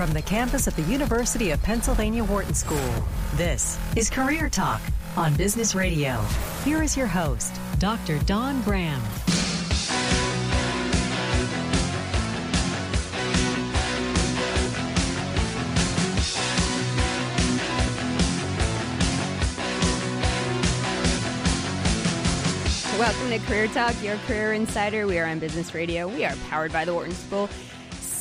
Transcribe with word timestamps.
from 0.00 0.14
the 0.14 0.22
campus 0.22 0.66
of 0.66 0.74
the 0.76 0.82
University 0.84 1.50
of 1.50 1.62
Pennsylvania 1.62 2.24
Wharton 2.24 2.54
School. 2.54 2.78
This 3.34 3.78
is 3.96 4.08
Career 4.08 4.48
Talk 4.48 4.80
on 5.14 5.34
Business 5.34 5.74
Radio. 5.74 6.24
Here 6.64 6.82
is 6.82 6.96
your 6.96 7.06
host, 7.06 7.60
Dr. 7.78 8.18
Dawn 8.20 8.62
Graham. 8.62 9.02
Welcome 22.98 23.28
to 23.28 23.38
Career 23.40 23.66
Talk, 23.66 24.02
your 24.02 24.16
career 24.26 24.54
insider. 24.54 25.06
We 25.06 25.18
are 25.18 25.26
on 25.26 25.40
Business 25.40 25.74
Radio. 25.74 26.08
We 26.08 26.24
are 26.24 26.34
powered 26.48 26.72
by 26.72 26.86
the 26.86 26.94
Wharton 26.94 27.14
School, 27.14 27.50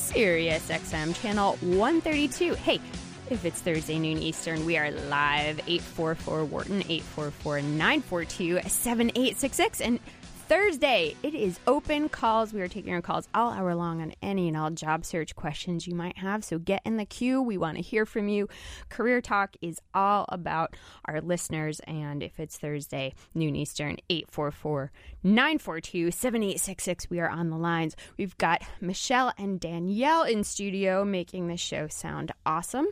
Sirius 0.10 0.70
XM 0.70 1.16
channel 1.22 1.56
132. 1.62 2.56
Hey, 2.56 2.82
if 3.30 3.46
it's 3.46 3.62
Thursday 3.62 4.00
noon 4.00 4.18
Eastern, 4.18 4.66
we 4.66 4.76
are 4.76 4.90
live 4.90 5.60
844 5.68 6.46
Wharton 6.46 6.82
844 6.90 7.62
942 7.62 8.60
7866 8.68 9.82
and 9.82 10.00
Thursday. 10.50 11.16
It 11.22 11.36
is 11.36 11.60
open 11.68 12.10
calls. 12.10 12.54
We 12.54 12.62
are 12.62 12.68
taking 12.68 12.92
your 12.92 13.04
calls 13.04 13.28
all 13.36 13.52
hour 13.52 13.76
long 13.76 14.02
on 14.02 14.14
any 14.24 14.48
and 14.48 14.58
all 14.58 14.72
job 14.72 15.06
search 15.06 15.36
questions 15.36 15.86
you 15.86 15.94
might 15.94 16.18
have. 16.18 16.44
So 16.44 16.58
get 16.58 16.82
in 16.86 16.98
the 16.98 17.06
queue. 17.06 17.40
We 17.40 17.60
want 17.60 17.78
to 17.78 17.84
hear 17.84 18.04
from 18.04 18.28
you. 18.30 18.50
Career 18.90 19.22
Talk 19.22 19.56
is 19.62 19.80
all 19.94 20.26
about 20.30 20.76
our 21.06 21.22
listeners. 21.22 21.82
And 21.82 22.24
if 22.24 22.40
it's 22.40 22.58
Thursday, 22.58 23.14
noon 23.36 23.56
Eastern, 23.56 23.98
844 24.10 24.92
942 25.22 26.10
7866, 26.10 27.12
we 27.12 27.20
are 27.20 27.30
on 27.30 27.52
the 27.52 27.58
lines. 27.58 27.96
We've 28.18 28.36
got 28.40 28.64
Michelle 28.82 29.32
and 29.38 29.60
Danielle 29.60 30.24
in 30.24 30.44
studio 30.44 31.06
making 31.06 31.48
the 31.48 31.58
show 31.58 31.88
sound 31.90 32.32
awesome. 32.44 32.88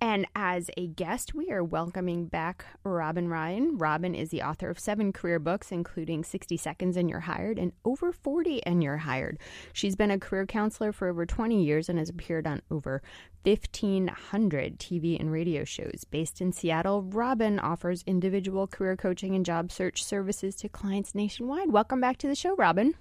And 0.00 0.26
as 0.34 0.70
a 0.76 0.88
guest, 0.88 1.34
we 1.34 1.50
are 1.50 1.64
welcoming 1.64 2.26
back 2.26 2.66
Robin 2.84 3.28
Ryan. 3.28 3.78
Robin 3.78 4.14
is 4.14 4.28
the 4.28 4.42
author 4.42 4.68
of 4.68 4.78
seven 4.78 5.10
career 5.10 5.38
books, 5.38 5.72
including 5.72 6.22
60 6.22 6.58
Seconds 6.58 6.98
and 6.98 7.08
You're 7.08 7.20
Hired 7.20 7.58
and 7.58 7.72
Over 7.82 8.12
40 8.12 8.64
and 8.66 8.82
You're 8.82 8.98
Hired. 8.98 9.38
She's 9.72 9.96
been 9.96 10.10
a 10.10 10.18
career 10.18 10.44
counselor 10.44 10.92
for 10.92 11.08
over 11.08 11.24
20 11.24 11.64
years 11.64 11.88
and 11.88 11.98
has 11.98 12.10
appeared 12.10 12.46
on 12.46 12.60
over 12.70 13.02
1,500 13.44 14.78
TV 14.78 15.18
and 15.18 15.32
radio 15.32 15.64
shows. 15.64 16.04
Based 16.10 16.42
in 16.42 16.52
Seattle, 16.52 17.02
Robin 17.02 17.58
offers 17.58 18.04
individual 18.06 18.66
career 18.66 18.96
coaching 18.96 19.34
and 19.34 19.46
job 19.46 19.72
search 19.72 20.04
services 20.04 20.54
to 20.56 20.68
clients 20.68 21.14
nationwide. 21.14 21.72
Welcome 21.72 22.02
back 22.02 22.18
to 22.18 22.28
the 22.28 22.34
show, 22.34 22.54
Robin. 22.56 22.94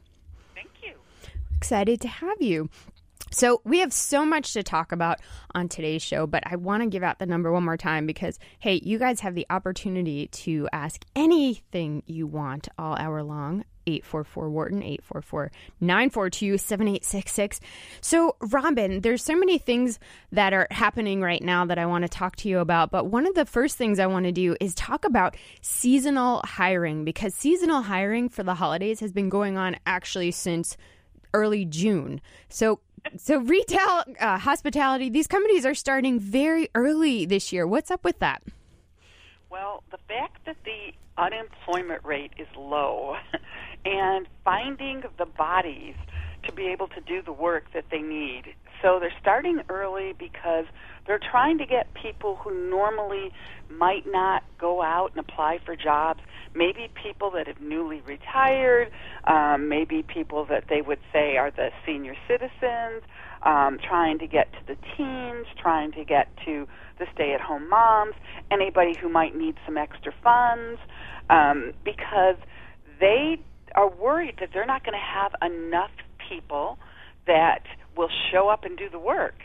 Thank 0.53 0.69
you. 0.81 0.93
Excited 1.57 1.99
to 2.01 2.07
have 2.07 2.41
you. 2.41 2.69
So, 3.35 3.59
we 3.65 3.79
have 3.79 3.91
so 3.91 4.25
much 4.25 4.53
to 4.53 4.63
talk 4.63 4.93
about 4.93 5.19
on 5.53 5.67
today's 5.67 6.01
show, 6.01 6.25
but 6.25 6.43
I 6.45 6.55
want 6.55 6.83
to 6.83 6.87
give 6.87 7.03
out 7.03 7.19
the 7.19 7.25
number 7.25 7.51
one 7.51 7.65
more 7.65 7.75
time 7.75 8.07
because, 8.07 8.39
hey, 8.59 8.79
you 8.81 8.97
guys 8.97 9.19
have 9.19 9.35
the 9.35 9.45
opportunity 9.49 10.27
to 10.27 10.69
ask 10.71 11.03
anything 11.17 12.01
you 12.05 12.27
want 12.27 12.69
all 12.79 12.95
hour 12.95 13.21
long. 13.23 13.65
844 13.87 14.49
Wharton, 14.49 14.81
844 14.81 15.51
942 15.81 16.57
7866. 16.57 17.59
So, 17.99 18.37
Robin, 18.39 19.01
there's 19.01 19.21
so 19.21 19.35
many 19.35 19.57
things 19.57 19.99
that 20.31 20.53
are 20.53 20.67
happening 20.71 21.19
right 21.19 21.43
now 21.43 21.65
that 21.65 21.77
I 21.77 21.87
want 21.87 22.03
to 22.03 22.09
talk 22.09 22.37
to 22.37 22.47
you 22.47 22.59
about. 22.59 22.89
But 22.89 23.07
one 23.07 23.27
of 23.27 23.35
the 23.35 23.45
first 23.45 23.77
things 23.77 23.99
I 23.99 24.07
want 24.07 24.27
to 24.27 24.31
do 24.31 24.55
is 24.61 24.73
talk 24.75 25.03
about 25.03 25.35
seasonal 25.59 26.41
hiring 26.45 27.03
because 27.03 27.35
seasonal 27.35 27.81
hiring 27.81 28.29
for 28.29 28.43
the 28.43 28.55
holidays 28.55 29.01
has 29.01 29.11
been 29.11 29.27
going 29.27 29.57
on 29.57 29.75
actually 29.85 30.31
since 30.31 30.77
early 31.35 31.65
June. 31.65 32.21
So, 32.47 32.79
so 33.17 33.37
retail, 33.39 34.03
uh, 34.19 34.37
hospitality, 34.37 35.09
these 35.09 35.27
companies 35.27 35.65
are 35.65 35.75
starting 35.75 36.19
very 36.19 36.69
early 36.75 37.25
this 37.25 37.51
year. 37.53 37.65
What's 37.67 37.91
up 37.91 38.03
with 38.03 38.19
that? 38.19 38.43
Well, 39.49 39.83
the 39.91 39.97
fact 40.07 40.45
that 40.45 40.57
the 40.65 40.93
unemployment 41.17 42.03
rate 42.03 42.31
is 42.37 42.47
low 42.57 43.15
and 43.85 44.27
finding 44.43 45.03
the 45.17 45.25
bodies 45.25 45.95
to 46.45 46.51
be 46.51 46.67
able 46.67 46.87
to 46.89 47.01
do 47.01 47.21
the 47.21 47.31
work 47.31 47.65
that 47.73 47.85
they 47.89 48.01
need. 48.01 48.43
So 48.81 48.99
they're 48.99 49.13
starting 49.21 49.61
early 49.69 50.13
because 50.17 50.65
they're 51.07 51.19
trying 51.19 51.57
to 51.59 51.65
get 51.65 51.93
people 51.93 52.35
who 52.37 52.69
normally 52.69 53.31
might 53.69 54.05
not 54.07 54.43
go 54.59 54.81
out 54.81 55.11
and 55.15 55.19
apply 55.19 55.59
for 55.63 55.75
jobs. 55.75 56.21
Maybe 56.53 56.89
people 57.01 57.31
that 57.31 57.47
have 57.47 57.61
newly 57.61 58.01
retired, 58.01 58.91
um, 59.25 59.69
maybe 59.69 60.03
people 60.03 60.45
that 60.45 60.65
they 60.69 60.81
would 60.81 60.99
say 61.13 61.37
are 61.37 61.51
the 61.51 61.69
senior 61.85 62.15
citizens, 62.27 63.03
um, 63.43 63.77
trying 63.87 64.19
to 64.19 64.27
get 64.27 64.51
to 64.53 64.59
the 64.65 64.77
teens, 64.95 65.45
trying 65.61 65.91
to 65.93 66.03
get 66.03 66.27
to 66.45 66.67
the 66.97 67.05
stay 67.13 67.33
at 67.33 67.41
home 67.41 67.69
moms, 67.69 68.15
anybody 68.49 68.93
who 68.99 69.09
might 69.09 69.35
need 69.35 69.55
some 69.65 69.77
extra 69.77 70.13
funds, 70.23 70.79
um, 71.29 71.73
because 71.83 72.37
they 72.99 73.39
are 73.75 73.89
worried 73.89 74.35
that 74.39 74.49
they're 74.53 74.65
not 74.65 74.83
going 74.83 74.97
to 74.97 74.99
have 74.99 75.35
enough 75.41 75.91
people 76.29 76.79
that 77.27 77.63
will 77.95 78.09
show 78.31 78.49
up 78.49 78.63
and 78.63 78.77
do 78.77 78.89
the 78.89 78.99
work 78.99 79.35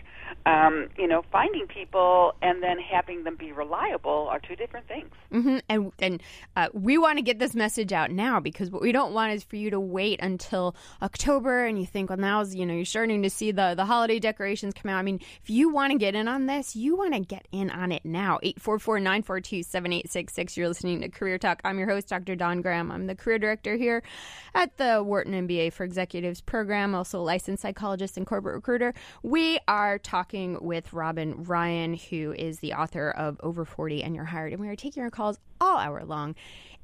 um, 0.47 0.89
you 0.97 1.07
know, 1.07 1.23
finding 1.31 1.67
people 1.67 2.35
and 2.41 2.63
then 2.63 2.79
having 2.79 3.25
them 3.25 3.37
be 3.37 3.53
reliable 3.53 4.29
are 4.31 4.41
two 4.41 4.57
different 4.57 4.89
things. 4.89 5.11
Mm-hmm. 5.33 5.59
And 5.69 5.93
and 5.99 6.23
uh, 6.57 6.69
we 6.73 6.99
want 6.99 7.19
to 7.19 7.23
get 7.23 7.39
this 7.39 7.55
message 7.55 7.93
out 7.93 8.11
now 8.11 8.41
because 8.41 8.71
what 8.71 8.83
we 8.83 8.93
don't 8.93 9.13
want 9.13 9.33
is 9.33 9.43
for 9.43 9.57
you 9.57 9.71
to 9.71 9.81
wait 9.81 10.21
until 10.21 10.75
October 11.03 11.67
and 11.67 11.79
you 11.79 11.87
think, 11.87 12.11
well, 12.11 12.19
now's 12.19 12.55
you 12.55 12.65
know 12.65 12.75
you're 12.75 12.85
starting 12.85 13.23
to 13.23 13.31
see 13.31 13.51
the 13.51 13.75
the 13.77 13.85
holiday 13.85 14.19
decorations 14.19 14.75
come 14.75 14.91
out. 14.91 14.99
I 14.99 15.03
mean, 15.03 15.21
if 15.43 15.51
you 15.51 15.69
want 15.69 15.93
to 15.93 15.99
get 15.99 16.15
in 16.15 16.29
on 16.29 16.47
this, 16.47 16.75
you 16.75 16.97
want 16.97 17.15
to 17.15 17.21
get 17.21 17.47
in 17.53 17.71
on 17.71 17.93
it 17.93 18.05
now. 18.05 18.39
844-942-7866. 18.45 20.57
You're 20.57 20.69
listening 20.69 21.01
to 21.03 21.09
Career 21.09 21.39
Talk. 21.39 21.61
I'm 21.65 21.79
your 21.79 21.89
host, 21.89 22.09
Dr. 22.09 22.37
Dawn 22.37 22.63
Graham. 22.63 22.91
I'm 22.91 23.07
the 23.07 23.15
career 23.15 23.39
director 23.39 23.77
here 23.77 24.03
at 24.55 24.77
the 24.79 25.03
Wharton 25.03 25.47
MBA 25.47 25.73
for 25.73 25.85
Executives 25.85 26.41
program, 26.41 26.95
also 26.95 27.23
licensed 27.23 27.63
psychologist 27.63 28.17
and 28.17 28.27
corporate 28.27 28.55
recruiter. 28.55 28.95
We 29.23 29.59
are 29.69 29.99
talking 29.99 30.20
talking 30.21 30.59
with 30.61 30.93
Robin 30.93 31.45
Ryan, 31.45 31.95
who 31.95 32.35
is 32.35 32.59
the 32.59 32.75
author 32.75 33.11
of 33.11 33.41
Over 33.43 33.65
40 33.65 34.03
and 34.03 34.15
You're 34.15 34.27
Hired. 34.27 34.53
And 34.53 34.61
we 34.61 34.69
are 34.69 34.77
taking 34.77 35.03
our 35.03 35.09
calls 35.09 35.39
all 35.61 35.77
hour 35.79 36.05
long. 36.05 36.35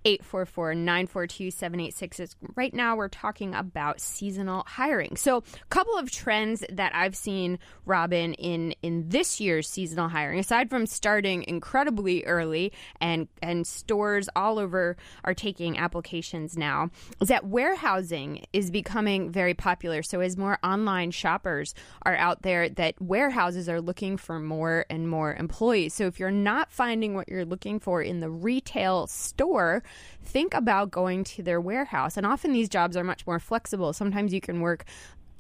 844 0.06 0.74
942 0.76 1.50
7866. 1.50 2.36
Right 2.54 2.72
now, 2.72 2.94
we're 2.94 3.08
talking 3.08 3.54
about 3.56 4.00
seasonal 4.00 4.62
hiring. 4.64 5.16
So, 5.16 5.38
a 5.38 5.64
couple 5.68 5.98
of 5.98 6.12
trends 6.12 6.64
that 6.70 6.94
I've 6.94 7.16
seen, 7.16 7.58
Robin, 7.86 8.34
in, 8.34 8.72
in 8.82 9.08
this 9.08 9.40
year's 9.40 9.68
seasonal 9.68 10.08
hiring, 10.08 10.38
aside 10.38 10.70
from 10.70 10.86
starting 10.86 11.42
incredibly 11.48 12.24
early 12.24 12.72
and, 13.00 13.26
and 13.42 13.66
stores 13.66 14.28
all 14.36 14.60
over 14.60 14.96
are 15.24 15.34
taking 15.34 15.76
applications 15.76 16.56
now, 16.56 16.90
is 17.20 17.26
that 17.26 17.44
warehousing 17.44 18.44
is 18.52 18.70
becoming 18.70 19.32
very 19.32 19.54
popular. 19.54 20.04
So, 20.04 20.20
as 20.20 20.36
more 20.36 20.60
online 20.62 21.10
shoppers 21.10 21.74
are 22.02 22.16
out 22.16 22.42
there, 22.42 22.68
that 22.68 22.94
warehouses 23.02 23.68
are 23.68 23.80
looking 23.80 24.16
for 24.16 24.38
more 24.38 24.86
and 24.88 25.08
more 25.10 25.34
employees. 25.34 25.94
So, 25.94 26.06
if 26.06 26.20
you're 26.20 26.30
not 26.30 26.70
finding 26.70 27.14
what 27.14 27.28
you're 27.28 27.44
looking 27.44 27.80
for 27.80 28.02
in 28.02 28.20
the 28.20 28.30
retail 28.30 28.65
store, 29.06 29.82
think 30.22 30.54
about 30.54 30.90
going 30.90 31.24
to 31.24 31.42
their 31.42 31.60
warehouse. 31.60 32.16
And 32.16 32.26
often 32.26 32.52
these 32.52 32.68
jobs 32.68 32.96
are 32.96 33.04
much 33.04 33.26
more 33.26 33.38
flexible. 33.38 33.92
Sometimes 33.92 34.32
you 34.32 34.40
can 34.40 34.60
work 34.60 34.84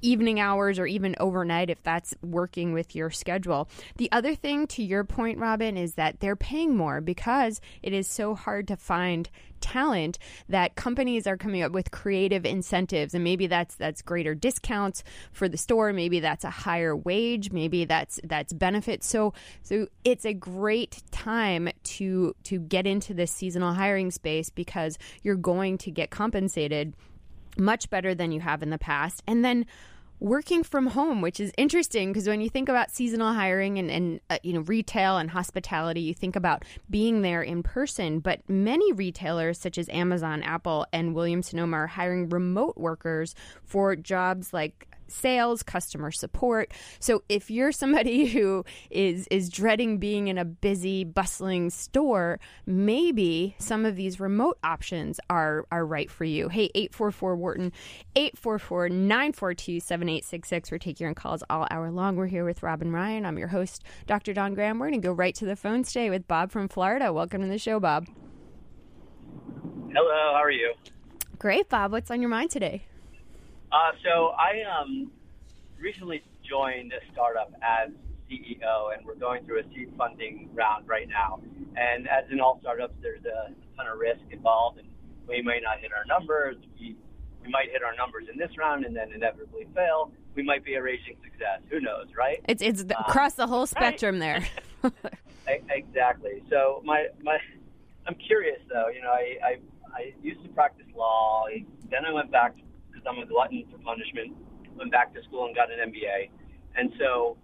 evening 0.06 0.38
hours 0.38 0.78
or 0.78 0.86
even 0.86 1.16
overnight 1.18 1.68
if 1.68 1.82
that's 1.82 2.14
working 2.22 2.72
with 2.72 2.94
your 2.94 3.10
schedule. 3.10 3.68
The 3.96 4.10
other 4.12 4.34
thing 4.34 4.66
to 4.68 4.82
your 4.82 5.04
point 5.04 5.38
Robin 5.38 5.76
is 5.76 5.94
that 5.94 6.20
they're 6.20 6.36
paying 6.36 6.76
more 6.76 7.00
because 7.00 7.60
it 7.82 7.92
is 7.92 8.06
so 8.06 8.34
hard 8.34 8.68
to 8.68 8.76
find 8.76 9.28
talent 9.60 10.18
that 10.48 10.76
companies 10.76 11.26
are 11.26 11.36
coming 11.36 11.62
up 11.62 11.72
with 11.72 11.90
creative 11.90 12.44
incentives 12.44 13.14
and 13.14 13.24
maybe 13.24 13.46
that's 13.46 13.74
that's 13.76 14.02
greater 14.02 14.34
discounts 14.34 15.02
for 15.32 15.48
the 15.48 15.56
store 15.56 15.94
maybe 15.94 16.20
that's 16.20 16.44
a 16.44 16.50
higher 16.50 16.94
wage 16.94 17.50
maybe 17.50 17.86
that's 17.86 18.20
that's 18.24 18.52
benefits 18.52 19.06
so 19.06 19.32
so 19.62 19.88
it's 20.04 20.26
a 20.26 20.34
great 20.34 21.02
time 21.10 21.70
to 21.82 22.36
to 22.42 22.58
get 22.58 22.86
into 22.86 23.14
this 23.14 23.32
seasonal 23.32 23.72
hiring 23.72 24.10
space 24.10 24.50
because 24.50 24.98
you're 25.22 25.36
going 25.36 25.78
to 25.78 25.90
get 25.90 26.10
compensated 26.10 26.92
much 27.58 27.88
better 27.90 28.14
than 28.14 28.32
you 28.32 28.40
have 28.40 28.62
in 28.62 28.70
the 28.70 28.78
past. 28.78 29.22
And 29.26 29.44
then 29.44 29.66
working 30.20 30.62
from 30.62 30.88
home, 30.88 31.20
which 31.20 31.40
is 31.40 31.52
interesting 31.56 32.12
because 32.12 32.28
when 32.28 32.40
you 32.40 32.50
think 32.50 32.68
about 32.68 32.90
seasonal 32.90 33.32
hiring 33.32 33.78
and, 33.78 33.90
and 33.90 34.20
uh, 34.30 34.38
you 34.42 34.52
know 34.52 34.60
retail 34.60 35.18
and 35.18 35.30
hospitality, 35.30 36.00
you 36.00 36.14
think 36.14 36.36
about 36.36 36.64
being 36.88 37.22
there 37.22 37.42
in 37.42 37.62
person. 37.62 38.20
But 38.20 38.40
many 38.48 38.92
retailers, 38.92 39.58
such 39.58 39.78
as 39.78 39.88
Amazon, 39.90 40.42
Apple, 40.42 40.86
and 40.92 41.14
Williams 41.14 41.48
Sonoma, 41.48 41.76
are 41.76 41.86
hiring 41.86 42.28
remote 42.28 42.76
workers 42.76 43.34
for 43.64 43.96
jobs 43.96 44.52
like 44.52 44.88
sales, 45.08 45.62
customer 45.62 46.10
support. 46.10 46.72
So 47.00 47.22
if 47.28 47.50
you're 47.50 47.72
somebody 47.72 48.26
who 48.36 48.64
is 48.90 49.26
is 49.30 49.48
dreading 49.48 49.98
being 49.98 50.28
in 50.28 50.38
a 50.38 50.44
busy, 50.44 51.04
bustling 51.04 51.70
store, 51.70 52.38
maybe 52.66 53.54
some 53.58 53.84
of 53.84 53.96
these 53.96 54.20
remote 54.20 54.58
options 54.62 55.20
are 55.30 55.66
are 55.70 55.84
right 55.84 56.10
for 56.10 56.24
you. 56.24 56.48
Hey, 56.48 56.70
844 56.74 57.36
Wharton, 57.36 57.72
844 58.14 58.88
942 58.88 59.80
7866. 59.80 60.70
We're 60.70 60.78
taking 60.78 61.04
your 61.06 61.14
calls 61.14 61.42
all 61.48 61.66
hour 61.70 61.90
long. 61.90 62.16
We're 62.16 62.26
here 62.26 62.44
with 62.44 62.62
Robin 62.62 62.92
Ryan. 62.92 63.26
I'm 63.26 63.38
your 63.38 63.48
host, 63.48 63.84
Dr. 64.06 64.32
Dawn 64.32 64.54
Graham. 64.54 64.78
We're 64.78 64.88
going 64.88 65.00
to 65.00 65.06
go 65.06 65.12
right 65.12 65.34
to 65.36 65.44
the 65.44 65.56
phone 65.56 65.82
today 65.82 66.10
with 66.10 66.26
Bob 66.28 66.50
from 66.50 66.68
Florida. 66.68 67.12
Welcome 67.12 67.42
to 67.42 67.48
the 67.48 67.58
show, 67.58 67.80
Bob. 67.80 68.06
Hello, 69.92 70.32
how 70.34 70.42
are 70.42 70.50
you? 70.50 70.74
Great, 71.38 71.68
Bob. 71.68 71.92
What's 71.92 72.10
on 72.10 72.20
your 72.20 72.30
mind 72.30 72.50
today? 72.50 72.84
Uh, 73.72 73.92
so 74.04 74.34
I 74.38 74.62
um, 74.62 75.10
recently 75.78 76.22
joined 76.48 76.92
a 76.92 77.12
startup 77.12 77.52
as 77.62 77.90
CEO, 78.30 78.94
and 78.96 79.04
we're 79.04 79.14
going 79.14 79.44
through 79.44 79.60
a 79.60 79.64
seed 79.74 79.92
funding 79.96 80.50
round 80.54 80.88
right 80.88 81.08
now. 81.08 81.40
And 81.76 82.08
as 82.08 82.24
in 82.30 82.40
all 82.40 82.58
startups, 82.60 82.94
there's 83.02 83.24
a 83.24 83.52
ton 83.76 83.86
of 83.86 83.98
risk 83.98 84.20
involved, 84.30 84.78
and 84.78 84.88
we 85.28 85.42
may 85.42 85.60
not 85.60 85.80
hit 85.80 85.92
our 85.92 86.04
numbers. 86.04 86.56
We 86.78 86.96
we 87.42 87.52
might 87.52 87.70
hit 87.70 87.82
our 87.84 87.94
numbers 87.94 88.24
in 88.32 88.38
this 88.38 88.50
round, 88.58 88.84
and 88.84 88.96
then 88.96 89.12
inevitably 89.12 89.66
fail. 89.74 90.10
We 90.34 90.42
might 90.42 90.64
be 90.64 90.74
a 90.74 90.82
raging 90.82 91.16
success. 91.22 91.60
Who 91.70 91.80
knows, 91.80 92.06
right? 92.16 92.40
It's 92.48 92.62
it's 92.62 92.82
um, 92.82 92.90
across 93.06 93.34
the 93.34 93.46
whole 93.46 93.66
spectrum 93.66 94.20
right. 94.20 94.48
there. 94.82 94.92
exactly. 95.70 96.42
So 96.50 96.82
my 96.84 97.06
my 97.22 97.38
I'm 98.06 98.14
curious 98.14 98.60
though. 98.72 98.88
You 98.88 99.02
know, 99.02 99.10
I 99.10 99.36
I, 99.44 99.56
I 99.94 100.12
used 100.22 100.42
to 100.42 100.48
practice 100.50 100.86
law. 100.94 101.44
Then 101.90 102.04
I 102.04 102.12
went 102.12 102.30
back 102.30 102.54
because 102.56 102.65
I'm 103.08 103.18
a 103.18 103.26
glutton 103.26 103.64
for 103.70 103.78
punishment. 103.78 104.36
Went 104.76 104.92
back 104.92 105.14
to 105.14 105.22
school 105.22 105.46
and 105.46 105.54
got 105.54 105.68
an 105.70 105.90
MBA. 105.90 106.30
And 106.76 106.92
so 106.98 107.36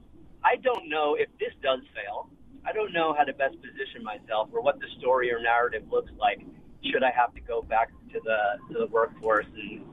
I 0.44 0.56
don't 0.56 0.88
know 0.88 1.14
if 1.14 1.29
this 1.38 1.53
does 1.62 1.81
fail. 1.94 2.29
I 2.64 2.73
don't 2.73 2.93
know 2.93 3.14
how 3.17 3.25
to 3.25 3.32
best 3.32 3.56
position 3.61 4.03
myself 4.03 4.50
or 4.53 4.62
what 4.62 4.79
the 4.79 4.87
story 4.99 5.32
or 5.32 5.41
narrative 5.41 5.85
looks 5.91 6.12
like. 6.19 6.41
Should 6.85 7.03
I 7.03 7.11
have 7.11 7.35
to 7.35 7.41
go 7.41 7.62
back 7.62 7.91
to 8.12 8.20
the 8.25 8.73
to 8.73 8.81
the 8.81 8.87
workforce 8.87 9.47
and 9.55 9.85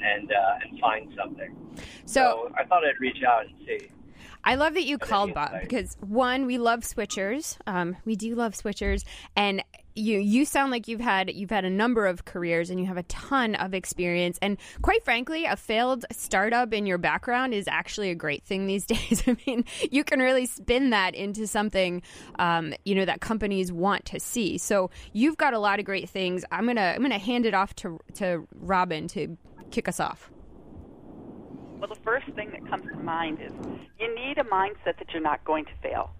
and 0.00 0.32
uh, 0.32 0.58
and 0.62 0.80
find 0.80 1.12
something? 1.16 1.54
So, 2.04 2.48
so 2.48 2.52
I 2.56 2.64
thought 2.64 2.84
I'd 2.84 3.00
reach 3.00 3.22
out 3.26 3.46
and 3.46 3.54
see. 3.66 3.90
I 4.46 4.54
love 4.54 4.74
that 4.74 4.84
you 4.84 4.96
called 4.96 5.34
Bob 5.34 5.60
because 5.60 5.96
one, 6.00 6.46
we 6.46 6.56
love 6.56 6.80
switchers. 6.80 7.58
Um, 7.66 7.96
we 8.04 8.14
do 8.14 8.36
love 8.36 8.54
switchers, 8.54 9.04
and 9.34 9.62
you 9.96 10.18
you 10.18 10.44
sound 10.44 10.70
like 10.70 10.86
you've 10.86 11.00
had 11.00 11.32
you've 11.34 11.50
had 11.50 11.64
a 11.64 11.70
number 11.70 12.06
of 12.06 12.24
careers 12.24 12.70
and 12.70 12.78
you 12.78 12.86
have 12.86 12.96
a 12.96 13.02
ton 13.04 13.56
of 13.56 13.74
experience. 13.74 14.38
And 14.40 14.58
quite 14.82 15.04
frankly 15.04 15.46
a 15.46 15.56
failed 15.56 16.04
startup 16.12 16.72
in 16.72 16.86
your 16.86 16.98
background 16.98 17.54
is 17.54 17.66
actually 17.66 18.10
a 18.10 18.14
great 18.14 18.44
thing 18.44 18.66
these 18.66 18.86
days. 18.86 19.24
I 19.26 19.36
mean 19.46 19.64
you 19.90 20.04
can 20.04 20.20
really 20.20 20.46
spin 20.46 20.90
that 20.90 21.14
into 21.14 21.46
something 21.46 22.02
um, 22.38 22.74
you 22.84 22.94
know 22.94 23.04
that 23.04 23.20
companies 23.20 23.72
want 23.72 24.04
to 24.06 24.20
see. 24.20 24.58
So 24.58 24.90
you've 25.12 25.38
got 25.38 25.54
a 25.54 25.58
lot 25.58 25.78
of 25.80 25.84
great 25.84 26.08
things. 26.08 26.44
I'm 26.52 26.66
gonna 26.66 26.92
i'm 26.94 27.02
gonna 27.02 27.18
hand 27.18 27.46
it 27.46 27.54
off 27.54 27.74
to 27.76 27.98
to 28.14 28.46
robin 28.54 29.08
to 29.08 29.36
kick 29.70 29.88
us 29.88 29.98
off 29.98 30.30
well 31.86 31.94
the 31.94 32.02
first 32.02 32.26
thing 32.34 32.50
that 32.50 32.68
comes 32.68 32.84
to 32.90 32.98
mind 32.98 33.38
is 33.40 33.52
you 33.98 34.12
need 34.14 34.38
a 34.38 34.44
mindset 34.44 34.98
that 34.98 35.12
you're 35.12 35.22
not 35.22 35.44
going 35.44 35.64
to 35.64 35.70
fail 35.82 36.10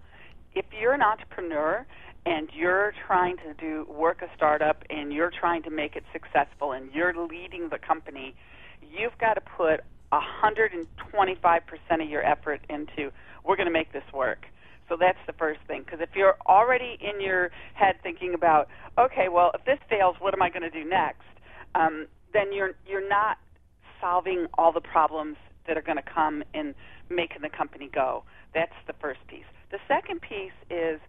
if 0.55 0.65
you're 0.79 0.93
an 0.93 1.01
entrepreneur 1.01 1.85
and 2.25 2.49
you're 2.53 2.93
trying 3.05 3.37
to 3.37 3.53
do 3.53 3.85
work 3.91 4.21
a 4.21 4.27
startup 4.35 4.83
and 4.89 5.13
you're 5.13 5.31
trying 5.31 5.63
to 5.63 5.69
make 5.69 5.95
it 5.95 6.03
successful 6.11 6.71
and 6.71 6.91
you're 6.93 7.13
leading 7.27 7.69
the 7.69 7.77
company, 7.77 8.35
you've 8.81 9.17
got 9.19 9.35
to 9.35 9.41
put 9.41 9.81
125% 10.11 12.01
of 12.01 12.09
your 12.09 12.25
effort 12.25 12.61
into 12.69 13.11
we're 13.45 13.55
going 13.55 13.67
to 13.67 13.71
make 13.71 13.93
this 13.93 14.03
work. 14.13 14.45
So 14.89 14.97
that's 14.99 15.19
the 15.27 15.33
first 15.33 15.59
thing. 15.67 15.83
Because 15.83 15.99
if 16.01 16.09
you're 16.15 16.37
already 16.47 16.97
in 16.99 17.21
your 17.21 17.51
head 17.75 17.95
thinking 18.01 18.33
about, 18.33 18.67
okay, 18.97 19.29
well, 19.29 19.51
if 19.53 19.63
this 19.65 19.79
fails, 19.89 20.15
what 20.19 20.33
am 20.33 20.41
I 20.41 20.49
going 20.49 20.63
to 20.63 20.69
do 20.69 20.83
next? 20.89 21.21
Um, 21.75 22.07
then 22.33 22.51
you're 22.51 22.71
you're 22.87 23.07
not 23.07 23.37
solving 24.01 24.47
all 24.57 24.71
the 24.71 24.81
problems 24.81 25.37
that 25.67 25.77
are 25.77 25.81
going 25.81 25.97
to 25.97 26.03
come 26.03 26.43
in 26.53 26.73
making 27.09 27.41
the 27.41 27.49
company 27.49 27.89
go. 27.93 28.23
That's 28.53 28.75
the 28.87 28.93
first 28.99 29.19
piece. 29.27 29.45
The 29.71 29.79
second 29.87 30.21
piece 30.21 30.55
is 30.69 30.99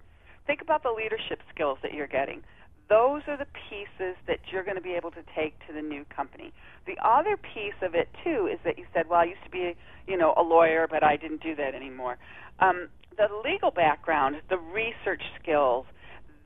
think 0.46 0.60
about 0.60 0.82
the 0.82 0.90
leadership 0.90 1.40
skills 1.55 1.78
that 1.82 1.94
you're 1.94 2.08
getting. 2.08 2.43
Those 2.88 3.22
are 3.28 3.37
the 3.37 3.46
pieces 3.69 4.16
that 4.26 4.40
you're 4.50 4.64
going 4.64 4.76
to 4.76 4.82
be 4.82 4.94
able 4.94 5.10
to 5.10 5.22
take 5.37 5.55
to 5.66 5.75
the 5.75 5.82
new 5.82 6.05
company. 6.05 6.52
The 6.87 6.96
other 7.05 7.37
piece 7.37 7.76
of 7.82 7.94
it 7.94 8.08
too 8.25 8.49
is 8.50 8.58
that 8.64 8.78
you 8.78 8.87
said, 8.94 9.08
"Well, 9.08 9.20
I 9.20 9.25
used 9.25 9.44
to 9.44 9.50
be, 9.50 9.76
you 10.06 10.16
know, 10.16 10.32
a 10.37 10.43
lawyer, 10.43 10.87
but 10.88 11.04
I 11.04 11.16
didn't 11.16 11.43
do 11.43 11.54
that 11.56 11.75
anymore." 11.75 12.16
Um, 12.61 12.88
the 13.16 13.28
legal 13.44 13.70
background, 13.70 14.37
the 14.49 14.56
research 14.56 15.22
skills, 15.40 15.84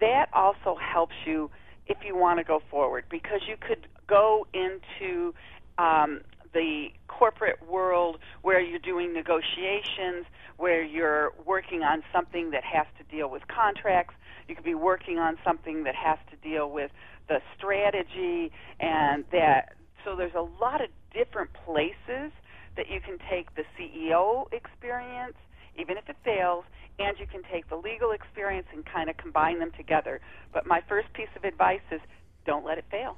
that 0.01 0.27
also 0.33 0.77
helps 0.77 1.15
you 1.25 1.49
if 1.87 1.99
you 2.05 2.17
want 2.17 2.39
to 2.39 2.45
go 2.45 2.61
forward 2.71 3.05
because 3.09 3.41
you 3.47 3.57
could 3.57 3.87
go 4.09 4.47
into 4.53 5.33
um, 5.79 6.23
the 6.53 6.89
corporate 7.09 7.59
world 7.69 8.19
where 8.43 8.61
you're 8.61 8.79
doing 8.79 9.13
negotiations, 9.13 10.27
where 10.57 10.83
you're 10.83 11.33
working 11.47 11.83
on 11.83 12.03
something 12.13 12.51
that 12.51 12.65
has 12.65 12.87
to 12.99 13.05
deal 13.15 13.31
with 13.31 13.43
contracts. 13.49 14.15
You 14.49 14.55
could 14.55 14.65
be 14.65 14.75
working 14.75 15.19
on 15.19 15.37
something 15.45 15.85
that 15.85 15.95
has 15.95 16.19
to 16.31 16.37
deal 16.37 16.71
with 16.71 16.91
the 17.29 17.41
strategy 17.57 18.51
and 18.81 19.25
that. 19.33 19.75
So 20.05 20.17
there's 20.17 20.35
a 20.35 20.47
lot 20.61 20.81
of 20.81 20.89
different 21.15 21.51
places 21.65 22.33
that 22.77 22.91
you 22.91 23.01
can 23.01 23.19
take 23.31 23.55
the 23.55 23.63
CEO 23.79 24.53
experience, 24.53 25.37
even 25.79 25.97
if 25.97 26.09
it 26.09 26.17
fails, 26.25 26.65
and 26.99 27.17
you 27.19 27.27
can 27.27 27.43
take 27.51 27.69
the 27.69 27.77
legal 27.77 28.13
experience 28.13 28.67
and 28.73 28.85
kind 28.85 29.09
of 29.09 29.17
combine 29.17 29.59
them 29.59 29.71
together. 29.77 30.21
But 30.53 30.67
my 30.67 30.81
first 30.89 31.13
piece 31.13 31.33
of 31.37 31.45
advice 31.45 31.81
is 31.91 32.01
don't 32.45 32.65
let 32.65 32.79
it 32.79 32.85
fail. 32.91 33.17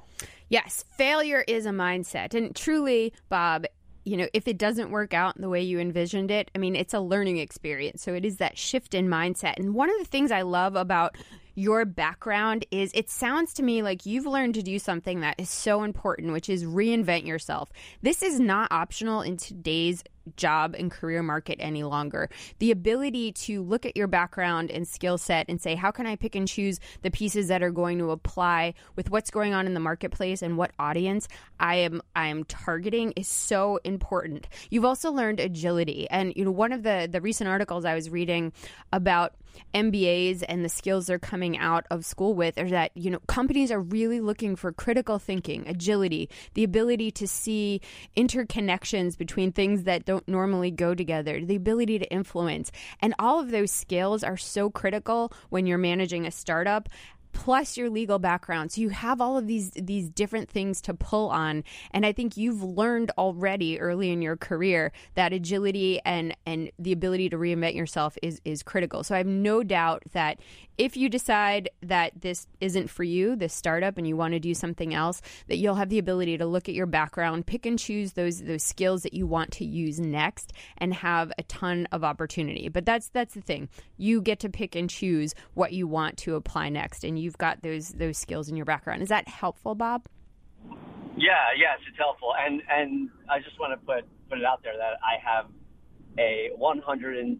Yes, 0.49 0.85
failure 0.97 1.43
is 1.47 1.65
a 1.65 1.71
mindset. 1.71 2.33
And 2.33 2.55
truly, 2.55 3.13
Bob, 3.29 3.65
you 4.03 4.17
know, 4.17 4.27
if 4.33 4.47
it 4.47 4.57
doesn't 4.57 4.91
work 4.91 5.13
out 5.13 5.39
the 5.39 5.49
way 5.49 5.61
you 5.61 5.79
envisioned 5.79 6.29
it, 6.29 6.51
I 6.53 6.59
mean, 6.59 6.75
it's 6.75 6.93
a 6.93 6.99
learning 6.99 7.37
experience. 7.37 8.03
So 8.03 8.13
it 8.13 8.23
is 8.23 8.37
that 8.37 8.57
shift 8.57 8.93
in 8.93 9.07
mindset. 9.07 9.57
And 9.57 9.73
one 9.73 9.89
of 9.89 9.97
the 9.97 10.05
things 10.05 10.31
I 10.31 10.43
love 10.43 10.75
about 10.75 11.17
your 11.55 11.85
background 11.85 12.65
is 12.69 12.91
it 12.93 13.09
sounds 13.09 13.53
to 13.53 13.63
me 13.63 13.81
like 13.81 14.05
you've 14.05 14.25
learned 14.25 14.53
to 14.55 14.61
do 14.61 14.77
something 14.77 15.21
that 15.21 15.39
is 15.39 15.49
so 15.49 15.83
important, 15.83 16.33
which 16.33 16.49
is 16.49 16.65
reinvent 16.65 17.25
yourself. 17.25 17.71
This 18.01 18.21
is 18.21 18.39
not 18.39 18.71
optional 18.71 19.21
in 19.21 19.37
today's 19.37 20.03
job 20.35 20.75
and 20.77 20.91
career 20.91 21.23
market 21.23 21.57
any 21.59 21.83
longer. 21.83 22.29
The 22.59 22.71
ability 22.71 23.31
to 23.33 23.61
look 23.61 23.85
at 23.85 23.95
your 23.95 24.07
background 24.07 24.71
and 24.71 24.87
skill 24.87 25.17
set 25.17 25.45
and 25.49 25.61
say, 25.61 25.75
how 25.75 25.91
can 25.91 26.05
I 26.05 26.15
pick 26.15 26.35
and 26.35 26.47
choose 26.47 26.79
the 27.01 27.11
pieces 27.11 27.47
that 27.47 27.63
are 27.63 27.71
going 27.71 27.99
to 27.99 28.11
apply 28.11 28.73
with 28.95 29.09
what's 29.09 29.29
going 29.29 29.53
on 29.53 29.65
in 29.65 29.73
the 29.73 29.79
marketplace 29.79 30.41
and 30.41 30.57
what 30.57 30.71
audience 30.79 31.27
I 31.59 31.75
am 31.75 32.01
I 32.15 32.27
am 32.27 32.43
targeting 32.45 33.11
is 33.15 33.27
so 33.27 33.79
important. 33.83 34.47
You've 34.69 34.85
also 34.85 35.11
learned 35.11 35.39
agility. 35.39 36.07
And 36.09 36.33
you 36.35 36.45
know, 36.45 36.51
one 36.51 36.71
of 36.71 36.83
the 36.83 37.07
the 37.11 37.21
recent 37.21 37.49
articles 37.49 37.85
I 37.85 37.95
was 37.95 38.09
reading 38.09 38.53
about 38.91 39.35
MBAs 39.73 40.43
and 40.47 40.63
the 40.63 40.69
skills 40.69 41.07
they're 41.07 41.19
coming 41.19 41.57
out 41.57 41.85
of 41.89 42.05
school 42.05 42.33
with 42.33 42.57
is 42.57 42.71
that, 42.71 42.91
you 42.95 43.09
know, 43.09 43.19
companies 43.27 43.71
are 43.71 43.79
really 43.79 44.19
looking 44.19 44.55
for 44.55 44.71
critical 44.71 45.19
thinking, 45.19 45.67
agility, 45.67 46.29
the 46.53 46.63
ability 46.63 47.11
to 47.11 47.27
see 47.27 47.81
interconnections 48.15 49.17
between 49.17 49.51
things 49.51 49.83
that 49.83 50.05
don't 50.05 50.27
normally 50.27 50.71
go 50.71 50.93
together, 50.93 51.43
the 51.43 51.55
ability 51.55 51.99
to 51.99 52.11
influence. 52.11 52.71
And 53.01 53.13
all 53.19 53.39
of 53.39 53.51
those 53.51 53.71
skills 53.71 54.23
are 54.23 54.37
so 54.37 54.69
critical 54.69 55.31
when 55.49 55.65
you're 55.65 55.77
managing 55.77 56.25
a 56.25 56.31
startup 56.31 56.89
plus 57.35 57.77
your 57.77 57.89
legal 57.89 58.17
background. 58.17 58.71
So 58.71 58.81
you 58.81 58.89
have 58.89 59.21
all 59.21 59.37
of 59.37 59.45
these 59.45 59.69
these 59.71 60.09
different 60.09 60.49
things 60.49 60.81
to 60.81 60.93
pull 60.93 61.29
on. 61.29 61.63
And 61.91 62.05
I 62.05 62.13
think 62.13 62.37
you've 62.37 62.63
learned 62.63 63.11
already 63.17 63.79
early 63.79 64.09
in 64.09 64.21
your 64.21 64.37
career 64.37 64.91
that 65.13 65.33
agility 65.33 65.99
and 66.05 66.35
and 66.45 66.71
the 66.79 66.93
ability 66.93 67.29
to 67.29 67.37
reinvent 67.37 67.75
yourself 67.75 68.17
is 68.23 68.41
is 68.45 68.63
critical. 68.63 69.03
So 69.03 69.13
I 69.13 69.19
have 69.19 69.27
no 69.27 69.61
doubt 69.61 70.03
that 70.13 70.39
if 70.77 70.97
you 70.97 71.07
decide 71.07 71.69
that 71.83 72.11
this 72.19 72.47
isn't 72.59 72.89
for 72.89 73.03
you, 73.03 73.35
this 73.35 73.53
startup, 73.53 73.97
and 73.97 74.07
you 74.07 74.17
want 74.17 74.33
to 74.33 74.39
do 74.39 74.53
something 74.53 74.93
else, 74.93 75.21
that 75.47 75.57
you'll 75.57 75.75
have 75.75 75.89
the 75.89 75.99
ability 75.99 76.37
to 76.37 76.45
look 76.45 76.67
at 76.67 76.75
your 76.75 76.85
background, 76.85 77.45
pick 77.45 77.65
and 77.65 77.79
choose 77.79 78.13
those 78.13 78.41
those 78.41 78.63
skills 78.63 79.03
that 79.03 79.13
you 79.13 79.27
want 79.27 79.51
to 79.53 79.65
use 79.65 79.99
next, 79.99 80.53
and 80.77 80.93
have 80.93 81.31
a 81.37 81.43
ton 81.43 81.87
of 81.91 82.03
opportunity. 82.03 82.69
But 82.69 82.85
that's 82.85 83.09
that's 83.09 83.33
the 83.33 83.41
thing. 83.41 83.69
You 83.97 84.21
get 84.21 84.39
to 84.39 84.49
pick 84.49 84.75
and 84.75 84.89
choose 84.89 85.33
what 85.53 85.73
you 85.73 85.87
want 85.87 86.17
to 86.19 86.35
apply 86.35 86.69
next, 86.69 87.03
and 87.03 87.19
you've 87.25 87.37
got 87.37 87.61
those 87.61 87.89
those 87.89 88.17
skills 88.17 88.47
in 88.47 88.55
your 88.55 88.65
background. 88.65 89.01
Is 89.01 89.09
that 89.09 89.27
helpful, 89.27 89.75
Bob? 89.75 90.05
Yeah, 91.17 91.51
yes, 91.57 91.79
it's 91.89 91.97
helpful. 91.97 92.33
And 92.37 92.61
and 92.69 93.09
I 93.29 93.39
just 93.39 93.59
want 93.59 93.77
to 93.77 93.85
put 93.85 94.05
put 94.29 94.37
it 94.37 94.45
out 94.45 94.63
there 94.63 94.77
that 94.77 94.97
I 95.03 95.17
have 95.19 95.47
a 96.17 96.51
120% 96.57 97.37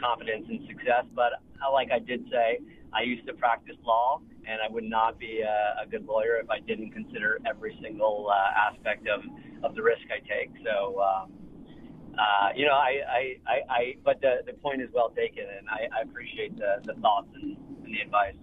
confidence 0.00 0.46
in 0.48 0.66
success, 0.66 1.04
but 1.14 1.32
like 1.72 1.90
I 1.92 1.98
did 1.98 2.24
say, 2.30 2.58
I 2.92 3.02
used 3.02 3.26
to 3.26 3.34
practice 3.34 3.76
law, 3.84 4.20
and 4.46 4.60
I 4.60 4.72
would 4.72 4.84
not 4.84 5.18
be 5.18 5.40
a, 5.40 5.82
a 5.82 5.86
good 5.86 6.06
lawyer 6.06 6.36
if 6.42 6.50
I 6.50 6.60
didn't 6.60 6.92
consider 6.92 7.38
every 7.46 7.78
single 7.82 8.30
uh, 8.30 8.70
aspect 8.70 9.06
of, 9.06 9.20
of 9.62 9.74
the 9.74 9.82
risk 9.82 10.02
I 10.10 10.20
take. 10.26 10.50
So, 10.64 11.00
um, 11.00 11.32
uh, 12.18 12.48
you 12.54 12.66
know, 12.66 12.72
I, 12.74 13.00
I, 13.08 13.36
I, 13.46 13.60
I, 13.70 13.94
but 14.04 14.20
the, 14.20 14.42
the 14.46 14.52
point 14.54 14.82
is 14.82 14.88
well 14.92 15.10
taken, 15.10 15.44
and 15.44 15.68
I, 15.68 15.88
I 15.98 16.02
appreciate 16.02 16.56
the, 16.56 16.82
the 16.84 16.94
thoughts 17.00 17.28
and, 17.34 17.56
and 17.84 17.94
the 17.94 18.00
advice. 18.00 18.34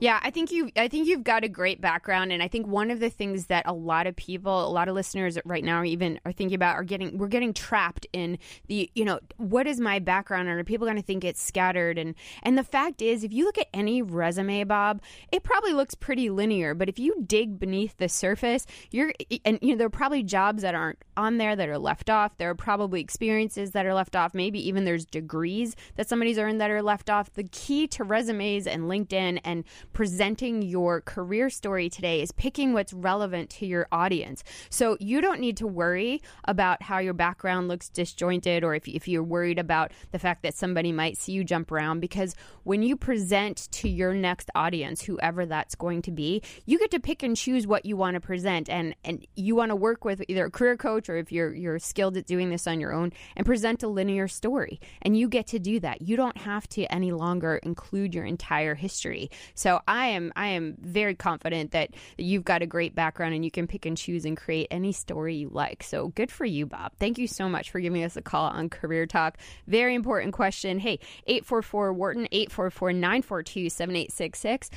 Yeah, 0.00 0.20
I 0.22 0.30
think 0.30 0.50
you 0.50 0.70
I 0.76 0.88
think 0.88 1.06
you've 1.06 1.24
got 1.24 1.44
a 1.44 1.48
great 1.48 1.80
background 1.80 2.32
and 2.32 2.42
I 2.42 2.48
think 2.48 2.66
one 2.66 2.90
of 2.90 3.00
the 3.00 3.10
things 3.10 3.46
that 3.46 3.64
a 3.66 3.72
lot 3.72 4.06
of 4.06 4.16
people, 4.16 4.66
a 4.66 4.70
lot 4.70 4.88
of 4.88 4.94
listeners 4.94 5.38
right 5.44 5.64
now 5.64 5.84
even 5.84 6.20
are 6.24 6.32
thinking 6.32 6.54
about 6.54 6.76
are 6.76 6.84
getting 6.84 7.16
we're 7.18 7.28
getting 7.28 7.52
trapped 7.52 8.06
in 8.12 8.38
the, 8.66 8.90
you 8.94 9.04
know, 9.04 9.20
what 9.36 9.66
is 9.66 9.80
my 9.80 9.98
background 9.98 10.48
and 10.48 10.58
are 10.58 10.64
people 10.64 10.86
going 10.86 10.96
to 10.96 11.02
think 11.02 11.24
it's 11.24 11.42
scattered 11.42 11.98
and 11.98 12.14
and 12.42 12.58
the 12.58 12.64
fact 12.64 13.02
is 13.02 13.24
if 13.24 13.32
you 13.32 13.44
look 13.44 13.58
at 13.58 13.68
any 13.72 14.02
resume, 14.02 14.64
Bob, 14.64 15.00
it 15.32 15.42
probably 15.42 15.72
looks 15.72 15.94
pretty 15.94 16.30
linear, 16.30 16.74
but 16.74 16.88
if 16.88 16.98
you 16.98 17.24
dig 17.26 17.58
beneath 17.58 17.96
the 17.96 18.08
surface, 18.08 18.66
you're 18.90 19.12
and 19.44 19.58
you 19.62 19.70
know 19.70 19.76
there 19.76 19.86
are 19.86 19.90
probably 19.90 20.22
jobs 20.22 20.62
that 20.62 20.74
aren't 20.74 20.98
on 21.16 21.38
there 21.38 21.56
that 21.56 21.68
are 21.68 21.78
left 21.78 22.10
off. 22.10 22.36
There 22.36 22.50
are 22.50 22.54
probably 22.54 23.00
experiences 23.00 23.72
that 23.72 23.86
are 23.86 23.94
left 23.94 24.16
off. 24.16 24.34
Maybe 24.34 24.66
even 24.66 24.84
there's 24.84 25.04
degrees 25.04 25.76
that 25.96 26.08
somebody's 26.08 26.38
earned 26.38 26.60
that 26.60 26.70
are 26.70 26.82
left 26.82 27.10
off. 27.10 27.32
The 27.32 27.44
key 27.44 27.86
to 27.88 28.04
resumes 28.04 28.66
and 28.66 28.84
LinkedIn 28.84 29.40
and 29.44 29.64
presenting 29.92 30.62
your 30.62 31.00
career 31.00 31.50
story 31.50 31.88
today 31.88 32.20
is 32.20 32.32
picking 32.32 32.72
what's 32.72 32.92
relevant 32.92 33.50
to 33.50 33.66
your 33.66 33.86
audience. 33.90 34.44
So 34.70 34.96
you 35.00 35.20
don't 35.20 35.40
need 35.40 35.56
to 35.58 35.66
worry 35.66 36.22
about 36.44 36.82
how 36.82 36.98
your 36.98 37.14
background 37.14 37.68
looks 37.68 37.88
disjointed 37.88 38.64
or 38.64 38.74
if, 38.74 38.86
if 38.86 39.08
you're 39.08 39.22
worried 39.22 39.58
about 39.58 39.92
the 40.12 40.18
fact 40.18 40.42
that 40.42 40.54
somebody 40.54 40.92
might 40.92 41.16
see 41.16 41.32
you 41.32 41.44
jump 41.44 41.72
around 41.72 42.00
because 42.00 42.34
when 42.62 42.82
you 42.82 42.96
present 42.96 43.68
to 43.72 43.88
your 43.88 44.14
next 44.14 44.50
audience, 44.54 45.02
whoever 45.02 45.46
that's 45.46 45.74
going 45.74 46.02
to 46.02 46.10
be, 46.10 46.42
you 46.66 46.78
get 46.78 46.90
to 46.90 47.00
pick 47.00 47.22
and 47.22 47.36
choose 47.36 47.66
what 47.66 47.84
you 47.84 47.96
want 47.96 48.14
to 48.14 48.20
present 48.20 48.68
and, 48.68 48.94
and 49.04 49.26
you 49.34 49.54
want 49.54 49.70
to 49.70 49.76
work 49.76 50.04
with 50.04 50.22
either 50.28 50.46
a 50.46 50.50
career 50.50 50.76
coach 50.76 51.08
or 51.08 51.16
if 51.16 51.32
you're 51.32 51.54
you're 51.54 51.78
skilled 51.78 52.16
at 52.16 52.26
doing 52.26 52.50
this 52.50 52.66
on 52.66 52.80
your 52.80 52.92
own 52.92 53.12
and 53.36 53.46
present 53.46 53.82
a 53.82 53.88
linear 53.88 54.28
story. 54.28 54.80
And 55.02 55.16
you 55.16 55.28
get 55.28 55.46
to 55.48 55.58
do 55.58 55.80
that. 55.80 56.02
You 56.02 56.16
don't 56.16 56.36
have 56.38 56.68
to 56.70 56.84
any 56.92 57.12
longer 57.12 57.56
include 57.62 58.14
your 58.14 58.24
entire 58.24 58.74
history. 58.74 59.30
So 59.54 59.80
I 59.86 60.06
am 60.06 60.32
I 60.36 60.48
am 60.48 60.76
very 60.80 61.14
confident 61.14 61.70
that 61.72 61.90
you've 62.18 62.44
got 62.44 62.62
a 62.62 62.66
great 62.66 62.94
background 62.94 63.34
and 63.34 63.44
you 63.44 63.50
can 63.50 63.66
pick 63.66 63.86
and 63.86 63.96
choose 63.96 64.24
and 64.24 64.36
create 64.36 64.68
any 64.70 64.92
story 64.92 65.34
you 65.36 65.48
like. 65.48 65.82
So 65.82 66.08
good 66.08 66.30
for 66.30 66.44
you, 66.44 66.66
Bob. 66.66 66.92
Thank 66.98 67.18
you 67.18 67.26
so 67.26 67.48
much 67.48 67.70
for 67.70 67.80
giving 67.80 68.02
us 68.04 68.16
a 68.16 68.22
call 68.22 68.48
on 68.48 68.68
Career 68.68 69.06
Talk. 69.06 69.38
Very 69.66 69.94
important 69.94 70.32
question. 70.32 70.78
Hey, 70.78 70.98
844 71.26 71.92
Wharton 71.92 72.28
844 72.32 72.92
942 72.92 73.70
7866. 73.70 74.70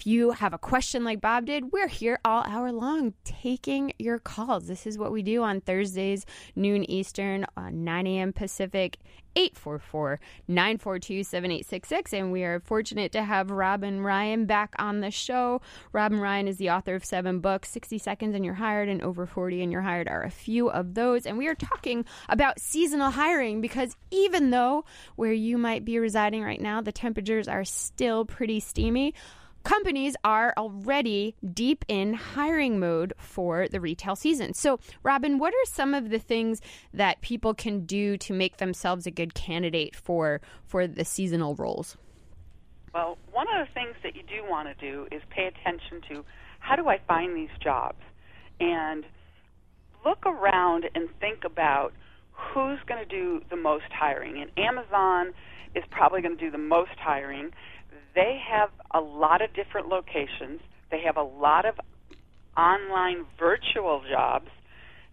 If 0.00 0.06
you 0.06 0.30
have 0.30 0.54
a 0.54 0.58
question 0.58 1.04
like 1.04 1.20
Bob 1.20 1.44
did, 1.44 1.72
we're 1.72 1.86
here 1.86 2.20
all 2.24 2.42
hour 2.46 2.72
long 2.72 3.12
taking 3.22 3.92
your 3.98 4.18
calls. 4.18 4.66
This 4.66 4.86
is 4.86 4.96
what 4.96 5.12
we 5.12 5.22
do 5.22 5.42
on 5.42 5.60
Thursdays, 5.60 6.24
noon 6.56 6.90
Eastern, 6.90 7.44
uh, 7.54 7.68
9 7.68 8.06
a.m. 8.06 8.32
Pacific, 8.32 8.96
844 9.36 10.18
942 10.48 11.22
7866. 11.22 12.14
And 12.14 12.32
we 12.32 12.44
are 12.44 12.60
fortunate 12.60 13.12
to 13.12 13.22
have 13.22 13.50
Robin 13.50 14.00
Ryan 14.00 14.46
back 14.46 14.74
on 14.78 15.00
the 15.00 15.10
show. 15.10 15.60
Robin 15.92 16.18
Ryan 16.18 16.48
is 16.48 16.56
the 16.56 16.70
author 16.70 16.94
of 16.94 17.04
seven 17.04 17.40
books 17.40 17.68
60 17.68 17.98
Seconds 17.98 18.34
and 18.34 18.42
You're 18.42 18.54
Hired, 18.54 18.88
and 18.88 19.02
Over 19.02 19.26
40 19.26 19.62
and 19.62 19.70
You're 19.70 19.82
Hired 19.82 20.08
are 20.08 20.22
a 20.22 20.30
few 20.30 20.70
of 20.70 20.94
those. 20.94 21.26
And 21.26 21.36
we 21.36 21.46
are 21.46 21.54
talking 21.54 22.06
about 22.30 22.58
seasonal 22.58 23.10
hiring 23.10 23.60
because 23.60 23.94
even 24.10 24.48
though 24.48 24.86
where 25.16 25.34
you 25.34 25.58
might 25.58 25.84
be 25.84 25.98
residing 25.98 26.42
right 26.42 26.58
now, 26.58 26.80
the 26.80 26.90
temperatures 26.90 27.48
are 27.48 27.66
still 27.66 28.24
pretty 28.24 28.60
steamy 28.60 29.12
companies 29.62 30.16
are 30.24 30.54
already 30.56 31.34
deep 31.52 31.84
in 31.88 32.14
hiring 32.14 32.78
mode 32.78 33.12
for 33.18 33.68
the 33.68 33.80
retail 33.80 34.16
season. 34.16 34.54
So, 34.54 34.78
Robin, 35.02 35.38
what 35.38 35.52
are 35.52 35.66
some 35.66 35.94
of 35.94 36.10
the 36.10 36.18
things 36.18 36.60
that 36.94 37.20
people 37.20 37.54
can 37.54 37.86
do 37.86 38.16
to 38.18 38.32
make 38.32 38.58
themselves 38.58 39.06
a 39.06 39.10
good 39.10 39.34
candidate 39.34 39.94
for 39.94 40.40
for 40.64 40.86
the 40.86 41.04
seasonal 41.04 41.54
roles? 41.54 41.96
Well, 42.94 43.18
one 43.30 43.46
of 43.54 43.66
the 43.66 43.72
things 43.72 43.94
that 44.02 44.16
you 44.16 44.22
do 44.22 44.48
want 44.48 44.68
to 44.68 44.74
do 44.74 45.06
is 45.12 45.22
pay 45.30 45.46
attention 45.46 46.00
to 46.08 46.24
how 46.58 46.76
do 46.76 46.88
I 46.88 46.98
find 47.06 47.36
these 47.36 47.56
jobs? 47.62 48.00
And 48.58 49.04
look 50.04 50.26
around 50.26 50.86
and 50.94 51.08
think 51.20 51.44
about 51.44 51.92
who's 52.32 52.78
going 52.86 53.02
to 53.02 53.08
do 53.08 53.42
the 53.48 53.56
most 53.56 53.90
hiring. 53.92 54.40
And 54.40 54.50
Amazon 54.56 55.32
is 55.74 55.84
probably 55.90 56.20
going 56.20 56.36
to 56.36 56.44
do 56.44 56.50
the 56.50 56.58
most 56.58 56.98
hiring 56.98 57.50
they 58.14 58.40
have 58.50 58.70
a 58.92 59.00
lot 59.00 59.42
of 59.42 59.52
different 59.54 59.88
locations. 59.88 60.60
They 60.90 61.02
have 61.04 61.16
a 61.16 61.22
lot 61.22 61.64
of 61.66 61.74
online 62.56 63.26
virtual 63.38 64.02
jobs 64.10 64.48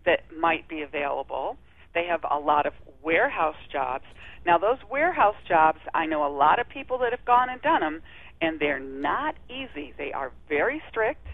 that 0.06 0.22
might 0.38 0.68
be 0.68 0.82
available. 0.82 1.58
They 1.94 2.06
have 2.06 2.22
a 2.30 2.39
lot 2.39 2.66
of 2.66 2.74
warehouse 3.04 3.56
jobs. 3.72 4.06
Now, 4.46 4.58
those 4.58 4.77
warehouse 4.89 5.36
jobs, 5.48 5.80
I 5.94 6.06
know 6.06 6.25
a 6.25 6.34
lot 6.34 6.60
of 6.60 6.68
people 6.70 6.98
that 7.00 7.12
have 7.12 7.25
gone 7.25 7.50
and 7.50 7.62
done 7.62 7.82
them, 7.82 8.01
and 8.42 8.60
they're 8.60 8.80
not 8.80 9.36
easy. 9.50 9.94
They 9.98 10.12
are 10.13 10.32
very 10.48 10.82
strict. 10.89 11.25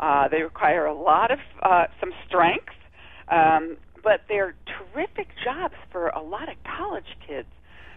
Uh, 0.00 0.28
they 0.28 0.42
require 0.42 0.86
a 0.86 0.94
lot 0.94 1.30
of 1.30 1.38
uh, 1.62 1.84
some 2.00 2.12
strength, 2.26 2.74
um, 3.28 3.76
but 4.02 4.22
they're 4.28 4.54
terrific 4.66 5.28
jobs 5.44 5.74
for 5.92 6.08
a 6.08 6.22
lot 6.22 6.48
of 6.48 6.56
college 6.64 7.16
kids 7.26 7.48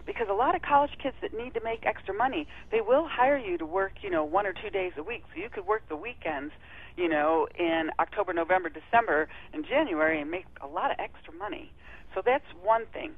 because 0.08 0.26
a 0.30 0.34
lot 0.34 0.56
of 0.56 0.62
college 0.62 0.90
kids 1.02 1.14
that 1.20 1.36
need 1.36 1.52
to 1.52 1.60
make 1.62 1.84
extra 1.84 2.14
money, 2.14 2.48
they 2.72 2.80
will 2.80 3.06
hire 3.06 3.36
you 3.36 3.58
to 3.58 3.66
work, 3.66 3.92
you 4.00 4.08
know, 4.08 4.24
one 4.24 4.46
or 4.46 4.54
two 4.54 4.70
days 4.70 4.92
a 4.96 5.02
week. 5.02 5.22
So 5.30 5.38
you 5.38 5.50
could 5.50 5.66
work 5.66 5.82
the 5.90 5.96
weekends, 5.96 6.50
you 6.96 7.10
know, 7.10 7.46
in 7.58 7.90
October, 8.00 8.32
November, 8.32 8.70
December, 8.70 9.28
and 9.52 9.66
January 9.68 10.18
and 10.18 10.30
make 10.30 10.46
a 10.62 10.66
lot 10.66 10.90
of 10.90 10.96
extra 10.98 11.34
money. 11.34 11.70
So 12.14 12.22
that's 12.24 12.46
one 12.64 12.86
thing. 12.90 13.12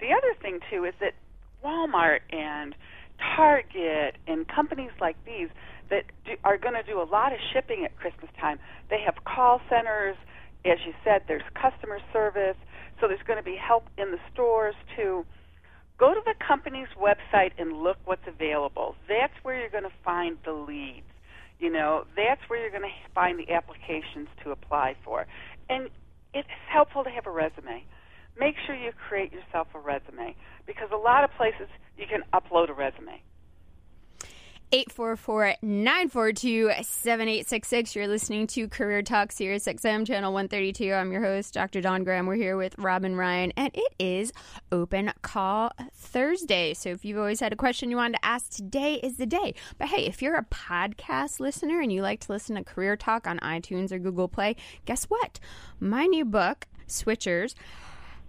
The 0.00 0.08
other 0.08 0.34
thing 0.42 0.58
too 0.68 0.84
is 0.84 0.94
that 1.00 1.14
Walmart 1.64 2.26
and 2.32 2.74
Target 3.36 4.16
and 4.26 4.46
companies 4.48 4.90
like 5.00 5.14
these 5.24 5.48
that 5.90 6.02
do, 6.26 6.32
are 6.42 6.58
going 6.58 6.74
to 6.74 6.82
do 6.82 7.00
a 7.00 7.06
lot 7.06 7.32
of 7.32 7.38
shipping 7.52 7.84
at 7.84 7.96
Christmas 7.96 8.30
time. 8.40 8.58
They 8.90 8.98
have 9.06 9.14
call 9.24 9.60
centers, 9.70 10.16
as 10.64 10.78
you 10.84 10.92
said. 11.04 11.22
There's 11.28 11.46
customer 11.54 12.00
service, 12.12 12.56
so 13.00 13.06
there's 13.06 13.22
going 13.28 13.38
to 13.38 13.44
be 13.44 13.54
help 13.54 13.86
in 13.96 14.10
the 14.10 14.18
stores 14.32 14.74
too 14.96 15.24
go 16.02 16.12
to 16.12 16.20
the 16.26 16.34
company's 16.44 16.90
website 16.98 17.52
and 17.58 17.80
look 17.80 17.96
what's 18.06 18.26
available. 18.26 18.96
That's 19.08 19.32
where 19.44 19.56
you're 19.60 19.70
going 19.70 19.84
to 19.84 19.98
find 20.04 20.36
the 20.44 20.50
leads. 20.52 21.06
You 21.60 21.70
know, 21.70 22.02
that's 22.16 22.40
where 22.48 22.60
you're 22.60 22.74
going 22.74 22.82
to 22.82 23.12
find 23.14 23.38
the 23.38 23.54
applications 23.54 24.26
to 24.42 24.50
apply 24.50 24.96
for. 25.04 25.26
And 25.70 25.88
it's 26.34 26.48
helpful 26.68 27.04
to 27.04 27.10
have 27.10 27.28
a 27.28 27.30
resume. 27.30 27.84
Make 28.36 28.56
sure 28.66 28.74
you 28.74 28.90
create 29.08 29.30
yourself 29.32 29.68
a 29.76 29.78
resume 29.78 30.34
because 30.66 30.88
a 30.92 30.96
lot 30.96 31.22
of 31.22 31.30
places 31.38 31.70
you 31.96 32.06
can 32.10 32.26
upload 32.34 32.68
a 32.68 32.74
resume. 32.74 33.22
844 34.74 35.56
942 35.60 36.70
7866. 36.82 37.94
You're 37.94 38.08
listening 38.08 38.46
to 38.46 38.68
Career 38.68 39.02
Talks 39.02 39.12
Talk 39.12 39.32
Sirius 39.32 39.66
XM, 39.66 40.06
Channel 40.06 40.32
132. 40.32 40.94
I'm 40.94 41.12
your 41.12 41.22
host, 41.22 41.52
Dr. 41.52 41.82
Dawn 41.82 42.04
Graham. 42.04 42.24
We're 42.24 42.36
here 42.36 42.56
with 42.56 42.74
Robin 42.78 43.14
Ryan, 43.14 43.52
and 43.54 43.70
it 43.74 43.92
is 43.98 44.32
Open 44.72 45.12
Call 45.20 45.72
Thursday. 45.92 46.72
So 46.72 46.88
if 46.88 47.04
you've 47.04 47.18
always 47.18 47.40
had 47.40 47.52
a 47.52 47.56
question 47.56 47.90
you 47.90 47.96
wanted 47.98 48.14
to 48.14 48.24
ask, 48.24 48.50
today 48.50 48.94
is 48.94 49.18
the 49.18 49.26
day. 49.26 49.54
But 49.76 49.88
hey, 49.88 50.06
if 50.06 50.22
you're 50.22 50.36
a 50.36 50.46
podcast 50.46 51.38
listener 51.38 51.82
and 51.82 51.92
you 51.92 52.00
like 52.00 52.20
to 52.20 52.32
listen 52.32 52.56
to 52.56 52.64
Career 52.64 52.96
Talk 52.96 53.26
on 53.26 53.40
iTunes 53.40 53.92
or 53.92 53.98
Google 53.98 54.28
Play, 54.28 54.56
guess 54.86 55.04
what? 55.04 55.38
My 55.80 56.06
new 56.06 56.24
book, 56.24 56.66
Switchers, 56.88 57.54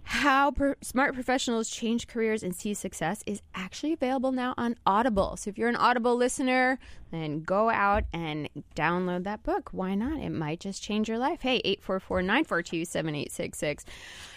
how 0.04 0.50
per- 0.50 0.76
Smart 0.82 1.14
Professionals 1.14 1.68
Change 1.70 2.06
Careers 2.06 2.42
and 2.42 2.54
Seize 2.54 2.78
Success 2.78 3.22
is 3.26 3.42
actually 3.54 3.92
available 3.92 4.32
now 4.32 4.54
on 4.56 4.76
Audible. 4.86 5.36
So 5.36 5.48
if 5.48 5.58
you're 5.58 5.68
an 5.68 5.76
Audible 5.76 6.14
listener, 6.14 6.78
then 7.10 7.40
go 7.40 7.70
out 7.70 8.04
and 8.12 8.48
download 8.76 9.24
that 9.24 9.42
book. 9.42 9.70
Why 9.72 9.94
not? 9.94 10.20
It 10.20 10.30
might 10.30 10.60
just 10.60 10.82
change 10.82 11.08
your 11.08 11.18
life. 11.18 11.40
Hey, 11.40 11.56
844 11.64 12.22
942 12.22 12.84
7866. 12.84 13.84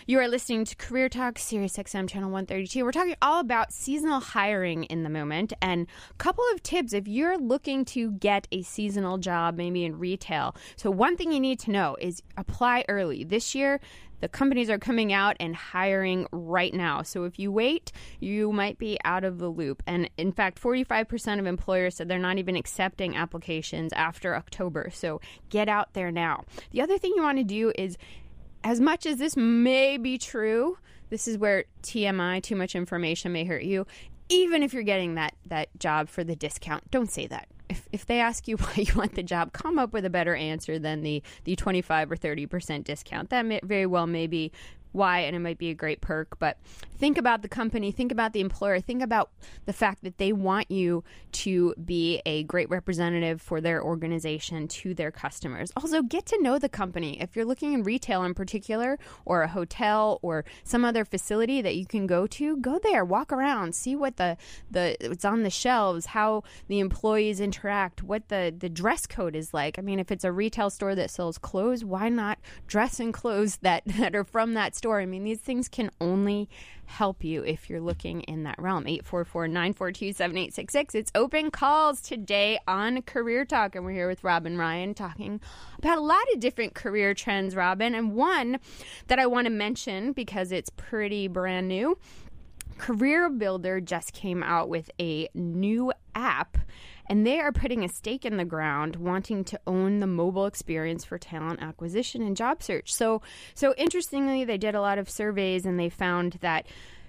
You 0.06 0.20
are 0.20 0.28
listening 0.28 0.64
to 0.66 0.76
Career 0.78 1.10
Talk, 1.10 1.38
Sirius 1.38 1.76
XM 1.76 2.08
Channel 2.08 2.30
132. 2.30 2.86
We're 2.86 2.92
talking 2.92 3.16
all 3.22 3.40
about 3.40 3.74
seasonal 3.74 4.22
hiring 4.22 4.86
in 4.86 5.04
the 5.04 5.10
moment 5.10 5.54
and 5.62 5.88
a 6.12 6.14
couple 6.14 6.46
of 6.54 6.64
tips 6.64 6.94
if 6.94 7.08
you're 7.08 7.38
looking 7.38 7.84
to 7.86 8.12
get 8.12 8.48
a 8.52 8.62
seasonal 8.62 9.18
job, 9.18 9.58
maybe 9.58 9.84
in 9.84 10.00
retail. 10.00 10.56
So, 10.78 10.90
one 10.92 11.18
thing 11.18 11.32
you 11.32 11.40
need 11.40 11.60
to 11.62 11.72
know 11.72 11.98
is 12.00 12.24
apply 12.38 12.86
early. 12.88 13.24
This 13.24 13.54
year, 13.54 13.82
the 14.20 14.28
companies 14.28 14.70
are 14.70 14.80
coming 14.80 15.14
out 15.14 15.36
and 15.40 15.56
hiring 15.56 16.28
right 16.32 16.74
now. 16.74 17.02
So 17.04 17.24
if 17.26 17.38
you 17.40 17.52
wait, 17.52 17.92
you 18.20 18.52
might 18.52 18.78
be 18.78 18.98
out 19.04 19.24
of 19.24 19.40
the 19.40 19.50
loop. 19.50 19.84
And 19.86 20.10
in 20.18 20.32
fact, 20.32 20.62
45% 20.62 21.40
of 21.40 21.46
employers 21.46 21.96
said 21.96 22.08
they're 22.08 22.20
not 22.20 22.38
even 22.38 22.56
accepting 22.56 23.16
applications 23.16 23.94
after 23.94 24.36
October. 24.36 24.90
So 24.94 25.22
get 25.50 25.70
out 25.70 25.94
there 25.94 26.12
now. 26.12 26.44
The 26.72 26.82
other 26.82 26.98
thing 26.98 27.14
you 27.16 27.24
want 27.24 27.38
to 27.38 27.44
do 27.44 27.72
is, 27.78 27.98
as 28.64 28.82
much 28.82 29.06
as 29.06 29.18
this 29.18 29.38
may 29.38 29.98
be 29.98 30.18
true, 30.18 30.78
this 31.10 31.28
is 31.28 31.38
where 31.38 31.66
TMI, 31.84 32.42
too 32.42 32.56
much 32.56 32.76
information, 32.76 33.32
may 33.32 33.46
hurt 33.46 33.64
you. 33.64 33.86
Even 34.30 34.62
if 34.62 34.74
you're 34.74 34.84
getting 34.84 35.16
that, 35.16 35.36
that 35.46 35.70
job 35.80 36.10
for 36.10 36.24
the 36.24 36.36
discount, 36.36 36.90
don't 36.92 37.10
say 37.10 37.28
that 37.28 37.48
if, 37.70 37.88
if 37.92 38.06
they 38.06 38.20
ask 38.20 38.48
you 38.48 38.58
why 38.58 38.74
you 38.76 38.94
want 38.96 39.16
the 39.16 39.24
job, 39.24 39.54
come 39.54 39.80
up 39.80 39.94
with 39.94 40.06
a 40.06 40.10
better 40.10 40.36
answer 40.36 40.80
than 40.80 41.02
the, 41.02 41.22
the 41.44 41.56
25 41.56 42.12
or 42.12 42.16
30% 42.16 42.84
discount. 42.84 43.30
That 43.30 43.46
may, 43.46 43.60
very 43.64 43.86
well 43.86 44.08
may 44.08 44.28
be 44.28 44.52
why 44.94 45.20
and 45.20 45.36
it 45.36 45.40
might 45.40 45.58
be 45.58 45.70
a 45.70 45.74
great 45.74 46.02
perk 46.02 46.40
but 46.40 46.58
think 46.98 47.18
about 47.18 47.42
the 47.42 47.48
company 47.48 47.92
think 47.92 48.12
about 48.12 48.34
the 48.34 48.42
employer 48.42 48.80
think 48.80 49.02
about 49.02 49.30
the 49.66 49.74
fact 49.74 50.04
that 50.04 50.18
they 50.18 50.34
want 50.34 50.70
you 50.72 51.04
to 51.32 51.74
be 51.84 52.22
a 52.26 52.44
great 52.44 52.70
representative 52.70 53.42
for 53.42 53.62
their 53.62 53.84
organization 53.84 54.68
to 54.68 54.94
their 54.94 55.12
customers. 55.12 55.72
Also 55.78 56.02
get 56.02 56.26
to 56.26 56.42
know 56.42 56.58
the 56.58 56.70
company. 56.70 57.22
If 57.22 57.36
you're 57.36 57.46
looking 57.46 57.74
in 57.74 57.84
retail 57.84 58.24
in 58.24 58.34
particular 58.34 58.98
or 59.26 59.44
a 59.44 59.48
hotel 59.48 60.20
or 60.22 60.46
some 60.64 60.84
other 60.84 61.06
facility 61.06 61.62
that 61.62 61.76
you 61.76 61.86
can 61.86 62.08
go 62.08 62.26
to 62.28 62.58
go 62.58 62.80
there 62.80 63.06
walk 63.06 63.32
around 63.32 63.76
see 63.76 63.96
what 63.96 64.18
the 64.18 64.38
the 64.72 64.98
what's 65.02 65.26
on 65.26 65.44
the 65.44 65.50
shelves 65.50 66.08
how 66.08 66.44
the 66.68 66.80
employees 66.80 67.40
interact 67.40 68.04
what 68.04 68.30
the 68.30 68.54
the 68.58 68.70
dress 68.70 69.06
code 69.06 69.36
is 69.36 69.54
like. 69.54 69.78
I 69.78 69.82
mean 69.82 70.00
if 70.00 70.12
it's 70.12 70.24
a 70.24 70.32
retail 70.32 70.70
store 70.70 70.96
that 70.96 71.12
sells 71.12 71.38
clothes 71.38 71.86
why 71.86 72.10
not 72.10 72.40
dress 72.66 73.00
in 73.00 73.12
clothes 73.12 73.58
that 73.58 73.84
that 73.98 74.16
are 74.16 74.24
from 74.24 74.56
that 74.56 74.76
store? 74.76 74.88
Store. 74.88 75.02
I 75.02 75.06
mean, 75.06 75.26
these 75.26 75.42
things 75.42 75.68
can 75.68 75.92
only 76.00 76.48
help 76.88 77.24
you 77.24 77.44
if 77.44 77.70
you're 77.70 77.82
looking 77.82 78.22
in 78.22 78.44
that 78.44 78.60
realm. 78.60 78.88
844 78.88 79.48
942 79.48 80.14
7866. 80.14 80.96
It's 80.96 81.12
open 81.14 81.52
calls 81.52 82.02
today 82.02 82.60
on 82.68 83.02
Career 83.04 83.46
Talk. 83.46 83.76
And 83.76 83.86
we're 83.86 83.92
here 83.92 84.08
with 84.08 84.24
Robin 84.24 84.58
Ryan 84.58 84.94
talking 84.94 85.40
about 85.78 85.98
a 85.98 86.02
lot 86.02 86.24
of 86.34 86.40
different 86.40 86.74
career 86.74 87.14
trends, 87.14 87.56
Robin. 87.56 87.94
And 87.94 88.14
one 88.14 88.60
that 89.08 89.20
I 89.20 89.28
want 89.28 89.46
to 89.46 89.52
mention 89.52 90.14
because 90.14 90.52
it's 90.52 90.70
pretty 90.72 91.28
brand 91.28 91.68
new 91.68 91.98
Career 92.78 93.30
Builder 93.30 93.82
just 93.82 94.14
came 94.14 94.44
out 94.44 94.70
with 94.70 94.90
a 95.00 95.28
new 95.34 95.92
app 96.16 96.58
and 97.08 97.26
they 97.26 97.40
are 97.40 97.52
putting 97.52 97.84
a 97.84 97.90
stake 97.90 98.26
in 98.26 98.38
the 98.38 98.46
ground 98.46 98.98
wanting 98.98 99.44
to 99.46 99.60
own 99.66 100.00
the 100.00 100.08
mobile 100.08 100.46
experience 100.46 101.06
for 101.06 101.18
talent 101.18 101.62
acquisition 101.62 102.22
and 102.22 102.38
job 102.38 102.62
search. 102.62 102.94
So 102.94 103.22
so 103.54 103.74
interestingly 103.78 104.44
they 104.44 104.58
did 104.58 104.76
a 104.76 104.82
lot 104.82 104.98
of 104.98 105.10
surveys 105.10 105.66
and 105.66 105.80
they 105.80 105.90
found 105.90 106.34
that 106.42 106.66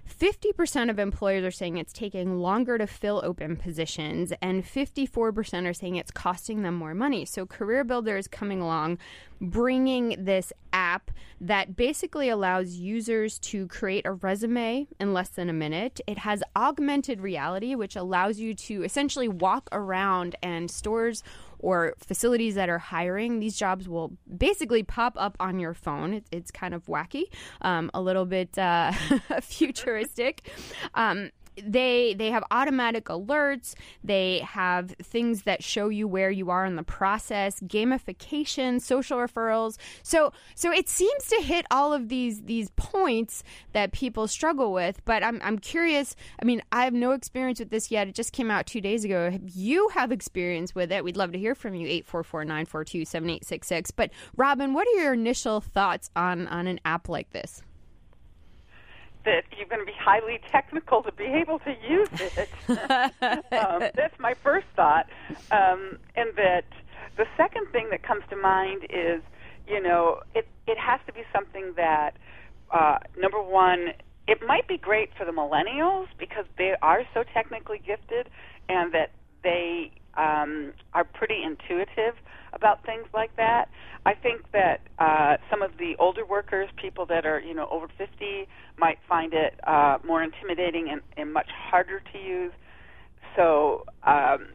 50% 0.08 0.90
of 0.90 0.98
employers 0.98 1.44
are 1.44 1.50
saying 1.50 1.76
it's 1.76 1.92
taking 1.92 2.38
longer 2.38 2.78
to 2.78 2.86
fill 2.86 3.20
open 3.24 3.56
positions, 3.56 4.32
and 4.40 4.64
54% 4.64 5.68
are 5.68 5.72
saying 5.72 5.96
it's 5.96 6.10
costing 6.10 6.62
them 6.62 6.74
more 6.74 6.94
money. 6.94 7.24
So, 7.24 7.46
Career 7.46 7.84
Builder 7.84 8.16
is 8.16 8.26
coming 8.26 8.60
along, 8.60 8.98
bringing 9.40 10.16
this 10.18 10.52
app 10.72 11.10
that 11.40 11.76
basically 11.76 12.28
allows 12.28 12.74
users 12.74 13.38
to 13.38 13.66
create 13.68 14.06
a 14.06 14.12
resume 14.12 14.88
in 14.98 15.12
less 15.12 15.28
than 15.28 15.48
a 15.48 15.52
minute. 15.52 16.00
It 16.06 16.18
has 16.18 16.42
augmented 16.56 17.20
reality, 17.20 17.74
which 17.74 17.96
allows 17.96 18.38
you 18.38 18.54
to 18.54 18.82
essentially 18.82 19.28
walk 19.28 19.68
around 19.72 20.36
and 20.42 20.70
stores 20.70 21.22
or 21.58 21.94
facilities 21.98 22.54
that 22.54 22.68
are 22.68 22.78
hiring, 22.78 23.40
these 23.40 23.56
jobs 23.56 23.88
will 23.88 24.12
basically 24.36 24.82
pop 24.82 25.14
up 25.16 25.36
on 25.40 25.58
your 25.58 25.74
phone. 25.74 26.14
It, 26.14 26.26
it's 26.30 26.50
kind 26.50 26.74
of 26.74 26.86
wacky, 26.86 27.24
um, 27.62 27.90
a 27.94 28.00
little 28.00 28.26
bit 28.26 28.58
uh, 28.58 28.92
futuristic. 29.42 30.50
Um, 30.94 31.30
they 31.64 32.14
they 32.14 32.30
have 32.30 32.44
automatic 32.50 33.06
alerts. 33.06 33.74
They 34.02 34.40
have 34.40 34.90
things 35.02 35.42
that 35.42 35.62
show 35.62 35.88
you 35.88 36.08
where 36.08 36.30
you 36.30 36.50
are 36.50 36.64
in 36.64 36.76
the 36.76 36.82
process 36.82 37.60
gamification 37.60 38.80
social 38.80 39.18
referrals. 39.18 39.76
So 40.02 40.32
so 40.54 40.72
it 40.72 40.88
seems 40.88 41.26
to 41.26 41.36
hit 41.42 41.66
all 41.70 41.92
of 41.92 42.08
these 42.08 42.42
these 42.42 42.70
points 42.76 43.42
that 43.72 43.92
people 43.92 44.26
struggle 44.28 44.72
with 44.72 45.04
but 45.04 45.22
i'm 45.22 45.40
i'm 45.42 45.58
curious. 45.58 46.16
I 46.40 46.44
mean 46.44 46.62
i 46.72 46.84
have 46.84 46.94
no 46.94 47.12
experience 47.12 47.58
with 47.60 47.70
this 47.70 47.90
yet. 47.90 48.08
It 48.08 48.14
just 48.14 48.32
came 48.32 48.50
out 48.50 48.66
2 48.66 48.80
days 48.80 49.04
ago. 49.04 49.30
If 49.32 49.40
you 49.56 49.88
have 49.94 50.12
experience 50.12 50.74
with 50.74 50.92
it 50.92 51.04
we'd 51.04 51.16
love 51.16 51.32
to 51.32 51.38
hear 51.38 51.54
from 51.54 51.74
you. 51.74 51.88
844-942-7866 52.04 53.90
but 53.96 54.10
robin 54.36 54.74
what 54.74 54.86
are 54.88 55.00
your 55.02 55.12
initial 55.14 55.60
thoughts 55.60 56.10
on 56.16 56.46
on 56.48 56.66
an 56.66 56.80
app 56.84 57.08
like 57.08 57.30
this 57.30 57.62
that 59.24 59.44
you're 59.56 59.68
going 59.68 59.80
to 59.80 59.86
be 59.86 59.98
highly 59.98 60.40
technical 60.50 61.02
to 61.02 61.12
be 61.12 61.24
able 61.24 61.58
to 61.60 61.74
use 61.88 62.08
it. 62.18 62.48
um, 63.52 63.90
that's 63.94 64.18
my 64.18 64.34
first 64.42 64.66
thought. 64.76 65.06
Um, 65.50 65.98
and 66.16 66.34
that 66.36 66.64
the 67.16 67.26
second 67.36 67.66
thing 67.72 67.88
that 67.90 68.02
comes 68.02 68.22
to 68.30 68.36
mind 68.36 68.84
is, 68.90 69.22
you 69.66 69.82
know, 69.82 70.20
it, 70.34 70.46
it 70.66 70.78
has 70.78 71.00
to 71.06 71.12
be 71.12 71.22
something 71.32 71.74
that, 71.76 72.16
uh, 72.72 72.98
number 73.18 73.42
one, 73.42 73.88
it 74.26 74.38
might 74.46 74.68
be 74.68 74.78
great 74.78 75.10
for 75.16 75.24
the 75.24 75.32
millennials 75.32 76.06
because 76.18 76.44
they 76.56 76.74
are 76.82 77.02
so 77.14 77.24
technically 77.34 77.80
gifted 77.84 78.28
and 78.68 78.92
that 78.92 79.10
they 79.42 79.90
um, 80.16 80.72
are 80.94 81.04
pretty 81.04 81.42
intuitive 81.42 82.14
about 82.52 82.84
things 82.84 83.06
like 83.14 83.34
that. 83.36 83.68
I 84.06 84.14
think 84.14 84.50
that 84.52 84.80
uh, 84.98 85.36
some 85.50 85.62
of 85.62 85.72
the 85.78 85.94
older 85.98 86.24
workers, 86.24 86.68
people 86.76 87.06
that 87.06 87.26
are 87.26 87.40
you 87.40 87.54
know 87.54 87.68
over 87.70 87.88
50, 87.98 88.48
might 88.78 88.98
find 89.08 89.34
it 89.34 89.58
uh, 89.66 89.98
more 90.06 90.22
intimidating 90.22 90.88
and, 90.90 91.00
and 91.16 91.32
much 91.32 91.48
harder 91.50 92.00
to 92.12 92.18
use. 92.18 92.52
So 93.36 93.84
um, 94.04 94.48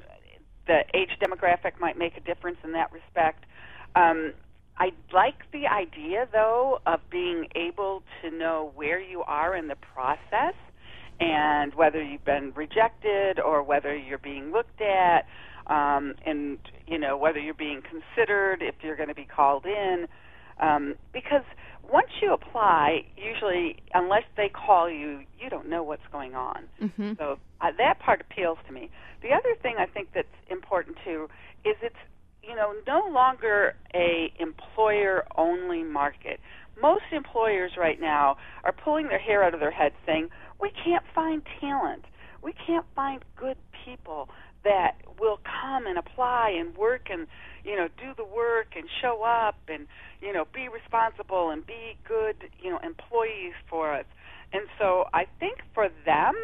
the 0.68 0.84
age 0.94 1.12
demographic 1.22 1.80
might 1.80 1.98
make 1.98 2.18
a 2.18 2.22
difference 2.22 2.58
in 2.64 2.72
that 2.74 2.92
respect. 2.92 3.46
Um, 3.96 4.34
I 4.78 4.92
like 5.14 5.36
the 5.52 5.68
idea, 5.68 6.28
though, 6.32 6.80
of 6.86 7.00
being 7.12 7.48
able 7.56 8.04
to 8.22 8.32
know 8.32 8.72
where 8.76 9.00
you 9.00 9.22
are 9.24 9.56
in 9.56 9.68
the 9.68 9.76
process 9.76 10.56
and 11.20 11.74
whether 11.76 12.04
you've 12.04 12.26
been 12.26 12.52
rejected 12.56 13.40
or 13.40 13.62
whether 13.62 13.96
you're 13.96 14.18
being 14.18 14.52
looked 14.52 14.82
at 14.82 15.26
um, 15.68 16.16
and 16.26 16.58
you 16.88 16.98
know 16.98 17.18
whether 17.18 17.40
you're 17.40 17.54
being 17.54 17.82
considered, 17.82 18.62
if 18.62 18.76
you're 18.82 18.96
going 18.96 19.10
to 19.10 19.16
be 19.16 19.26
called 19.26 19.66
in, 19.66 20.08
um, 20.60 20.96
because 21.14 21.44
once 21.92 22.10
you 22.22 22.34
apply, 22.34 23.06
usually 23.18 23.78
unless 23.94 24.24
they 24.38 24.50
call 24.50 24.90
you, 24.90 25.22
you 25.40 25.50
don't 25.50 25.70
know 25.70 25.84
what's 25.84 26.06
going 26.12 26.36
on. 26.36 26.64
Mm-hmm. 26.82 27.14
So 27.18 27.38
uh, 27.62 27.72
that 27.78 28.00
part 28.00 28.22
appeals 28.22 28.58
to 28.68 28.74
me. 28.74 28.90
The 29.22 29.30
other 29.30 29.56
thing 29.62 29.76
I 29.78 29.86
think 29.86 30.10
that's 30.14 30.28
important 30.50 30.98
too 31.04 31.30
is 31.66 31.76
it's 31.82 31.96
you 32.42 32.56
know 32.56 32.74
no 32.88 33.08
longer 33.12 33.76
a 33.94 34.32
employer 34.40 35.26
only 35.38 35.84
market. 35.84 36.40
Most 36.82 37.04
employers 37.12 37.74
right 37.78 38.02
now 38.02 38.38
are 38.64 38.72
pulling 38.72 39.08
their 39.08 39.20
hair 39.20 39.44
out 39.44 39.54
of 39.54 39.60
their 39.60 39.72
heads 39.72 39.96
saying, 40.06 40.30
"We 40.60 40.72
can't 40.72 41.06
find 41.14 41.42
talent. 41.62 42.06
We 42.42 42.54
can't 42.54 42.86
find 42.96 43.24
good 43.38 43.58
people 43.86 44.30
that 44.64 44.98
will 45.20 45.40
come 45.44 45.88
and 45.88 45.98
apply 45.98 46.50
and 46.58 46.76
work 46.76 47.08
and 47.10 47.28
you 47.64 47.76
know 47.76 47.88
do 47.98 48.14
the 48.18 48.24
work 48.26 48.74
and 48.76 48.86
show 49.02 49.24
up 49.24 49.58
and 49.68 49.88
you 50.22 50.34
know 50.34 50.46
be 50.54 50.68
responsible 50.68 51.50
and 51.50 51.66
be 51.66 51.98
good 52.08 52.36
you 52.62 52.70
know 52.70 52.80
employees 52.84 53.54
for 53.70 53.94
us. 53.94 54.06
And 54.52 54.64
so 54.78 55.06
i 55.14 55.26
think 55.40 55.60
for 55.74 55.90
them 56.06 56.36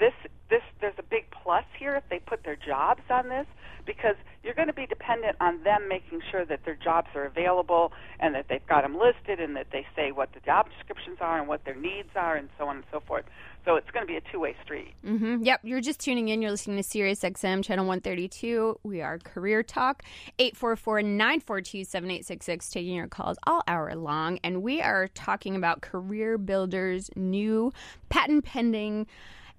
this 0.00 0.14
this 0.48 0.62
there's 0.80 0.98
a 0.98 1.02
big 1.04 1.30
plus 1.30 1.64
here 1.78 1.94
if 1.94 2.02
they 2.08 2.18
put 2.18 2.42
their 2.42 2.56
jobs 2.56 3.02
on 3.08 3.28
this 3.28 3.46
because 3.86 4.16
you're 4.42 4.54
going 4.54 4.68
to 4.68 4.74
be 4.74 4.86
dependent 4.86 5.36
on 5.40 5.62
them 5.62 5.88
making 5.88 6.20
sure 6.30 6.44
that 6.44 6.64
their 6.64 6.74
jobs 6.74 7.08
are 7.14 7.24
available 7.24 7.92
and 8.18 8.34
that 8.34 8.46
they've 8.48 8.66
got 8.66 8.82
them 8.82 8.96
listed 8.98 9.40
and 9.40 9.56
that 9.56 9.66
they 9.72 9.86
say 9.94 10.12
what 10.12 10.32
the 10.32 10.40
job 10.40 10.66
descriptions 10.76 11.18
are 11.20 11.38
and 11.38 11.48
what 11.48 11.64
their 11.64 11.74
needs 11.74 12.08
are 12.16 12.36
and 12.36 12.48
so 12.58 12.66
on 12.66 12.76
and 12.76 12.84
so 12.90 13.00
forth. 13.00 13.24
So 13.64 13.76
it's 13.76 13.90
going 13.90 14.06
to 14.06 14.10
be 14.10 14.16
a 14.16 14.22
two 14.32 14.40
way 14.40 14.56
street. 14.64 14.94
Mm-hmm. 15.04 15.42
Yep. 15.42 15.60
You're 15.64 15.80
just 15.80 16.00
tuning 16.00 16.28
in. 16.28 16.40
You're 16.40 16.50
listening 16.50 16.78
to 16.78 16.82
Sirius 16.82 17.20
XM, 17.20 17.62
channel 17.62 17.84
132. 17.86 18.80
We 18.82 19.02
are 19.02 19.18
Career 19.18 19.62
Talk, 19.62 20.02
844 20.38 21.02
942 21.02 21.84
7866, 21.84 22.70
taking 22.70 22.94
your 22.94 23.08
calls 23.08 23.36
all 23.46 23.62
hour 23.66 23.94
long. 23.94 24.38
And 24.42 24.62
we 24.62 24.80
are 24.80 25.08
talking 25.08 25.56
about 25.56 25.82
Career 25.82 26.38
Builder's 26.38 27.10
new 27.16 27.72
patent 28.08 28.44
pending 28.44 29.06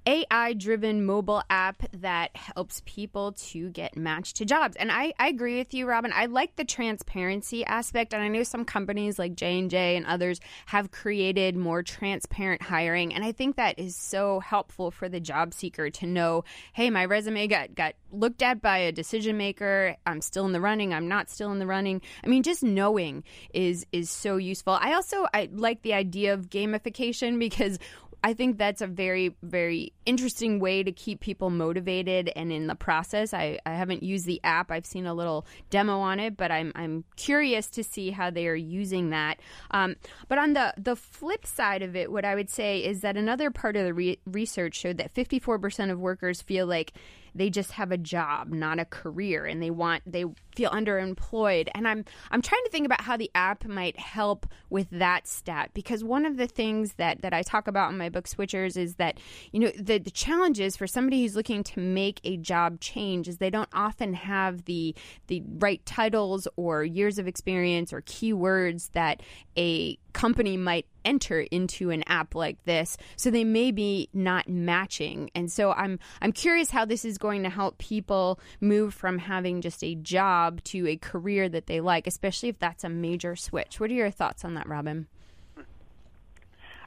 AI 0.06 0.54
driven 0.54 1.06
mobile 1.06 1.44
app 1.50 1.84
that 1.94 2.36
helps 2.36 2.82
people 2.86 3.34
to 3.34 3.70
get 3.70 3.96
matched 3.96 4.38
to 4.38 4.46
jobs. 4.46 4.76
And 4.76 4.92
I, 4.92 5.14
I 5.20 5.28
agree 5.28 5.58
with 5.58 5.74
you, 5.74 5.86
Robin. 5.86 6.12
I 6.14 6.26
like 6.26 6.56
the 6.56 6.66
transparency 6.66 7.64
aspect. 7.66 8.14
And 8.14 8.24
I 8.24 8.28
know 8.28 8.44
some 8.44 8.66
companies 8.66 9.20
like 9.20 9.36
J&J 9.36 9.96
and 9.96 10.06
others 10.06 10.40
have 10.68 10.92
created 10.92 11.56
more 11.56 11.84
transparent 11.84 12.64
hiring. 12.64 13.14
And 13.14 13.24
I 13.24 13.32
think 13.32 13.58
that 13.58 13.78
is 13.78 13.96
so 13.96 14.40
helpful 14.40 14.90
for 14.90 15.08
the 15.08 15.20
job 15.20 15.54
seeker 15.54 15.90
to 15.92 16.08
know, 16.08 16.46
hey, 16.74 16.90
my 16.90 17.06
resume 17.06 17.48
got, 17.48 17.76
got 17.76 17.94
looked 18.12 18.42
at 18.42 18.62
by 18.62 18.80
a 18.80 18.92
decision 18.92 19.38
maker. 19.38 19.96
I'm 20.06 20.22
still 20.22 20.46
in 20.46 20.52
the 20.52 20.62
running. 20.62 20.94
I'm 20.94 21.08
not 21.08 21.30
still 21.30 21.52
in 21.52 21.60
the 21.60 21.68
running. 21.68 22.02
I 22.24 22.28
mean, 22.28 22.44
just 22.44 22.64
knowing 22.64 23.24
is 23.54 23.86
is 23.92 24.10
so 24.10 24.38
useful. 24.38 24.74
I 24.74 24.94
also 24.94 25.28
I 25.34 25.50
like 25.52 25.82
the 25.82 25.94
idea 25.94 26.34
of 26.34 26.50
gamification 26.50 27.40
because 27.52 27.80
I 28.24 28.34
think 28.34 28.58
that's 28.58 28.82
a 28.82 28.88
very, 28.88 29.36
very 29.42 29.94
interesting 30.06 30.60
way 30.60 30.84
to 30.84 30.92
keep 30.92 31.22
people 31.22 31.50
motivated 31.50 32.32
and 32.36 32.52
in 32.52 32.68
the 32.68 32.76
process. 32.76 33.34
I, 33.34 33.60
I 33.66 33.72
haven't 33.72 34.04
used 34.04 34.26
the 34.26 34.40
app. 34.44 34.70
I've 34.70 34.86
seen 34.86 35.08
a 35.08 35.14
little 35.14 35.46
demo 35.72 36.00
on 36.00 36.20
it, 36.20 36.38
but 36.38 36.52
I'm, 36.52 36.72
I'm 36.76 37.04
curious 37.16 37.68
to 37.72 37.84
see 37.84 38.12
how 38.12 38.30
they 38.30 38.48
are 38.48 38.56
using 38.56 39.10
that. 39.10 39.40
Um, 39.72 39.96
but 40.28 40.38
on 40.38 40.54
the, 40.54 40.74
the 40.78 40.96
flip 40.96 41.48
side 41.48 41.82
of 41.82 41.96
it, 41.96 42.12
what 42.12 42.24
I 42.24 42.36
would 42.36 42.50
say 42.50 42.80
is 42.80 43.02
that 43.02 43.18
another 43.18 43.50
part 43.50 43.76
of 43.76 43.86
the 43.86 43.94
re- 43.94 44.20
research 44.26 44.76
showed 44.76 44.98
that 44.98 45.14
54% 45.14 45.92
of 45.92 46.00
workers 46.00 46.44
feel 46.44 46.68
like 46.68 46.94
they 47.34 47.50
just 47.50 47.72
have 47.72 47.92
a 47.92 47.98
job, 47.98 48.50
not 48.50 48.80
a 48.80 48.86
career, 48.86 49.46
and 49.46 49.62
they 49.62 49.72
want 49.72 50.04
they 50.06 50.26
feel 50.56 50.70
underemployed. 50.72 51.70
And 51.74 51.88
I'm 51.88 52.06
I'm 52.30 52.42
trying 52.42 52.64
to 52.66 52.70
think 52.72 52.86
about 52.86 53.02
how 53.02 53.18
the 53.18 53.32
app 53.36 53.66
might 53.66 53.98
help 53.98 54.46
with 54.70 54.88
that 54.92 55.28
stat 55.28 55.72
because 55.74 56.04
one 56.04 56.26
of 56.26 56.38
the 56.38 56.48
things 56.48 56.94
that 56.94 57.22
that 57.22 57.34
I 57.34 57.42
talk 57.42 57.68
about 57.68 57.92
in 57.92 57.98
my 57.98 58.10
book 58.10 58.28
Switchers 58.28 58.78
is 58.78 58.96
that 58.96 59.20
you 59.52 59.60
know 59.60 59.72
the 59.78 59.98
the 59.98 60.12
challenges 60.12 60.76
for 60.76 60.88
somebody 60.88 61.22
who's 61.22 61.36
looking 61.36 61.64
to 61.64 61.80
make 61.80 62.20
a 62.24 62.38
job 62.38 62.80
change 62.80 63.28
is 63.28 63.38
they 63.38 63.50
don't 63.50 63.70
often 63.74 64.14
have 64.14 64.66
the 64.66 64.96
the 65.28 65.44
right 65.60 65.86
titles 65.86 66.48
or 66.56 66.84
years 66.84 67.18
of 67.18 67.28
experience 67.28 67.94
or 67.94 68.02
keywords 68.02 68.92
that 68.92 69.22
a 69.58 69.98
company 70.14 70.58
might 70.58 70.86
enter 71.06 71.42
into 71.42 71.90
an 71.90 72.04
app 72.08 72.36
like 72.36 72.64
this 72.66 72.98
so 73.16 73.30
they 73.30 73.44
may 73.44 73.72
be 73.72 74.10
not 74.14 74.48
matching. 74.48 75.30
And 75.36 75.52
so 75.52 75.72
i'm 75.72 76.00
i'm 76.22 76.32
curious 76.32 76.72
how 76.72 76.86
this 76.86 77.06
is 77.06 77.18
going 77.18 77.44
to 77.44 77.50
help 77.50 77.78
people 77.78 78.40
move 78.60 78.94
from 78.94 79.18
having 79.18 79.62
just 79.62 79.84
a 79.84 79.96
job 79.96 80.64
to 80.66 80.88
a 80.88 80.98
career 80.98 81.50
that 81.50 81.68
they 81.68 81.80
like 81.82 82.08
especially 82.08 82.50
if 82.50 82.60
that's 82.60 82.84
a 82.84 82.90
major 82.90 83.36
switch. 83.36 83.80
What 83.80 83.90
are 83.92 83.96
your 83.96 84.12
thoughts 84.12 84.46
on 84.46 84.54
that 84.56 84.68
robin? 84.68 85.08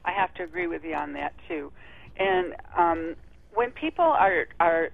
I 0.05 0.11
have 0.11 0.33
to 0.35 0.43
agree 0.43 0.67
with 0.67 0.83
you 0.83 0.93
on 0.93 1.13
that 1.13 1.33
too. 1.47 1.71
And 2.17 2.55
um, 2.77 3.15
when 3.53 3.71
people 3.71 4.05
are 4.05 4.47
are 4.59 4.89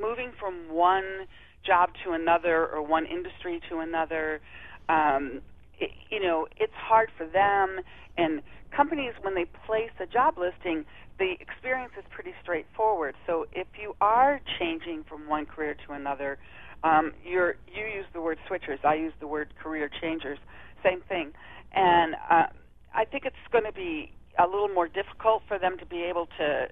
moving 0.00 0.32
from 0.38 0.54
one 0.70 1.26
job 1.64 1.90
to 2.04 2.12
another 2.12 2.66
or 2.66 2.82
one 2.82 3.06
industry 3.06 3.60
to 3.68 3.78
another 3.78 4.40
um, 4.88 5.40
it, 5.80 5.90
you 6.10 6.20
know, 6.20 6.46
it's 6.58 6.72
hard 6.76 7.08
for 7.16 7.26
them. 7.26 7.80
And 8.16 8.42
companies, 8.74 9.12
when 9.22 9.34
they 9.34 9.46
place 9.66 9.90
a 10.00 10.06
job 10.06 10.34
listing, 10.38 10.84
the 11.18 11.34
experience 11.40 11.92
is 11.98 12.04
pretty 12.10 12.32
straightforward. 12.42 13.14
So 13.26 13.46
if 13.52 13.66
you 13.80 13.94
are 14.00 14.40
changing 14.58 15.04
from 15.08 15.28
one 15.28 15.46
career 15.46 15.74
to 15.86 15.92
another, 15.94 16.38
um, 16.82 17.12
you're, 17.24 17.56
you 17.66 17.84
use 17.84 18.06
the 18.12 18.20
word 18.20 18.38
switchers. 18.48 18.84
I 18.84 18.94
use 18.94 19.12
the 19.20 19.26
word 19.26 19.48
career 19.62 19.90
changers. 20.00 20.38
Same 20.84 21.00
thing. 21.08 21.32
And 21.72 22.14
uh, 22.30 22.46
I 22.94 23.04
think 23.04 23.24
it's 23.24 23.36
going 23.52 23.64
to 23.64 23.72
be 23.72 24.12
a 24.38 24.46
little 24.46 24.68
more 24.68 24.88
difficult 24.88 25.42
for 25.46 25.58
them 25.58 25.76
to 25.78 25.86
be 25.86 26.02
able 26.02 26.26
to 26.38 26.68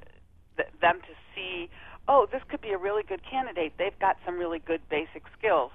th- 0.57 0.69
them 0.81 1.01
to 1.01 1.15
see. 1.35 1.69
Oh, 2.09 2.27
this 2.33 2.41
could 2.49 2.63
be 2.63 2.71
a 2.71 2.79
really 2.79 3.03
good 3.07 3.21
candidate. 3.29 3.75
They've 3.79 3.99
got 4.01 4.17
some 4.25 4.39
really 4.39 4.59
good 4.59 4.81
basic 4.89 5.25
skills. 5.39 5.71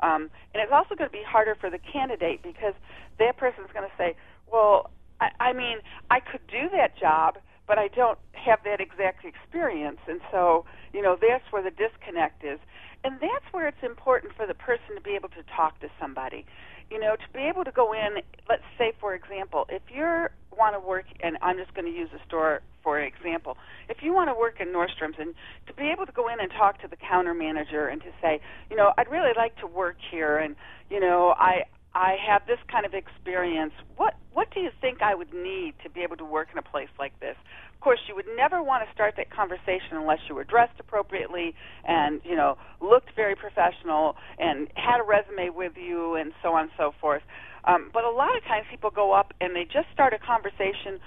Um, 0.00 0.30
and 0.54 0.62
it's 0.62 0.72
also 0.72 0.94
going 0.94 1.10
to 1.10 1.16
be 1.16 1.24
harder 1.26 1.54
for 1.54 1.70
the 1.70 1.78
candidate 1.78 2.42
because 2.42 2.74
that 3.18 3.36
person 3.36 3.64
is 3.64 3.70
going 3.72 3.88
to 3.88 3.94
say, 3.96 4.14
well, 4.50 4.90
I, 5.20 5.30
I 5.40 5.52
mean, 5.52 5.78
I 6.10 6.20
could 6.20 6.46
do 6.46 6.68
that 6.76 6.98
job, 6.98 7.38
but 7.66 7.78
I 7.78 7.88
don't 7.88 8.18
have 8.32 8.60
that 8.64 8.80
exact 8.80 9.24
experience. 9.24 9.98
And 10.08 10.20
so, 10.30 10.64
you 10.92 11.02
know, 11.02 11.16
that's 11.20 11.44
where 11.50 11.62
the 11.62 11.70
disconnect 11.70 12.44
is. 12.44 12.58
And 13.04 13.20
that's 13.20 13.44
where 13.52 13.68
it's 13.68 13.82
important 13.82 14.34
for 14.34 14.46
the 14.46 14.54
person 14.54 14.96
to 14.96 15.00
be 15.00 15.14
able 15.14 15.28
to 15.30 15.42
talk 15.54 15.78
to 15.80 15.88
somebody. 16.00 16.46
You 16.90 16.98
know, 16.98 17.16
to 17.16 17.32
be 17.34 17.40
able 17.40 17.64
to 17.64 17.72
go 17.72 17.92
in, 17.92 18.22
let's 18.48 18.62
say, 18.78 18.92
for 19.00 19.14
example, 19.14 19.66
if 19.68 19.82
you 19.94 20.28
want 20.56 20.74
to 20.74 20.80
work, 20.80 21.04
and 21.20 21.36
I'm 21.42 21.56
just 21.58 21.74
going 21.74 21.84
to 21.84 21.96
use 21.96 22.08
a 22.14 22.26
store 22.26 22.62
for 22.88 22.98
example, 22.98 23.58
if 23.90 23.98
you 24.00 24.14
want 24.14 24.30
to 24.30 24.34
work 24.34 24.60
in 24.60 24.68
Nordstrom's 24.68 25.16
and 25.18 25.34
to 25.66 25.74
be 25.74 25.90
able 25.90 26.06
to 26.06 26.12
go 26.12 26.26
in 26.32 26.40
and 26.40 26.50
talk 26.50 26.80
to 26.80 26.88
the 26.88 26.96
counter 26.96 27.34
manager 27.34 27.86
and 27.86 28.00
to 28.00 28.08
say, 28.22 28.40
you 28.70 28.76
know, 28.76 28.92
I'd 28.96 29.10
really 29.10 29.32
like 29.36 29.56
to 29.58 29.66
work 29.66 29.96
here, 30.10 30.38
and 30.38 30.56
you 30.88 30.98
know, 30.98 31.34
I 31.36 31.64
I 31.94 32.16
have 32.26 32.46
this 32.46 32.58
kind 32.72 32.86
of 32.86 32.94
experience. 32.94 33.74
What 33.96 34.14
what 34.32 34.48
do 34.54 34.60
you 34.60 34.70
think 34.80 35.02
I 35.02 35.14
would 35.14 35.34
need 35.34 35.74
to 35.82 35.90
be 35.90 36.00
able 36.00 36.16
to 36.16 36.24
work 36.24 36.48
in 36.50 36.56
a 36.56 36.62
place 36.62 36.88
like 36.98 37.12
this? 37.20 37.36
Of 37.78 37.84
course, 37.84 38.00
you 38.08 38.16
would 38.16 38.26
never 38.36 38.60
want 38.60 38.82
to 38.82 38.92
start 38.92 39.14
that 39.18 39.30
conversation 39.30 39.94
unless 39.94 40.18
you 40.28 40.34
were 40.34 40.42
dressed 40.42 40.80
appropriately 40.80 41.54
and 41.86 42.20
you 42.24 42.34
know 42.34 42.58
looked 42.80 43.14
very 43.14 43.36
professional 43.36 44.16
and 44.36 44.66
had 44.74 44.98
a 44.98 45.04
resume 45.06 45.50
with 45.54 45.74
you 45.76 46.16
and 46.16 46.32
so 46.42 46.54
on 46.54 46.62
and 46.62 46.70
so 46.76 46.90
forth. 47.00 47.22
Um, 47.64 47.90
but 47.94 48.02
a 48.02 48.10
lot 48.10 48.36
of 48.36 48.42
times 48.42 48.66
people 48.68 48.90
go 48.90 49.12
up 49.12 49.32
and 49.40 49.54
they 49.54 49.62
just 49.62 49.86
start 49.92 50.12
a 50.12 50.18
conversation 50.18 50.98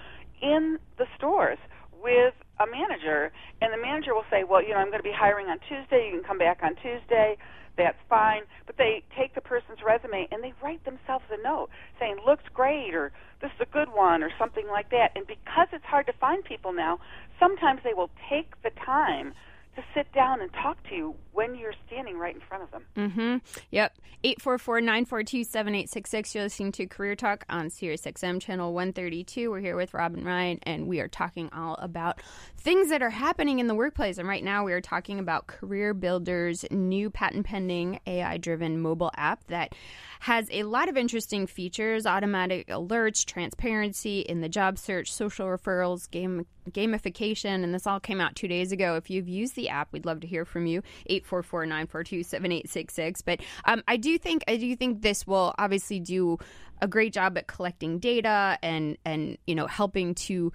in 0.42 0.80
the 0.98 1.08
stores 1.18 1.60
with 2.02 2.34
a 2.62 2.69
manager, 2.69 3.32
and 3.62 3.74
the 3.74 3.82
manager 3.82 4.13
will 4.13 4.26
say, 4.30 4.43
"Well, 4.43 4.62
you 4.62 4.69
know, 4.69 4.78
I'm 4.78 4.88
going 4.88 5.00
to 5.00 5.04
be 5.04 5.15
hiring 5.15 5.47
on 5.47 5.60
Tuesday. 5.67 6.08
You 6.08 6.19
can 6.19 6.24
come 6.24 6.38
back 6.38 6.60
on 6.63 6.76
Tuesday." 6.76 7.38
That's 7.78 7.97
fine. 8.10 8.41
But 8.65 8.78
they 8.78 9.04
take 9.17 9.34
the 9.34 9.41
person's 9.41 9.82
resume 9.82 10.28
and 10.32 10.43
they 10.43 10.54
write 10.62 10.84
themselves 10.84 11.26
a 11.32 11.41
note 11.41 11.69
saying, 12.00 12.17
looks 12.26 12.43
great, 12.54 12.93
or 12.93 13.13
this 13.41 13.50
is 13.56 13.62
a 13.62 13.71
good 13.71 13.93
one, 13.93 14.24
or 14.24 14.30
something 14.38 14.67
like 14.67 14.89
that. 14.91 15.12
And 15.15 15.26
because 15.26 15.67
it's 15.71 15.86
hard 15.86 16.06
to 16.08 16.13
find 16.13 16.43
people 16.43 16.74
now, 16.74 17.00
sometimes 17.39 17.80
they 17.84 17.93
will 17.93 18.10
take 18.30 18.62
the 18.62 18.71
time 18.86 19.34
to 19.76 19.84
sit 19.93 20.12
down 20.12 20.41
and 20.41 20.52
talk 20.52 20.84
to 20.89 20.95
you 20.95 21.15
when 21.32 21.56
you're 21.56 21.74
standing 21.88 22.17
right 22.17 22.36
in 22.36 22.41
front 22.41 22.63
of 22.63 22.71
them. 22.71 22.84
Mm-hmm. 22.97 23.38
Yep. 23.71 23.97
844-942-7866. 24.24 26.36
You're 26.36 26.43
listening 26.43 26.74
to 26.74 26.86
Career 26.88 27.15
Talk 27.15 27.45
on 27.50 27.69
Sirius 27.69 28.02
XM 28.02 28.41
channel 28.41 28.74
132. 28.74 29.50
We're 29.50 29.62
here 29.62 29.78
with 29.78 29.93
Robin 29.93 30.26
Ryan, 30.26 30.60
and 30.63 30.88
we 30.88 31.00
are 31.00 31.08
talking 31.08 31.50
all 31.54 31.76
about 31.76 32.21
things 32.62 32.89
that 32.89 33.02
are 33.02 33.10
happening 33.10 33.58
in 33.60 33.67
the 33.67 33.74
workplace. 33.74 34.19
And 34.19 34.28
right 34.28 34.43
now 34.43 34.63
we 34.63 34.74
are 34.74 34.82
talking 34.82 35.17
about 35.19 35.47
Career 35.47 35.95
Builder's 35.95 36.63
new 36.69 37.10
patent 37.10 37.45
pending 37.45 38.00
AI-driven 38.06 38.80
mobile 38.80 39.10
app 39.15 39.43
that 39.47 39.74
has 40.19 40.47
a 40.52 40.62
lot 40.63 40.88
of 40.88 40.95
interesting 40.95 41.47
features, 41.47 42.06
automatic 42.06 42.67
alerts, 42.67 43.26
transparency 43.26 44.19
in 44.19 44.41
the 44.41 44.50
job 44.50 44.78
search, 44.78 45.12
social 45.12 45.47
referrals, 45.47 46.08
game 46.12 46.45
gamification, 46.69 47.63
and 47.63 47.74
this 47.74 47.88
all 47.88 48.00
came 48.00 48.21
out 48.21 48.36
two 48.36 48.47
days 48.47 48.71
ago. 48.71 48.95
If 48.95 49.10
you've 49.10 49.28
used 49.28 49.56
the 49.56 49.69
app, 49.69 49.91
we'd 49.91 50.06
love 50.06 50.19
to 50.19 50.28
hear 50.28 50.45
from 50.45 50.67
you. 50.67 50.84
844-942-7866. 51.10 53.24
But 53.26 53.39
um, 53.65 53.82
I 53.88 53.97
do 53.97 54.19
think 54.19 54.43
I 54.47 54.58
do 54.58 54.76
think 54.76 55.02
this 55.02 55.26
will 55.26 55.56
obviously 55.58 56.00
do 56.00 56.38
a 56.82 56.88
great 56.88 57.13
job 57.13 57.38
at 57.38 57.47
collecting 57.47 58.00
data 58.00 58.58
and 58.62 58.97
and 59.06 59.38
you 59.45 59.56
know 59.56 59.67
helping 59.67 60.15
to 60.15 60.52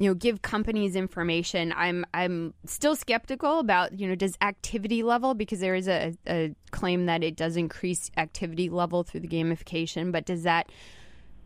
you 0.00 0.08
know 0.08 0.14
give 0.14 0.42
companies 0.42 0.96
information 0.96 1.72
i'm 1.76 2.04
i'm 2.14 2.52
still 2.64 2.96
skeptical 2.96 3.60
about 3.60 4.00
you 4.00 4.08
know 4.08 4.16
does 4.16 4.36
activity 4.40 5.04
level 5.04 5.34
because 5.34 5.60
there 5.60 5.76
is 5.76 5.86
a, 5.86 6.16
a 6.26 6.52
claim 6.72 7.06
that 7.06 7.22
it 7.22 7.36
does 7.36 7.56
increase 7.56 8.10
activity 8.16 8.68
level 8.68 9.04
through 9.04 9.20
the 9.20 9.28
gamification 9.28 10.10
but 10.10 10.24
does 10.24 10.42
that 10.42 10.68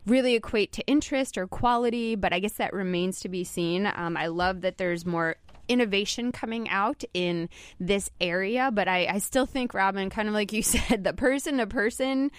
really 0.07 0.35
equate 0.35 0.71
to 0.71 0.85
interest 0.85 1.37
or 1.37 1.47
quality? 1.47 2.15
But 2.15 2.31
i 2.31 2.39
guess 2.39 2.53
that 2.53 2.73
remains 2.73 3.19
to 3.21 3.29
be 3.29 3.43
seen. 3.43 3.91
Um, 3.93 4.15
i 4.17 4.27
love 4.27 4.61
that 4.61 4.77
there's 4.77 5.05
more 5.05 5.35
innovation 5.67 6.31
coming 6.31 6.69
out 6.69 7.03
in 7.13 7.49
this 7.79 8.09
area, 8.21 8.69
but 8.71 8.87
I, 8.87 9.07
I 9.07 9.17
still 9.17 9.45
think, 9.45 9.73
Robin, 9.73 10.09
kind 10.09 10.27
of 10.27 10.33
like 10.33 10.53
you 10.53 10.61
said, 10.61 11.03
the 11.03 11.13
person 11.13 11.57
to 11.57 11.67
person 11.67 12.31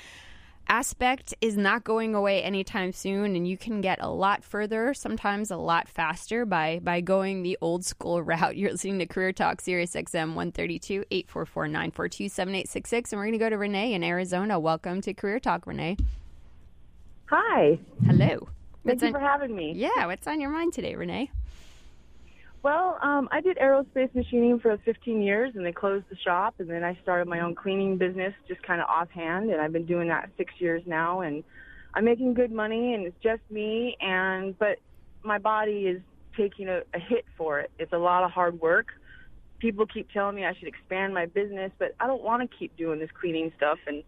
aspect 0.68 1.34
is 1.40 1.56
not 1.56 1.84
going 1.84 2.14
away 2.14 2.42
anytime 2.42 2.92
soon 2.92 3.36
and 3.36 3.46
you 3.46 3.56
can 3.56 3.80
get 3.80 3.98
a 4.00 4.08
lot 4.08 4.42
further 4.42 4.92
sometimes 4.92 5.50
a 5.50 5.56
lot 5.56 5.88
faster 5.88 6.44
by 6.44 6.80
by 6.82 7.00
going 7.00 7.42
the 7.42 7.56
old 7.60 7.84
school 7.84 8.22
route 8.30 8.56
you're 8.56 8.70
listening 8.70 8.98
to 8.98 9.06
career 9.06 9.32
talk 9.32 9.60
sirius 9.60 9.92
xm 9.92 10.34
132 10.34 11.04
844 11.10 11.66
7866 11.66 13.12
and 13.12 13.18
we're 13.18 13.24
going 13.24 13.32
to 13.32 13.38
go 13.38 13.50
to 13.50 13.58
renee 13.58 13.94
in 13.94 14.02
arizona. 14.02 14.58
Welcome 14.58 15.00
to 15.02 15.14
career 15.14 15.38
talk 15.38 15.66
renee. 15.66 15.96
Hi. 17.26 17.78
Hello. 18.06 18.48
Thank 18.84 19.02
you 19.02 19.08
on, 19.08 19.12
for 19.12 19.20
having 19.20 19.54
me. 19.54 19.72
Yeah 19.74 20.06
what's 20.06 20.26
on 20.26 20.40
your 20.40 20.50
mind 20.50 20.72
today 20.72 20.94
renee 20.94 21.30
well, 22.66 22.98
um, 23.00 23.28
I 23.30 23.40
did 23.40 23.58
aerospace 23.58 24.12
machining 24.12 24.58
for 24.58 24.76
15 24.84 25.22
years, 25.22 25.52
and 25.54 25.64
they 25.64 25.70
closed 25.70 26.04
the 26.10 26.16
shop, 26.16 26.56
and 26.58 26.68
then 26.68 26.82
I 26.82 26.98
started 27.00 27.28
my 27.28 27.38
own 27.38 27.54
cleaning 27.54 27.96
business, 27.96 28.34
just 28.48 28.60
kind 28.64 28.80
of 28.80 28.88
offhand, 28.88 29.50
and 29.52 29.60
I've 29.60 29.72
been 29.72 29.86
doing 29.86 30.08
that 30.08 30.30
six 30.36 30.52
years 30.58 30.82
now, 30.84 31.20
and 31.20 31.44
I'm 31.94 32.04
making 32.04 32.34
good 32.34 32.50
money, 32.50 32.94
and 32.94 33.06
it's 33.06 33.16
just 33.22 33.40
me, 33.52 33.96
and 34.00 34.58
but 34.58 34.78
my 35.22 35.38
body 35.38 35.86
is 35.86 36.02
taking 36.36 36.68
a, 36.68 36.78
a 36.92 36.98
hit 36.98 37.24
for 37.38 37.60
it. 37.60 37.70
It's 37.78 37.92
a 37.92 37.98
lot 37.98 38.24
of 38.24 38.32
hard 38.32 38.60
work. 38.60 38.88
People 39.60 39.86
keep 39.86 40.10
telling 40.10 40.34
me 40.34 40.44
I 40.44 40.52
should 40.58 40.66
expand 40.66 41.14
my 41.14 41.26
business, 41.26 41.70
but 41.78 41.94
I 42.00 42.08
don't 42.08 42.24
want 42.24 42.50
to 42.50 42.56
keep 42.58 42.76
doing 42.76 42.98
this 42.98 43.10
cleaning 43.20 43.52
stuff, 43.56 43.78
and 43.86 44.02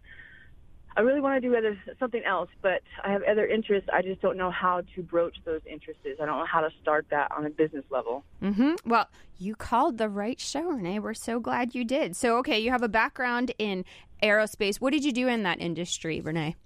I 0.98 1.02
really 1.02 1.20
want 1.20 1.40
to 1.40 1.48
do 1.48 1.56
other 1.56 1.78
something 2.00 2.24
else, 2.24 2.50
but 2.61 2.82
I 3.04 3.12
have 3.12 3.22
other 3.22 3.46
interests. 3.46 3.88
I 3.92 4.02
just 4.02 4.20
don't 4.20 4.37
know 4.37 4.50
how 4.50 4.82
to 4.96 5.02
broach 5.02 5.37
those 5.44 5.61
interests. 5.64 6.02
I 6.04 6.26
don't 6.26 6.38
know 6.38 6.44
how 6.44 6.61
to 6.61 6.70
start 6.82 7.06
that 7.12 7.30
on 7.30 7.46
a 7.46 7.50
business 7.50 7.84
level. 7.88 8.24
Mm-hmm. 8.42 8.74
Well, 8.84 9.08
you 9.38 9.54
called 9.54 9.98
the 9.98 10.08
right 10.08 10.40
show, 10.40 10.64
Renee. 10.64 10.98
We're 10.98 11.14
so 11.14 11.38
glad 11.38 11.72
you 11.72 11.84
did. 11.84 12.16
So, 12.16 12.37
okay, 12.38 12.58
you 12.58 12.72
have 12.72 12.82
a 12.82 12.88
background 12.88 13.52
in 13.61 13.84
aerospace. 14.24 14.80
What 14.80 14.92
did 14.92 15.04
you 15.04 15.12
do 15.12 15.28
in 15.28 15.44
that 15.44 15.61
industry, 15.61 16.20
Renee? 16.20 16.56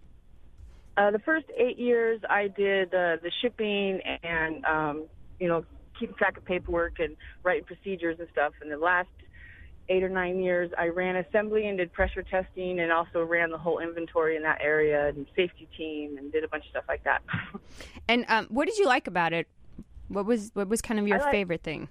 Uh, 0.97 1.11
the 1.11 1.19
first 1.19 1.45
eight 1.59 1.79
years, 1.79 2.19
I 2.31 2.49
did 2.49 2.89
uh, 2.95 3.17
the 3.23 3.31
shipping 3.43 4.01
and 4.23 4.65
um, 4.65 5.05
you 5.41 5.49
know 5.49 5.63
keeping 6.01 6.17
track 6.17 6.39
of 6.39 6.45
paperwork 6.47 7.01
and 7.01 7.17
writing 7.43 7.65
procedures 7.65 8.19
and 8.19 8.29
stuff. 8.33 8.55
And 8.63 8.73
the 8.73 8.79
last 8.79 9.09
eight 9.89 10.03
or 10.03 10.09
nine 10.09 10.41
years, 10.41 10.71
I 10.79 10.89
ran 10.89 11.17
assembly 11.17 11.67
and 11.67 11.79
did 11.79 11.93
pressure 11.93 12.23
testing 12.23 12.81
and 12.81 12.93
also 12.93 13.25
ran 13.25 13.51
the 13.51 13.59
whole 13.59 13.79
inventory 13.81 14.37
in 14.37 14.43
that 14.43 14.61
area 14.61 15.09
and 15.09 15.27
safety 15.37 15.69
team 15.77 16.19
and 16.19 16.33
did 16.33 16.45
a 16.45 16.49
bunch 16.49 16.65
of 16.65 16.71
stuff 16.71 16.85
like 16.89 17.05
that. 17.05 17.23
and 18.09 18.25
um, 18.29 18.47
what 18.51 18.67
did 18.67 18.79
you 18.79 18.87
like 18.87 19.07
about 19.07 19.33
it? 19.33 19.49
What 20.09 20.27
was 20.27 20.51
what 20.55 20.69
was 20.69 20.83
kind 20.83 21.01
of 21.01 21.09
your 21.09 21.21
favorite 21.31 21.63
thing? 21.63 21.89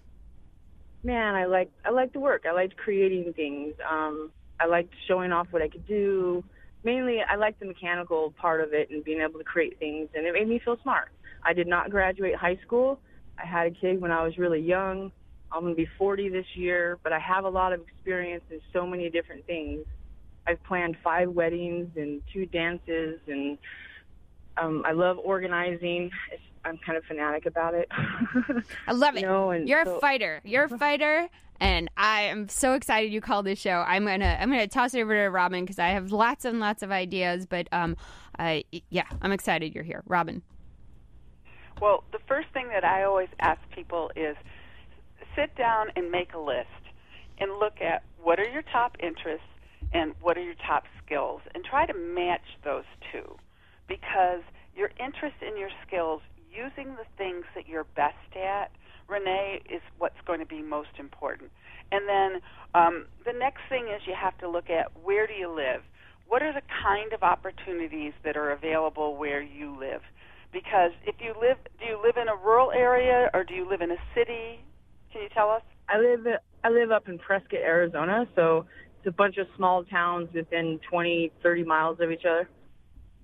man, 1.04 1.36
I 1.36 1.45
like 1.45 1.71
I 1.86 1.89
liked 1.89 2.13
the 2.13 2.19
work. 2.19 2.45
I 2.47 2.54
liked 2.54 2.77
creating 2.77 3.34
things. 3.34 3.73
Um, 3.89 4.32
I 4.60 4.65
liked 4.65 4.93
showing 5.08 5.32
off 5.32 5.47
what 5.51 5.62
I 5.62 5.67
could 5.67 5.88
do. 5.88 6.43
Mainly, 6.84 7.19
I 7.21 7.36
liked 7.36 7.60
the 7.60 7.65
mechanical 7.65 8.34
part 8.38 8.62
of 8.62 8.73
it 8.73 8.89
and 8.89 9.04
being 9.04 9.21
able 9.21 9.39
to 9.39 9.45
create 9.45 9.77
things, 9.80 10.10
and 10.15 10.25
it 10.25 10.34
made 10.34 10.47
me 10.47 10.60
feel 10.63 10.77
smart. 10.82 11.10
I 11.43 11.54
did 11.54 11.67
not 11.67 11.89
graduate 11.89 12.36
high 12.36 12.60
school. 12.65 12.99
I 13.38 13.45
had 13.45 13.67
a 13.67 13.71
kid 13.71 14.01
when 14.01 14.12
I 14.12 14.23
was 14.23 14.38
really 14.38 14.60
young. 14.60 15.12
I'm 15.51 15.61
going 15.61 15.73
to 15.73 15.77
be 15.77 15.89
40 15.97 16.29
this 16.29 16.45
year, 16.55 16.97
but 17.03 17.11
I 17.11 17.19
have 17.19 17.45
a 17.45 17.49
lot 17.49 17.73
of 17.73 17.81
experience 17.81 18.43
in 18.49 18.61
so 18.71 18.85
many 18.85 19.09
different 19.09 19.45
things. 19.45 19.85
I've 20.47 20.63
planned 20.63 20.97
five 21.03 21.29
weddings 21.29 21.89
and 21.95 22.21
two 22.33 22.45
dances, 22.45 23.19
and 23.27 23.57
um, 24.57 24.83
I 24.85 24.91
love 24.91 25.17
organizing. 25.19 26.09
It's, 26.31 26.41
I'm 26.63 26.77
kind 26.77 26.97
of 26.97 27.03
fanatic 27.05 27.45
about 27.45 27.73
it. 27.73 27.87
I 28.87 28.93
love 28.93 29.15
it. 29.15 29.21
You 29.21 29.27
know, 29.27 29.51
and 29.51 29.67
You're 29.67 29.85
so- 29.85 29.97
a 29.97 29.99
fighter. 29.99 30.41
You're 30.43 30.65
a 30.65 30.69
fighter. 30.77 31.27
And 31.59 31.91
I 31.95 32.23
am 32.23 32.49
so 32.49 32.73
excited 32.73 33.13
you 33.13 33.21
called 33.21 33.45
this 33.45 33.59
show. 33.59 33.85
I'm 33.87 34.03
gonna 34.03 34.35
I'm 34.39 34.49
gonna 34.49 34.67
toss 34.67 34.95
it 34.95 35.01
over 35.01 35.13
to 35.13 35.29
Robin 35.29 35.63
because 35.63 35.77
I 35.77 35.89
have 35.89 36.11
lots 36.11 36.43
and 36.43 36.59
lots 36.59 36.81
of 36.81 36.89
ideas. 36.91 37.45
But 37.45 37.67
um, 37.71 37.95
I 38.39 38.63
yeah, 38.89 39.03
I'm 39.21 39.31
excited 39.31 39.75
you're 39.75 39.83
here, 39.83 40.01
Robin. 40.07 40.41
Well, 41.79 42.03
the 42.11 42.17
first 42.27 42.47
thing 42.51 42.67
that 42.69 42.83
I 42.83 43.03
always 43.03 43.29
ask 43.39 43.59
people 43.75 44.11
is 44.15 44.35
sit 45.36 45.56
down 45.56 45.88
and 45.96 46.12
make 46.12 46.34
a 46.34 46.39
list 46.39 46.67
and 47.39 47.60
look 47.60 47.82
at 47.82 48.04
what 48.22 48.39
are 48.39 48.50
your 48.50 48.63
top 48.72 48.96
interests 49.02 49.46
and 49.94 50.13
what 50.22 50.38
are 50.38 50.44
your 50.44 50.56
top 50.67 50.84
skills 51.04 51.41
and 51.54 51.63
try 51.63 51.86
to 51.86 51.94
match 51.94 52.46
those 52.63 52.86
two 53.12 53.36
because 53.88 54.41
your 54.76 54.89
interest 55.00 55.36
in 55.41 55.58
your 55.58 55.70
skills 55.86 56.22
using 56.52 56.96
the 56.96 57.06
things 57.17 57.46
that 57.56 57.67
you're 57.67 57.86
best 57.96 58.36
at 58.36 58.72
renee 59.08 59.60
is 59.70 59.82
what's 59.98 60.20
going 60.26 60.39
to 60.39 60.46
be 60.46 60.62
most 60.62 60.96
important. 60.98 61.52
And 61.91 62.08
then 62.08 62.41
um, 62.74 63.06
the 63.26 63.34
next 63.34 63.62
thing 63.67 63.88
is 63.94 64.02
you 64.08 64.15
have 64.20 64.38
to 64.39 64.50
look 64.50 64.70
at 64.70 64.88
where 65.04 65.28
do 65.28 65.34
you 65.34 65.54
live? 65.54 65.82
What 66.28 66.41
are 66.41 66.54
the 66.54 66.62
kind 66.84 67.12
of 67.12 67.24
opportunities 67.24 68.13
that 68.24 68.38
are 68.38 68.52
available 68.52 69.17
where 69.17 69.41
you 69.41 69.78
live? 69.78 70.02
Because 70.54 70.91
if 71.06 71.15
you 71.20 71.34
live 71.39 71.58
do 71.80 71.86
you 71.86 72.00
live 72.02 72.15
in 72.15 72.28
a 72.28 72.36
rural 72.36 72.72
area 72.72 73.30
or 73.34 73.44
do 73.44 73.54
you 73.54 73.67
live 73.70 73.82
in 73.82 73.91
a 73.91 74.02
city 74.15 74.63
can 75.12 75.21
you 75.21 75.30
tell 75.34 75.50
us 75.50 75.62
I 75.91 75.97
live 76.00 76.26
I 76.63 76.69
live 76.69 76.91
up 76.91 77.10
in 77.10 77.17
Prescott, 77.19 77.60
Arizona, 77.60 78.26
so 78.36 78.65
it's 78.97 79.08
a 79.08 79.12
bunch 79.12 79.38
of 79.38 79.47
small 79.58 79.84
towns 79.84 80.30
within 80.34 80.80
20, 80.89 81.32
30 81.41 81.63
miles 81.63 81.97
of 82.00 82.12
each 82.12 82.24
other. 82.26 82.47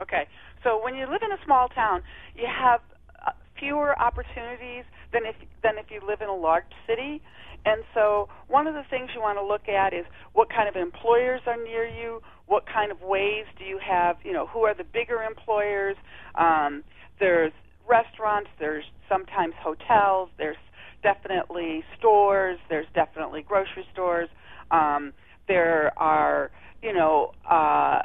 Okay. 0.02 0.28
So 0.64 0.82
when 0.84 0.96
you 0.96 1.06
live 1.06 1.22
in 1.24 1.32
a 1.32 1.46
small 1.46 1.70
town, 1.70 2.02
you 2.36 2.46
have 2.48 2.82
uh, 3.26 3.32
fewer 3.60 3.98
opportunities 4.00 4.84
than 5.14 5.22
if 5.26 5.36
than 5.64 5.78
if 5.78 5.86
you 5.90 6.02
live 6.06 6.22
in 6.22 6.30
a 6.30 6.36
large 6.36 6.66
city. 6.88 7.22
And 7.66 7.84
so 7.94 8.28
one 8.48 8.68
of 8.68 8.74
the 8.74 8.84
things 8.90 9.10
you 9.16 9.22
want 9.22 9.38
to 9.38 9.46
look 9.46 9.68
at 9.70 9.94
is 9.94 10.06
what 10.34 10.50
kind 10.50 10.70
of 10.70 10.76
employers 10.76 11.42
are 11.48 11.62
near 11.62 11.86
you, 11.86 12.22
what 12.46 12.66
kind 12.66 12.92
of 12.92 13.02
ways 13.02 13.46
do 13.58 13.66
you 13.66 13.80
have, 13.86 14.18
you 14.24 14.32
know, 14.32 14.48
who 14.48 14.62
are 14.62 14.74
the 14.74 14.86
bigger 14.86 15.24
employers? 15.24 15.96
Um, 16.36 16.84
there's 17.20 17.52
restaurants, 17.88 18.50
there's 18.60 18.86
sometimes 19.10 19.54
hotels, 19.60 20.30
there's 20.38 20.58
definitely 21.04 21.84
stores, 21.98 22.58
there's 22.70 22.88
definitely 22.94 23.44
grocery 23.48 23.86
stores. 23.94 24.30
Um, 24.72 25.14
there 25.48 25.98
are, 25.98 26.52
you 26.82 26.94
know, 26.94 27.32
uh, 27.50 28.02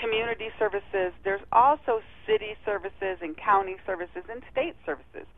community 0.00 0.48
services. 0.58 1.12
There's 1.24 1.42
also 1.52 2.00
city 2.26 2.56
services 2.64 3.18
and 3.20 3.36
county 3.36 3.76
services 3.86 4.24
and 4.30 4.42
state 4.50 4.74
services. 4.86 5.28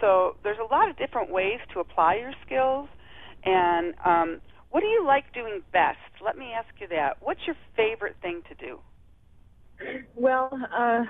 So 0.00 0.36
there's 0.42 0.58
a 0.58 0.72
lot 0.72 0.88
of 0.88 0.96
different 0.96 1.30
ways 1.30 1.60
to 1.74 1.80
apply 1.80 2.16
your 2.16 2.32
skills. 2.44 2.88
And 3.44 3.94
um, 4.04 4.40
what 4.70 4.80
do 4.80 4.86
you 4.86 5.04
like 5.06 5.32
doing 5.32 5.60
best? 5.72 5.98
Let 6.24 6.36
me 6.36 6.52
ask 6.56 6.68
you 6.80 6.88
that. 6.88 7.16
What's 7.20 7.40
your 7.46 7.56
favorite 7.76 8.16
thing 8.22 8.42
to 8.48 8.54
do? 8.54 8.78
Well, 10.14 10.50
uh, 10.74 11.04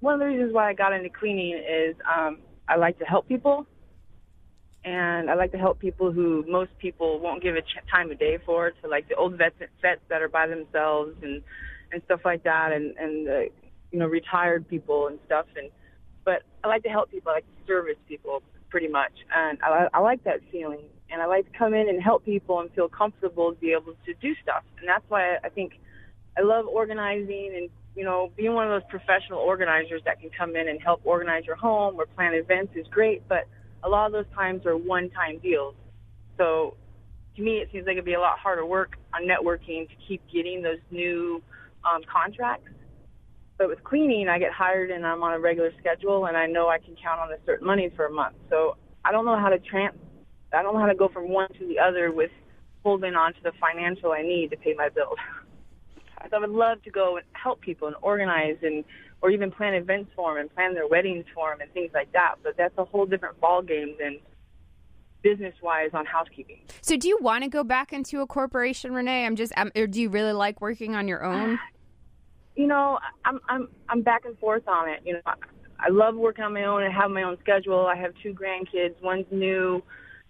one 0.00 0.14
of 0.14 0.20
the 0.20 0.26
reasons 0.26 0.52
why 0.52 0.70
I 0.70 0.74
got 0.74 0.92
into 0.92 1.10
cleaning 1.10 1.54
is 1.54 1.94
um, 2.06 2.38
I 2.68 2.76
like 2.76 2.98
to 2.98 3.04
help 3.04 3.28
people, 3.28 3.66
and 4.88 5.30
I 5.30 5.34
like 5.34 5.52
to 5.52 5.58
help 5.58 5.78
people 5.78 6.10
who 6.12 6.44
most 6.48 6.70
people 6.78 7.20
won't 7.20 7.42
give 7.42 7.56
a 7.56 7.60
ch- 7.60 7.84
time 7.92 8.10
of 8.10 8.18
day 8.18 8.38
for, 8.46 8.70
to 8.70 8.88
like 8.88 9.06
the 9.08 9.16
old 9.16 9.36
vets, 9.36 9.54
vets 9.82 10.00
that 10.08 10.22
are 10.22 10.28
by 10.30 10.46
themselves 10.46 11.14
and 11.22 11.42
and 11.92 12.02
stuff 12.06 12.20
like 12.24 12.42
that, 12.44 12.72
and 12.72 12.96
and 12.96 13.28
uh, 13.28 13.40
you 13.90 13.98
know 13.98 14.06
retired 14.06 14.66
people 14.66 15.08
and 15.08 15.18
stuff. 15.26 15.46
And 15.56 15.70
but 16.24 16.42
I 16.64 16.68
like 16.68 16.82
to 16.84 16.88
help 16.88 17.10
people, 17.10 17.30
I 17.32 17.36
like 17.36 17.44
to 17.44 17.66
service 17.66 17.98
people 18.08 18.42
pretty 18.70 18.88
much, 18.88 19.12
and 19.34 19.58
I, 19.62 19.88
I 19.92 20.00
like 20.00 20.24
that 20.24 20.40
feeling. 20.50 20.84
And 21.10 21.22
I 21.22 21.26
like 21.26 21.50
to 21.50 21.58
come 21.58 21.72
in 21.72 21.88
and 21.88 22.02
help 22.02 22.22
people 22.24 22.60
and 22.60 22.70
feel 22.72 22.88
comfortable 22.88 23.54
to 23.54 23.58
be 23.58 23.72
able 23.72 23.94
to 24.04 24.12
do 24.20 24.34
stuff. 24.42 24.62
And 24.78 24.86
that's 24.86 25.04
why 25.08 25.36
I 25.42 25.48
think 25.48 25.72
I 26.36 26.42
love 26.42 26.66
organizing 26.66 27.52
and 27.56 27.70
you 27.94 28.04
know 28.04 28.30
being 28.36 28.54
one 28.54 28.70
of 28.70 28.72
those 28.72 28.88
professional 28.90 29.40
organizers 29.40 30.02
that 30.06 30.20
can 30.20 30.30
come 30.36 30.56
in 30.56 30.68
and 30.68 30.80
help 30.80 31.00
organize 31.04 31.44
your 31.46 31.56
home 31.56 31.96
or 31.98 32.06
plan 32.06 32.32
events 32.34 32.72
is 32.74 32.86
great. 32.90 33.26
But 33.28 33.48
a 33.84 33.88
lot 33.88 34.06
of 34.06 34.12
those 34.12 34.32
times 34.34 34.66
are 34.66 34.76
one-time 34.76 35.38
deals. 35.38 35.74
So 36.36 36.74
to 37.36 37.42
me, 37.42 37.58
it 37.58 37.68
seems 37.72 37.86
like 37.86 37.94
it'd 37.94 38.04
be 38.04 38.14
a 38.14 38.20
lot 38.20 38.38
harder 38.38 38.66
work 38.66 38.96
on 39.14 39.22
networking 39.22 39.88
to 39.88 39.94
keep 40.06 40.22
getting 40.32 40.62
those 40.62 40.78
new 40.90 41.42
um, 41.84 42.02
contracts. 42.10 42.70
But 43.56 43.68
with 43.68 43.82
cleaning, 43.82 44.28
I 44.28 44.38
get 44.38 44.52
hired 44.52 44.90
and 44.90 45.04
I'm 45.06 45.22
on 45.22 45.32
a 45.32 45.40
regular 45.40 45.72
schedule, 45.80 46.26
and 46.26 46.36
I 46.36 46.46
know 46.46 46.68
I 46.68 46.78
can 46.78 46.94
count 47.02 47.20
on 47.20 47.32
a 47.32 47.36
certain 47.44 47.66
money 47.66 47.90
for 47.96 48.06
a 48.06 48.10
month. 48.10 48.36
So 48.50 48.76
I 49.04 49.10
don't 49.10 49.24
know 49.24 49.38
how 49.38 49.48
to 49.48 49.58
trans. 49.58 49.96
I 50.52 50.62
don't 50.62 50.74
know 50.74 50.80
how 50.80 50.86
to 50.86 50.94
go 50.94 51.08
from 51.08 51.28
one 51.28 51.48
to 51.58 51.66
the 51.66 51.78
other 51.78 52.12
with 52.12 52.30
holding 52.84 53.14
on 53.14 53.34
to 53.34 53.42
the 53.42 53.52
financial 53.60 54.12
I 54.12 54.22
need 54.22 54.50
to 54.50 54.56
pay 54.56 54.74
my 54.74 54.88
bills. 54.88 55.18
So 56.30 56.36
I 56.36 56.38
would 56.38 56.50
love 56.50 56.82
to 56.84 56.90
go 56.90 57.16
and 57.16 57.26
help 57.32 57.60
people 57.60 57.88
and 57.88 57.96
organize 58.00 58.56
and 58.62 58.84
or 59.20 59.30
even 59.30 59.50
plan 59.50 59.74
events 59.74 60.10
for 60.14 60.34
them 60.34 60.42
and 60.42 60.54
plan 60.54 60.74
their 60.74 60.86
weddings 60.86 61.24
for 61.34 61.50
them 61.50 61.60
and 61.60 61.72
things 61.72 61.90
like 61.92 62.12
that. 62.12 62.36
But 62.42 62.56
that's 62.56 62.76
a 62.78 62.84
whole 62.84 63.06
different 63.06 63.40
ball 63.40 63.62
game 63.62 63.96
than 63.98 64.18
business 65.22 65.54
wise 65.62 65.90
on 65.92 66.06
housekeeping. 66.06 66.60
So 66.80 66.96
do 66.96 67.08
you 67.08 67.18
want 67.20 67.44
to 67.44 67.50
go 67.50 67.64
back 67.64 67.92
into 67.92 68.20
a 68.20 68.26
corporation, 68.26 68.92
Renee? 68.92 69.26
I'm 69.26 69.36
just, 69.36 69.52
um, 69.56 69.72
or 69.74 69.86
do 69.86 70.00
you 70.00 70.08
really 70.08 70.32
like 70.32 70.60
working 70.60 70.94
on 70.94 71.08
your 71.08 71.24
own? 71.24 71.58
you 72.58 72.66
know, 72.66 72.98
I'm 73.24 73.40
I'm 73.48 73.68
I'm 73.88 74.02
back 74.02 74.24
and 74.24 74.36
forth 74.38 74.66
on 74.66 74.88
it. 74.88 75.00
You 75.04 75.14
know, 75.14 75.20
I, 75.26 75.34
I 75.78 75.88
love 75.90 76.16
working 76.16 76.44
on 76.44 76.52
my 76.52 76.64
own 76.64 76.82
and 76.82 76.92
have 76.92 77.10
my 77.10 77.22
own 77.22 77.36
schedule. 77.40 77.86
I 77.86 77.96
have 77.96 78.12
two 78.22 78.34
grandkids. 78.34 79.00
One's 79.00 79.26
new. 79.30 79.82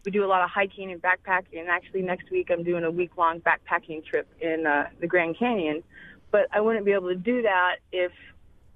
We 0.05 0.13
do 0.13 0.25
a 0.25 0.29
lot 0.29 0.43
of 0.43 0.51
hiking 0.51 0.93
and 0.93 1.01
backpacking. 1.03 1.59
And 1.59 1.69
actually, 1.69 2.03
next 2.03 2.31
week 2.31 2.49
I'm 2.51 2.63
doing 2.63 2.85
a 2.85 2.91
week 2.91 3.17
long 3.17 3.41
backpacking 3.41 4.05
trip 4.05 4.29
in 4.41 4.67
uh, 4.67 4.89
the 5.01 5.07
Grand 5.07 5.39
Canyon. 5.39 5.83
But 6.31 6.49
I 6.53 6.61
wouldn't 6.61 6.85
be 6.85 6.93
able 6.93 7.09
to 7.09 7.17
do 7.17 7.43
that 7.43 7.77
if 7.93 8.13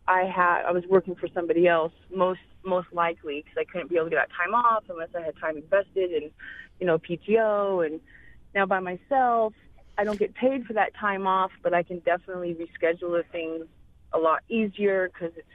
I 0.09 0.23
had 0.25 0.65
I 0.67 0.73
was 0.73 0.85
working 0.88 1.15
for 1.15 1.29
somebody 1.35 1.67
else. 1.69 1.93
Most 2.15 2.41
most 2.65 2.88
likely 2.93 3.43
because 3.43 3.57
I 3.59 3.65
couldn't 3.71 3.91
be 3.91 3.97
able 3.97 4.07
to 4.07 4.11
get 4.11 4.29
that 4.29 4.35
time 4.37 4.55
off 4.55 4.85
unless 4.88 5.09
I 5.17 5.21
had 5.23 5.35
time 5.38 5.57
invested 5.57 6.12
in, 6.12 6.31
you 6.81 6.87
know, 6.87 6.99
PTO. 6.99 7.87
And 7.87 8.01
now 8.55 8.67
by 8.67 8.81
myself, 8.81 9.53
I 9.99 10.05
don't 10.05 10.19
get 10.19 10.35
paid 10.35 10.65
for 10.65 10.73
that 10.75 10.95
time 10.95 11.27
off, 11.27 11.51
but 11.62 11.75
I 11.75 11.83
can 11.83 12.01
definitely 12.01 12.55
reschedule 12.55 13.21
the 13.21 13.25
things 13.31 13.67
a 14.12 14.19
lot 14.19 14.43
easier 14.49 15.11
because 15.12 15.37
it's, 15.37 15.47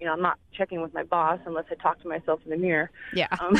you 0.00 0.06
know, 0.06 0.12
I'm 0.12 0.22
not 0.22 0.38
checking 0.52 0.80
with 0.80 0.94
my 0.94 1.02
boss 1.02 1.40
unless 1.44 1.66
I 1.70 1.74
talk 1.74 2.00
to 2.02 2.08
myself 2.08 2.40
in 2.44 2.50
the 2.50 2.56
mirror. 2.56 2.90
Yeah. 3.14 3.28
Um, 3.38 3.56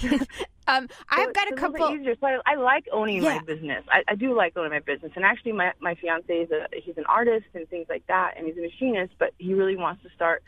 um, 0.76 0.88
I've 1.08 1.26
so 1.28 1.32
got 1.32 1.46
a 1.48 1.52
it's 1.52 1.60
little 1.62 1.72
bit 1.72 1.80
couple. 1.80 1.96
easier. 1.96 2.14
So 2.20 2.26
I, 2.26 2.38
I 2.46 2.54
like 2.56 2.86
owning 2.92 3.22
Yeah. 3.22 3.36
my 3.36 3.38
business. 3.40 3.84
I, 3.90 4.02
I 4.08 4.14
do 4.14 4.34
like 4.34 4.56
owning 4.56 4.70
my 4.70 4.80
business. 4.80 5.12
And 5.16 5.24
actually, 5.24 5.52
my 5.52 5.72
my 5.80 5.94
fiance 5.94 6.32
is 6.32 6.50
a 6.50 6.66
he's 6.72 6.96
an 6.96 7.06
artist 7.08 7.46
and 7.54 7.68
things 7.68 7.86
like 7.88 8.06
that, 8.08 8.34
and 8.36 8.46
he's 8.46 8.56
a 8.56 8.60
machinist, 8.60 9.14
but 9.18 9.30
he 9.38 9.54
really 9.54 9.76
wants 9.76 10.02
to 10.02 10.08
start, 10.14 10.42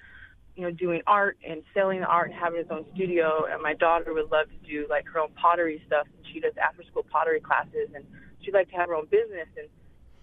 you 0.57 0.63
know, 0.63 0.71
doing 0.71 1.03
art 1.07 1.37
and 1.47 1.63
selling 1.75 2.01
the 2.01 2.07
art 2.07 2.31
and 2.31 2.39
having 2.39 2.59
his 2.59 2.71
own 2.71 2.85
studio. 2.95 3.47
And 3.51 3.63
my 3.63 3.75
daughter 3.75 4.13
would 4.13 4.31
love 4.31 4.47
to 4.49 4.69
do 4.69 4.87
like 4.89 5.07
her 5.13 5.21
own 5.21 5.31
pottery 5.41 5.83
stuff. 5.87 6.07
She 6.33 6.41
does 6.41 6.53
after 6.63 6.83
school 6.85 7.05
pottery 7.11 7.41
classes, 7.41 7.89
and 7.95 8.05
she'd 8.43 8.55
like 8.55 8.69
to 8.71 8.77
have 8.77 8.89
her 8.89 8.95
own 8.95 9.07
business. 9.07 9.49
And 9.57 9.69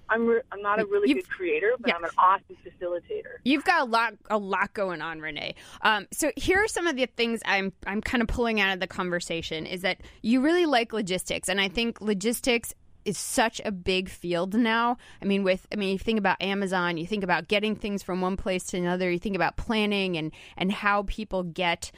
I'm 0.09 0.25
re- 0.27 0.41
I'm 0.51 0.61
not 0.61 0.79
a 0.79 0.85
really 0.85 1.09
You've- 1.09 1.21
good 1.21 1.29
creator, 1.29 1.73
but 1.79 1.89
yeah. 1.89 1.95
I'm 1.95 2.03
an 2.03 2.09
awesome 2.17 2.57
facilitator. 2.65 3.37
You've 3.43 3.63
got 3.63 3.81
a 3.81 3.85
lot, 3.85 4.13
a 4.29 4.37
lot 4.37 4.73
going 4.73 5.01
on, 5.01 5.19
Renee. 5.19 5.55
Um, 5.81 6.07
so 6.11 6.31
here 6.35 6.59
are 6.63 6.67
some 6.67 6.87
of 6.87 6.95
the 6.95 7.05
things 7.07 7.41
I'm, 7.45 7.73
I'm 7.87 8.01
kind 8.01 8.21
of 8.21 8.27
pulling 8.27 8.59
out 8.61 8.73
of 8.73 8.79
the 8.79 8.87
conversation. 8.87 9.65
Is 9.65 9.81
that 9.81 9.97
you 10.21 10.41
really 10.41 10.65
like 10.65 10.93
logistics, 10.93 11.49
and 11.49 11.59
I 11.59 11.67
think 11.69 12.01
logistics 12.01 12.73
is 13.03 13.17
such 13.19 13.61
a 13.63 13.71
big 13.71 14.09
field 14.09 14.55
now. 14.55 14.97
I 15.21 15.25
mean, 15.25 15.43
with 15.43 15.67
I 15.71 15.75
mean, 15.75 15.89
you 15.93 15.99
think 15.99 16.17
about 16.17 16.41
Amazon, 16.41 16.97
you 16.97 17.05
think 17.05 17.23
about 17.23 17.47
getting 17.47 17.75
things 17.75 18.01
from 18.01 18.19
one 18.21 18.35
place 18.35 18.63
to 18.67 18.77
another, 18.77 19.11
you 19.11 19.19
think 19.19 19.35
about 19.35 19.57
planning 19.57 20.17
and 20.17 20.31
and 20.57 20.71
how 20.71 21.03
people 21.03 21.43
get 21.43 21.91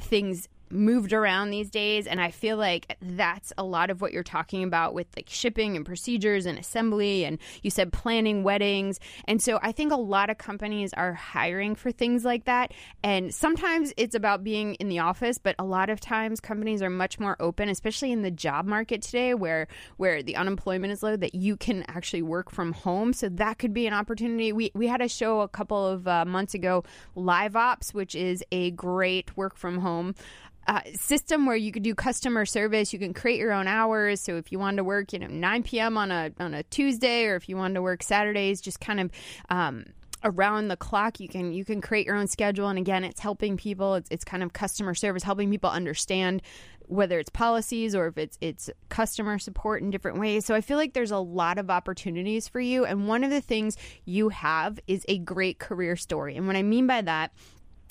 things 0.00 0.48
moved 0.72 1.12
around 1.12 1.50
these 1.50 1.70
days 1.70 2.06
and 2.06 2.20
i 2.20 2.30
feel 2.30 2.56
like 2.56 2.96
that's 3.02 3.52
a 3.58 3.64
lot 3.64 3.90
of 3.90 4.00
what 4.00 4.12
you're 4.12 4.22
talking 4.22 4.64
about 4.64 4.94
with 4.94 5.06
like 5.16 5.28
shipping 5.28 5.76
and 5.76 5.84
procedures 5.84 6.46
and 6.46 6.58
assembly 6.58 7.24
and 7.24 7.38
you 7.62 7.70
said 7.70 7.92
planning 7.92 8.42
weddings. 8.42 8.98
And 9.26 9.42
so 9.42 9.58
i 9.62 9.72
think 9.72 9.92
a 9.92 9.96
lot 9.96 10.30
of 10.30 10.38
companies 10.38 10.92
are 10.94 11.12
hiring 11.12 11.74
for 11.74 11.92
things 11.92 12.24
like 12.24 12.44
that. 12.44 12.72
And 13.02 13.34
sometimes 13.34 13.92
it's 13.96 14.14
about 14.14 14.44
being 14.44 14.74
in 14.74 14.88
the 14.88 15.00
office 15.00 15.38
but 15.38 15.54
a 15.58 15.64
lot 15.64 15.90
of 15.90 16.00
times 16.00 16.40
companies 16.40 16.82
are 16.82 16.90
much 16.90 17.20
more 17.20 17.36
open 17.40 17.68
especially 17.68 18.12
in 18.12 18.22
the 18.22 18.30
job 18.30 18.66
market 18.66 19.02
today 19.02 19.34
where 19.34 19.68
where 19.96 20.22
the 20.22 20.36
unemployment 20.36 20.92
is 20.92 21.02
low 21.02 21.16
that 21.16 21.34
you 21.34 21.56
can 21.56 21.84
actually 21.88 22.22
work 22.22 22.50
from 22.50 22.72
home. 22.72 23.12
So 23.12 23.28
that 23.28 23.58
could 23.58 23.74
be 23.74 23.86
an 23.86 23.92
opportunity. 23.92 24.52
We 24.52 24.70
we 24.74 24.86
had 24.86 25.00
a 25.00 25.08
show 25.08 25.40
a 25.40 25.48
couple 25.48 25.86
of 25.86 26.08
uh, 26.08 26.24
months 26.24 26.54
ago 26.54 26.84
live 27.14 27.56
ops 27.56 27.92
which 27.92 28.14
is 28.14 28.42
a 28.52 28.70
great 28.72 29.36
work 29.36 29.56
from 29.56 29.78
home 29.78 30.14
uh, 30.66 30.80
system 30.94 31.46
where 31.46 31.56
you 31.56 31.72
could 31.72 31.82
do 31.82 31.94
customer 31.94 32.46
service. 32.46 32.92
You 32.92 32.98
can 32.98 33.14
create 33.14 33.38
your 33.38 33.52
own 33.52 33.66
hours. 33.66 34.20
So 34.20 34.36
if 34.36 34.52
you 34.52 34.58
wanted 34.58 34.78
to 34.78 34.84
work, 34.84 35.12
you 35.12 35.18
know, 35.18 35.26
9 35.26 35.62
p.m. 35.62 35.96
on 35.96 36.10
a 36.10 36.30
on 36.38 36.54
a 36.54 36.62
Tuesday, 36.64 37.26
or 37.26 37.36
if 37.36 37.48
you 37.48 37.56
wanted 37.56 37.74
to 37.74 37.82
work 37.82 38.02
Saturdays, 38.02 38.60
just 38.60 38.80
kind 38.80 39.00
of 39.00 39.10
um, 39.50 39.84
around 40.24 40.68
the 40.68 40.76
clock 40.76 41.20
you 41.20 41.28
can 41.28 41.52
you 41.52 41.64
can 41.64 41.80
create 41.80 42.06
your 42.06 42.16
own 42.16 42.26
schedule 42.26 42.68
and 42.68 42.78
again 42.78 43.04
it's 43.04 43.20
helping 43.20 43.56
people 43.56 43.94
it's, 43.94 44.08
it's 44.10 44.24
kind 44.24 44.42
of 44.42 44.52
customer 44.52 44.94
service 44.94 45.22
helping 45.22 45.50
people 45.50 45.70
understand 45.70 46.40
whether 46.86 47.18
it's 47.18 47.30
policies 47.30 47.94
or 47.94 48.06
if 48.06 48.18
it's 48.18 48.38
it's 48.40 48.70
customer 48.88 49.38
support 49.38 49.82
in 49.82 49.90
different 49.90 50.18
ways 50.18 50.44
so 50.44 50.54
i 50.54 50.60
feel 50.60 50.76
like 50.76 50.92
there's 50.92 51.10
a 51.10 51.18
lot 51.18 51.58
of 51.58 51.70
opportunities 51.70 52.46
for 52.46 52.60
you 52.60 52.84
and 52.84 53.08
one 53.08 53.24
of 53.24 53.30
the 53.30 53.40
things 53.40 53.76
you 54.04 54.28
have 54.28 54.78
is 54.86 55.04
a 55.08 55.18
great 55.18 55.58
career 55.58 55.96
story 55.96 56.36
and 56.36 56.46
what 56.46 56.56
i 56.56 56.62
mean 56.62 56.86
by 56.86 57.00
that 57.00 57.32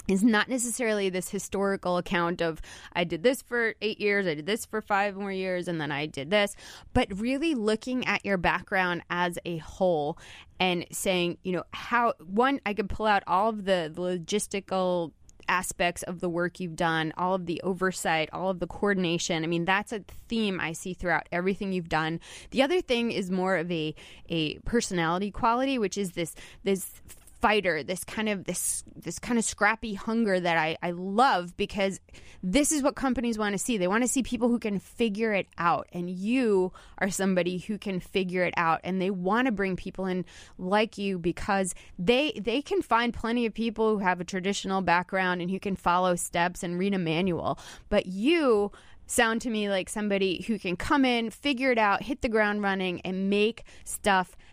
is 0.08 0.24
not 0.24 0.50
necessarily 0.50 1.10
this 1.10 1.30
historical 1.30 1.98
account 1.98 2.42
of 2.42 2.62
I 2.94 3.04
did 3.04 3.24
this 3.24 3.42
for 3.42 3.76
eight 3.82 4.00
years, 4.00 4.28
I 4.28 4.36
did 4.36 4.46
this 4.46 4.66
for 4.66 4.82
five 4.82 5.16
more 5.16 5.32
years, 5.32 5.68
and 5.68 5.80
then 5.80 5.92
I 5.92 6.06
did 6.06 6.32
this, 6.32 6.56
but 6.94 7.08
really 7.20 7.56
looking 7.56 8.06
at 8.08 8.26
your 8.26 8.38
background 8.38 9.04
as 9.10 9.38
a 9.46 9.58
whole 9.58 10.18
and 10.60 10.86
saying, 10.92 11.38
you 11.44 11.54
know, 11.54 11.64
how 11.72 12.14
one, 12.26 12.60
I 12.66 12.74
could 12.74 12.90
pull 12.90 13.06
out 13.06 13.24
all 13.28 13.50
of 13.50 13.66
the, 13.66 13.92
the 13.94 14.02
logistical 14.02 15.12
aspects 15.48 16.04
of 16.04 16.20
the 16.20 16.30
work 16.30 16.60
you've 16.60 16.76
done, 16.76 17.14
all 17.18 17.34
of 17.36 17.46
the 17.46 17.62
oversight, 17.62 18.30
all 18.32 18.50
of 18.50 18.60
the 18.60 18.68
coordination. 18.68 19.44
I 19.44 19.48
mean, 19.48 19.66
that's 19.66 19.92
a 19.92 20.04
theme 20.28 20.60
I 20.60 20.72
see 20.72 20.94
throughout 20.94 21.28
everything 21.32 21.74
you've 21.74 21.90
done. 21.90 22.20
The 22.52 22.64
other 22.64 22.82
thing 22.82 23.12
is 23.12 23.30
more 23.30 23.58
of 23.58 23.72
a 23.72 23.94
a 24.30 24.56
personality 24.60 25.32
quality, 25.32 25.78
which 25.78 25.98
is 25.98 26.12
this 26.12 26.36
this 26.64 27.02
fighter, 27.41 27.84
this 27.84 28.04
kind 28.04 28.30
of 28.30 28.45
this 28.45 28.84
this 28.95 29.19
kind 29.19 29.39
of 29.39 29.43
scrappy 29.43 29.93
hunger 29.93 30.39
that 30.39 30.58
I, 30.58 30.77
I 30.82 30.91
love 30.91 31.58
because 31.58 31.99
this 32.43 32.71
is 32.71 32.84
what 32.84 32.95
companies 32.95 33.38
want 33.38 33.54
to 33.54 33.60
see. 33.60 33.77
They 33.77 33.88
want 33.88 34.04
to 34.04 34.08
see 34.08 34.23
people 34.23 34.49
who 34.49 34.60
can 34.60 34.80
figure 34.80 35.34
it 35.34 35.47
out. 35.58 35.88
And 35.91 36.10
you 36.10 36.71
are 36.99 37.10
somebody 37.10 37.58
who 37.58 37.77
can 37.77 37.99
figure 37.99 38.43
it 38.43 38.54
out. 38.58 38.82
And 38.84 39.01
they 39.01 39.10
want 39.10 39.47
to 39.47 39.51
bring 39.51 39.75
people 39.75 40.06
in 40.06 40.25
like 40.58 40.97
you 40.97 41.17
because 41.17 41.73
they 41.97 42.39
they 42.39 42.62
can 42.62 42.82
find 42.82 43.13
plenty 43.13 43.45
of 43.45 43.54
people 43.54 43.97
who 43.97 43.99
have 43.99 44.21
a 44.21 44.25
traditional 44.25 44.82
background 44.82 45.41
and 45.41 45.49
who 45.49 45.60
can 45.60 45.75
follow 45.75 46.15
steps 46.15 46.63
and 46.63 46.77
read 46.77 46.93
a 46.93 46.99
manual. 46.99 47.60
But 47.89 48.06
you 48.06 48.71
sound 49.08 49.41
to 49.41 49.49
me 49.49 49.69
like 49.69 49.89
somebody 49.89 50.41
who 50.47 50.58
can 50.58 50.77
come 50.77 51.04
in, 51.04 51.30
figure 51.30 51.71
it 51.71 51.77
out, 51.77 52.04
hit 52.04 52.21
the 52.21 52.30
ground 52.30 52.62
running, 52.62 53.01
and 53.01 53.30
make 53.30 53.63
stuff 53.84 54.30
happen. 54.30 54.47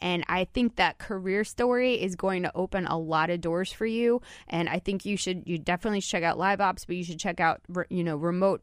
And 0.00 0.24
I 0.28 0.44
think 0.44 0.76
that 0.76 0.98
career 0.98 1.44
story 1.44 1.94
is 1.94 2.16
going 2.16 2.42
to 2.42 2.52
open 2.54 2.86
a 2.86 2.98
lot 2.98 3.30
of 3.30 3.40
doors 3.40 3.72
for 3.72 3.86
you. 3.86 4.22
And 4.48 4.68
I 4.68 4.78
think 4.78 5.04
you 5.04 5.16
should 5.16 5.42
you 5.46 5.58
definitely 5.58 6.00
check 6.00 6.22
out 6.22 6.38
LiveOps, 6.38 6.86
but 6.86 6.96
you 6.96 7.04
should 7.04 7.20
check 7.20 7.40
out 7.40 7.60
you 7.88 8.02
know 8.02 8.16
remote 8.16 8.62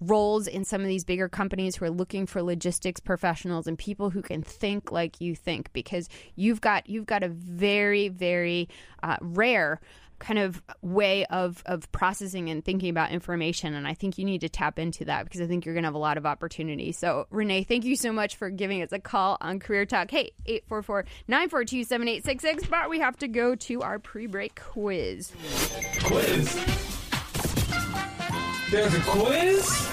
roles 0.00 0.46
in 0.46 0.64
some 0.64 0.80
of 0.80 0.86
these 0.86 1.04
bigger 1.04 1.28
companies 1.28 1.76
who 1.76 1.84
are 1.84 1.90
looking 1.90 2.26
for 2.26 2.42
logistics 2.42 3.00
professionals 3.00 3.66
and 3.66 3.78
people 3.78 4.10
who 4.10 4.22
can 4.22 4.42
think 4.42 4.92
like 4.92 5.20
you 5.20 5.34
think 5.34 5.72
because 5.72 6.08
you've 6.36 6.60
got 6.60 6.88
you've 6.88 7.06
got 7.06 7.22
a 7.22 7.28
very 7.28 8.08
very 8.08 8.68
uh, 9.02 9.16
rare 9.20 9.80
kind 10.18 10.38
of 10.38 10.62
way 10.82 11.24
of 11.26 11.62
of 11.66 11.90
processing 11.92 12.48
and 12.50 12.64
thinking 12.64 12.90
about 12.90 13.10
information 13.10 13.74
and 13.74 13.86
I 13.86 13.94
think 13.94 14.18
you 14.18 14.24
need 14.24 14.40
to 14.42 14.48
tap 14.48 14.78
into 14.78 15.04
that 15.06 15.24
because 15.24 15.40
I 15.40 15.46
think 15.46 15.64
you're 15.64 15.74
going 15.74 15.84
to 15.84 15.88
have 15.88 15.94
a 15.94 15.98
lot 15.98 16.16
of 16.18 16.26
opportunity. 16.26 16.92
So 16.92 17.26
Renee, 17.30 17.64
thank 17.64 17.84
you 17.84 17.96
so 17.96 18.12
much 18.12 18.36
for 18.36 18.50
giving 18.50 18.82
us 18.82 18.92
a 18.92 18.98
call 18.98 19.38
on 19.40 19.60
Career 19.60 19.86
Talk. 19.86 20.10
Hey, 20.10 20.32
844-942-7866, 20.70 22.68
but 22.68 22.90
we 22.90 22.98
have 23.00 23.16
to 23.18 23.28
go 23.28 23.54
to 23.54 23.82
our 23.82 23.98
pre-break 23.98 24.60
quiz. 24.60 25.32
Quiz. 26.04 26.54
There's 28.70 28.94
a 28.94 29.00
quiz? 29.00 29.90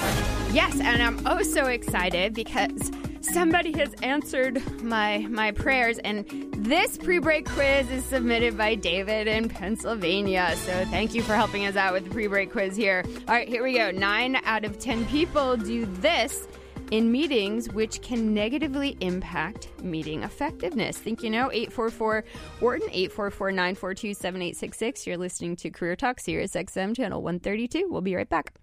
Yes, 0.52 0.80
and 0.82 1.02
I'm 1.02 1.26
oh 1.26 1.42
so 1.44 1.68
excited 1.68 2.34
because 2.34 2.92
somebody 3.26 3.72
has 3.78 3.94
answered 4.04 4.62
my 4.84 5.20
my 5.30 5.52
prayers 5.52 5.98
and 6.00 6.26
this 6.58 6.98
pre-break 6.98 7.46
quiz 7.46 7.90
is 7.90 8.04
submitted 8.06 8.58
by 8.58 8.76
David 8.76 9.28
in 9.28 9.50
Pennsylvania. 9.50 10.56
So 10.58 10.86
thank 10.86 11.14
you 11.14 11.22
for 11.22 11.36
helping 11.36 11.66
us 11.66 11.76
out 11.76 11.94
with 11.94 12.06
the 12.06 12.10
pre-break 12.10 12.52
quiz 12.52 12.76
here. 12.76 13.04
All 13.28 13.34
right, 13.34 13.48
here 13.48 13.64
we 13.64 13.74
go. 13.74 13.92
9 13.92 14.36
out 14.44 14.66
of 14.66 14.80
10 14.80 15.06
people 15.06 15.58
do 15.58 15.86
this 15.86 16.48
in 16.92 17.12
meetings 17.12 17.70
which 17.72 18.02
can 18.02 18.34
negatively 18.34 18.96
impact 19.00 19.70
meeting 19.82 20.24
effectiveness. 20.24 20.98
Think 20.98 21.24
you 21.24 21.30
know 21.30 21.52
844 21.52 22.24
Wharton 22.62 22.90
844 22.90 23.52
942 23.52 24.14
7866. 24.14 25.08
You're 25.08 25.18
listening 25.18 25.56
to 25.58 25.70
Career 25.70 25.96
Talk 25.96 26.20
Sirius 26.20 26.54
XM 26.54 26.96
channel 26.96 27.22
132. 27.22 27.88
We'll 27.90 28.02
be 28.02 28.16
right 28.16 28.30
back. 28.30 28.54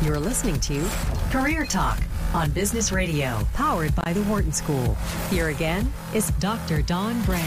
You're 0.00 0.20
listening 0.20 0.60
to 0.60 0.88
Career 1.30 1.66
Talk 1.66 1.98
on 2.32 2.52
Business 2.52 2.92
Radio, 2.92 3.44
powered 3.52 3.92
by 3.96 4.12
the 4.12 4.22
Wharton 4.22 4.52
School. 4.52 4.94
Here 5.28 5.48
again 5.48 5.92
is 6.14 6.30
Dr. 6.38 6.82
Don 6.82 7.20
Brown. 7.22 7.42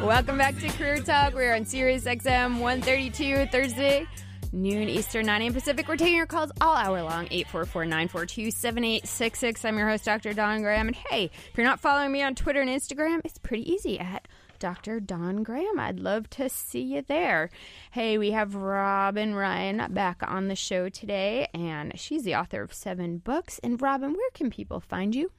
Welcome 0.00 0.38
back 0.38 0.56
to 0.60 0.68
Career 0.68 1.00
Talk. 1.00 1.34
We're 1.34 1.54
on 1.54 1.64
Sirius 1.64 2.04
XM 2.04 2.60
132 2.60 3.46
Thursday 3.46 4.06
noon 4.52 4.88
Eastern, 4.88 5.26
9 5.26 5.42
a.m. 5.42 5.52
Pacific. 5.52 5.88
We're 5.88 5.96
taking 5.96 6.16
your 6.16 6.26
calls 6.26 6.52
all 6.60 6.76
hour 6.76 7.02
long, 7.02 7.26
844-942-7866. 7.26 9.64
I'm 9.64 9.78
your 9.78 9.88
host, 9.88 10.04
Dr. 10.04 10.32
Dawn 10.32 10.62
Graham. 10.62 10.88
And 10.88 10.96
hey, 10.96 11.30
if 11.50 11.56
you're 11.56 11.66
not 11.66 11.80
following 11.80 12.12
me 12.12 12.22
on 12.22 12.34
Twitter 12.34 12.60
and 12.60 12.70
Instagram, 12.70 13.20
it's 13.24 13.38
pretty 13.38 13.70
easy 13.70 13.98
at 13.98 14.28
Dr. 14.58 15.00
Dawn 15.00 15.42
Graham. 15.42 15.78
I'd 15.78 16.00
love 16.00 16.28
to 16.30 16.48
see 16.48 16.82
you 16.82 17.02
there. 17.02 17.50
Hey, 17.90 18.18
we 18.18 18.32
have 18.32 18.54
Robin 18.54 19.34
Ryan 19.34 19.92
back 19.92 20.22
on 20.26 20.48
the 20.48 20.56
show 20.56 20.88
today, 20.88 21.48
and 21.54 21.98
she's 21.98 22.24
the 22.24 22.34
author 22.34 22.62
of 22.62 22.72
seven 22.72 23.18
books. 23.18 23.60
And 23.62 23.80
Robin, 23.80 24.12
where 24.12 24.30
can 24.34 24.50
people 24.50 24.80
find 24.80 25.14
you? 25.14 25.30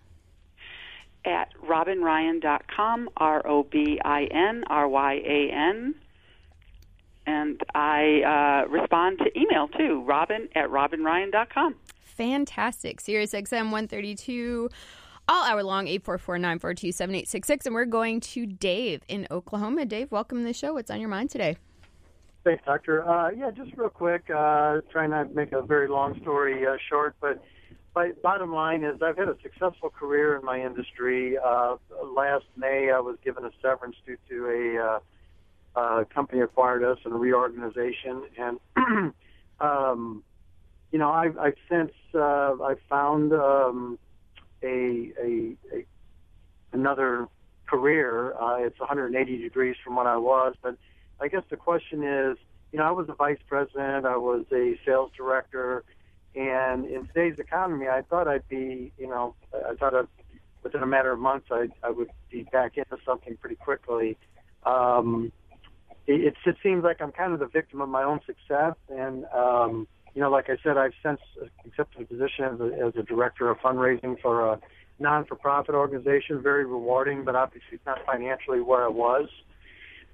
At 1.26 1.50
robinryan.com, 1.62 3.10
R 3.18 3.46
O 3.46 3.64
B 3.64 4.00
I 4.04 4.24
N 4.32 4.64
R 4.68 4.88
Y 4.88 5.14
A 5.16 5.52
N 5.52 5.96
and 7.30 7.62
I 7.76 8.64
uh, 8.66 8.70
respond 8.70 9.20
to 9.20 9.40
email 9.40 9.68
too, 9.68 10.04
robin 10.04 10.50
at 10.56 10.70
robinryan.com. 10.70 11.76
Fantastic. 12.02 13.00
Sirius 13.00 13.34
XM 13.34 13.72
132 13.72 14.70
all 15.28 15.46
hour 15.46 15.64
long, 15.64 15.86
844-942-7866. 15.86 17.66
And 17.68 17.76
we're 17.76 17.86
going 17.86 18.20
to 18.22 18.48
Dave 18.48 19.04
in 19.08 19.28
Oklahoma. 19.30 19.86
Dave, 19.86 20.12
welcome 20.12 20.40
to 20.40 20.44
the 20.44 20.54
show. 20.54 20.74
What's 20.74 20.90
on 20.90 21.00
your 21.00 21.10
mind 21.10 21.30
today? 21.30 21.58
Thanks, 22.44 22.64
Doctor. 22.66 23.08
Uh, 23.08 23.30
yeah, 23.30 23.52
just 23.52 23.78
real 23.78 23.90
quick, 23.90 24.24
uh, 24.36 24.82
trying 24.92 25.12
not 25.12 25.30
to 25.30 25.36
make 25.36 25.52
a 25.52 25.62
very 25.62 25.88
long 25.88 26.20
story 26.22 26.66
uh, 26.66 26.78
short, 26.90 27.16
but 27.22 27.44
my 27.96 28.12
bottom 28.24 28.54
line 28.54 28.84
is 28.84 29.02
I've 29.04 29.18
had 29.18 29.30
a 29.30 29.38
successful 29.44 29.90
career 29.90 30.36
in 30.38 30.44
my 30.44 30.60
industry. 30.60 31.38
Uh, 31.38 31.76
last 32.16 32.46
May, 32.56 32.92
I 32.92 33.00
was 33.00 33.18
given 33.24 33.46
a 33.46 33.52
severance 33.62 33.98
due 34.06 34.18
to 34.30 34.48
a 34.48 35.00
uh, 35.76 36.04
company 36.14 36.42
acquired 36.42 36.84
us 36.84 36.98
and 37.06 37.20
reorganization. 37.20 38.24
And, 38.38 38.60
um, 39.60 40.24
you 40.92 41.00
know, 41.00 41.10
I've, 41.10 41.38
I've 41.38 41.58
since 41.70 41.92
uh, 42.14 42.56
I've 42.64 42.82
found 42.90 43.34
um, 43.34 44.00
a, 44.64 45.12
a, 45.22 45.56
a 45.74 45.86
another 46.72 47.28
career. 47.66 48.34
Uh, 48.34 48.58
it's 48.66 48.80
180 48.80 49.38
degrees 49.38 49.76
from 49.84 49.96
what 49.96 50.08
I 50.08 50.18
was, 50.18 50.56
but 50.62 50.76
I 51.22 51.28
guess 51.28 51.44
the 51.50 51.58
question 51.58 52.04
is, 52.04 52.38
you 52.72 52.80
know, 52.80 52.86
I 52.86 52.92
was 52.92 53.10
a 53.10 53.14
vice 53.14 53.40
president, 53.48 54.06
I 54.06 54.18
was 54.18 54.46
a 54.52 54.80
sales 54.86 55.12
director, 55.16 55.84
and 56.36 56.86
in 56.86 57.08
today's 57.08 57.40
economy, 57.40 57.88
I 57.88 58.02
thought 58.04 58.28
I'd 58.28 58.48
be, 58.48 58.92
you 58.98 59.08
know, 59.08 59.36
I 59.54 59.76
thought 59.76 59.96
I'd, 59.96 60.08
within 60.64 60.84
a 60.84 60.88
matter 60.88 61.12
of 61.12 61.20
months, 61.20 61.48
I, 61.52 61.70
I 61.84 61.90
would 61.90 62.10
be 62.30 62.44
back 62.52 62.78
into 62.78 62.98
something 63.06 63.38
pretty 63.38 63.56
quickly. 63.56 64.18
Um, 64.66 65.32
it, 66.10 66.34
it 66.46 66.58
seems 66.64 66.84
like 66.84 67.02
I'm 67.02 67.12
kind 67.12 67.34
of 67.34 67.40
the 67.40 67.48
victim 67.48 67.82
of 67.82 67.90
my 67.90 68.04
own 68.04 68.20
success. 68.26 68.76
And, 68.90 69.26
um, 69.26 69.88
you 70.16 70.22
know, 70.22 70.32
like 70.32 70.50
I 70.50 70.58
said, 70.64 70.78
I've 70.78 70.94
since 71.04 71.20
accepted 71.66 72.02
a 72.02 72.06
position 72.06 72.46
as 72.46 72.60
a, 72.60 72.88
as 72.88 72.94
a 72.98 73.04
director 73.04 73.50
of 73.50 73.58
fundraising 73.60 74.20
for 74.22 74.54
a 74.54 74.60
non-for-profit 75.00 75.76
organization. 75.76 76.42
Very 76.42 76.66
rewarding, 76.66 77.24
but 77.24 77.36
obviously 77.36 77.80
not 77.86 78.00
financially 78.06 78.60
where 78.60 78.84
I 78.84 78.90
was. 78.90 79.30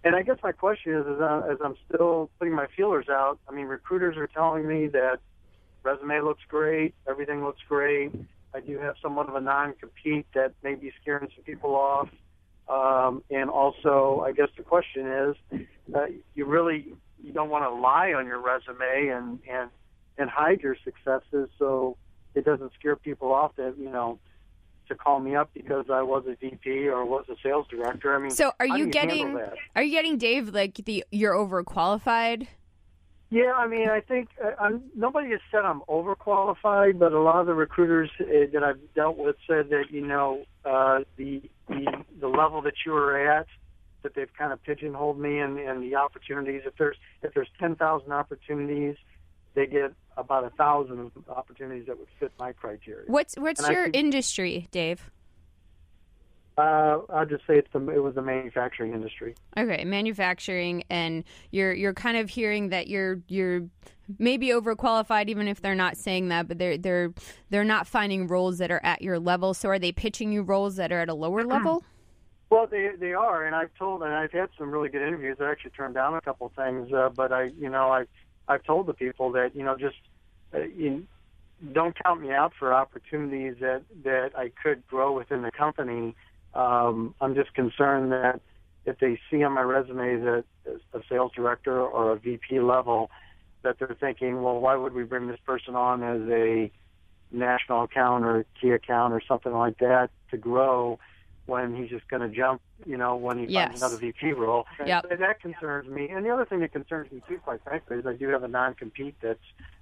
And 0.03 0.15
I 0.15 0.21
guess 0.21 0.37
my 0.43 0.51
question 0.51 0.93
is, 0.93 1.05
is 1.07 1.19
uh, 1.19 1.41
as 1.49 1.57
I'm 1.63 1.75
still 1.87 2.29
putting 2.37 2.53
my 2.53 2.67
feelers 2.75 3.07
out, 3.09 3.39
I 3.49 3.53
mean, 3.53 3.65
recruiters 3.65 4.17
are 4.17 4.27
telling 4.27 4.67
me 4.67 4.87
that 4.89 5.19
resume 5.81 6.21
looks 6.21 6.43
great, 6.47 6.93
everything 7.09 7.43
looks 7.43 7.61
great. 7.67 8.11
I 8.53 8.59
do 8.59 8.77
have 8.79 8.95
somewhat 9.01 9.29
of 9.29 9.35
a 9.35 9.41
non-compete 9.41 10.27
that 10.35 10.53
may 10.63 10.75
be 10.75 10.91
scaring 11.01 11.29
some 11.35 11.43
people 11.43 11.75
off. 11.75 12.09
Um, 12.67 13.23
and 13.29 13.49
also, 13.49 14.23
I 14.25 14.31
guess 14.31 14.49
the 14.57 14.63
question 14.63 15.07
is, 15.07 15.59
uh, 15.93 16.05
you 16.33 16.45
really 16.45 16.93
you 17.23 17.31
don't 17.31 17.49
want 17.49 17.63
to 17.63 17.69
lie 17.69 18.13
on 18.13 18.25
your 18.25 18.39
resume 18.39 19.09
and 19.09 19.39
and 19.49 19.69
and 20.17 20.29
hide 20.29 20.61
your 20.61 20.75
successes 20.83 21.49
so 21.59 21.97
it 22.33 22.45
doesn't 22.45 22.71
scare 22.79 22.95
people 22.95 23.31
off 23.31 23.55
that 23.57 23.75
you 23.77 23.89
know 23.89 24.19
to 24.87 24.95
call 24.95 25.19
me 25.19 25.35
up 25.35 25.49
because 25.53 25.85
I 25.91 26.01
was 26.01 26.25
a 26.27 26.35
VP 26.35 26.87
or 26.87 27.05
was 27.05 27.25
a 27.29 27.35
sales 27.41 27.65
director. 27.69 28.15
I 28.15 28.19
mean, 28.19 28.31
So 28.31 28.51
are 28.59 28.67
you 28.67 28.87
getting 28.87 29.39
are 29.75 29.83
you 29.83 29.91
getting 29.91 30.17
Dave 30.17 30.49
like 30.49 30.75
the 30.85 31.03
you're 31.11 31.33
overqualified? 31.33 32.47
Yeah, 33.29 33.53
I 33.53 33.67
mean, 33.67 33.89
I 33.89 34.01
think 34.01 34.29
uh, 34.43 34.51
I'm, 34.59 34.83
nobody 34.95 35.31
has 35.31 35.39
said 35.51 35.65
I'm 35.65 35.81
overqualified, 35.89 36.99
but 36.99 37.11
a 37.11 37.19
lot 37.19 37.39
of 37.39 37.47
the 37.47 37.55
recruiters 37.55 38.11
uh, 38.19 38.25
that 38.53 38.63
I've 38.63 38.79
dealt 38.93 39.17
with 39.17 39.35
said 39.47 39.69
that 39.69 39.85
you 39.89 40.05
know 40.05 40.43
uh, 40.63 40.99
the 41.17 41.41
the 41.67 42.03
the 42.19 42.27
level 42.27 42.61
that 42.61 42.75
you 42.85 42.91
were 42.91 43.17
at, 43.17 43.47
that 44.03 44.13
they've 44.13 44.31
kind 44.37 44.53
of 44.53 44.63
pigeonholed 44.63 45.19
me 45.19 45.39
and 45.39 45.57
and 45.57 45.81
the 45.81 45.95
opportunities. 45.95 46.61
If 46.65 46.75
there's 46.77 46.97
if 47.23 47.33
there's 47.33 47.49
ten 47.59 47.75
thousand 47.75 48.11
opportunities, 48.11 48.95
they 49.55 49.65
get 49.65 49.93
about 50.17 50.43
a 50.43 50.51
thousand 50.51 51.11
opportunities 51.27 51.87
that 51.87 51.97
would 51.97 52.07
fit 52.19 52.31
my 52.37 52.51
criteria. 52.53 53.05
What's 53.07 53.35
what's 53.37 53.63
And 53.63 53.73
your 53.73 53.87
industry, 53.87 54.67
Dave? 54.71 55.09
Uh, 56.57 56.99
I'll 57.09 57.25
just 57.25 57.45
say 57.45 57.57
it's 57.57 57.67
the 57.73 57.79
it 57.89 58.01
was 58.01 58.15
the 58.15 58.21
manufacturing 58.21 58.93
industry. 58.93 59.35
Okay, 59.57 59.83
manufacturing, 59.83 60.83
and 60.89 61.25
you're 61.51 61.73
you're 61.73 61.93
kind 61.93 62.15
of 62.15 62.29
hearing 62.29 62.69
that 62.69 62.87
you're 62.87 63.19
you're 63.27 63.63
maybe 64.19 64.49
overqualified, 64.49 65.27
even 65.27 65.47
if 65.49 65.61
they're 65.61 65.75
not 65.75 65.97
saying 65.97 66.29
that, 66.29 66.47
but 66.47 66.57
they're 66.57 66.77
they're 66.77 67.13
they're 67.49 67.65
not 67.65 67.87
finding 67.87 68.27
roles 68.27 68.57
that 68.59 68.71
are 68.71 68.79
at 68.85 69.01
your 69.01 69.19
level. 69.19 69.53
So 69.53 69.67
are 69.69 69.79
they 69.79 69.91
pitching 69.91 70.31
you 70.31 70.43
roles 70.43 70.77
that 70.77 70.93
are 70.93 71.01
at 71.01 71.09
a 71.09 71.13
lower 71.13 71.43
level? 71.45 71.83
Well, 72.49 72.67
they 72.67 72.91
they 72.97 73.13
are, 73.13 73.45
and 73.45 73.53
I've 73.53 73.73
told, 73.77 74.03
and 74.03 74.13
I've 74.13 74.31
had 74.31 74.49
some 74.57 74.71
really 74.71 74.87
good 74.87 75.01
interviews. 75.01 75.37
I 75.41 75.51
actually 75.51 75.71
turned 75.71 75.95
down 75.95 76.13
a 76.13 76.21
couple 76.21 76.51
things, 76.55 76.93
uh, 76.93 77.09
but 77.13 77.33
I, 77.33 77.51
you 77.59 77.69
know, 77.69 77.91
I 77.91 78.05
I've 78.47 78.63
told 78.63 78.87
the 78.87 78.93
people 78.93 79.31
that 79.33 79.55
you 79.55 79.63
know 79.63 79.75
just 79.75 79.97
uh, 80.53 80.59
you 80.59 81.05
don't 81.73 81.95
count 82.03 82.21
me 82.21 82.31
out 82.31 82.53
for 82.57 82.73
opportunities 82.73 83.55
that 83.59 83.83
that 84.03 84.31
I 84.37 84.51
could 84.61 84.85
grow 84.87 85.11
within 85.11 85.41
the 85.41 85.51
company. 85.51 86.15
Um, 86.55 87.13
I'm 87.19 87.35
just 87.35 87.53
concerned 87.53 88.11
that 88.11 88.39
if 88.85 88.99
they 88.99 89.19
see 89.29 89.43
on 89.43 89.53
my 89.53 89.61
resume 89.61 90.21
that 90.21 90.43
a 90.93 90.99
sales 91.09 91.31
director 91.35 91.81
or 91.81 92.13
a 92.13 92.19
VP 92.19 92.59
level, 92.61 93.11
that 93.63 93.77
they're 93.79 93.97
thinking, 93.99 94.41
well, 94.41 94.59
why 94.59 94.75
would 94.75 94.93
we 94.93 95.03
bring 95.03 95.27
this 95.27 95.39
person 95.45 95.75
on 95.75 96.03
as 96.03 96.21
a 96.29 96.71
national 97.31 97.83
account 97.83 98.23
or 98.23 98.45
key 98.61 98.69
account 98.69 99.13
or 99.13 99.21
something 99.27 99.51
like 99.51 99.79
that 99.79 100.09
to 100.31 100.37
grow 100.37 100.99
when 101.47 101.75
he's 101.75 101.89
just 101.89 102.07
going 102.07 102.21
to 102.21 102.35
jump, 102.35 102.61
you 102.85 102.97
know, 102.97 103.15
when 103.15 103.37
he 103.37 103.45
Yes. 103.45 103.67
finds 103.67 103.81
another 103.81 103.97
VP 103.97 104.31
role. 104.33 104.65
Yep. 104.83 105.05
And 105.11 105.21
that 105.21 105.39
concerns 105.41 105.87
me. 105.89 106.09
And 106.09 106.25
the 106.25 106.29
other 106.29 106.45
thing 106.45 106.59
that 106.61 106.71
concerns 106.71 107.11
me 107.11 107.21
too, 107.27 107.39
quite 107.39 107.63
frankly, 107.63 107.97
is 107.97 108.05
I 108.05 108.13
do 108.13 108.29
have 108.29 108.43
a 108.43 108.47
non-compete 108.47 109.15
that's, 109.21 109.39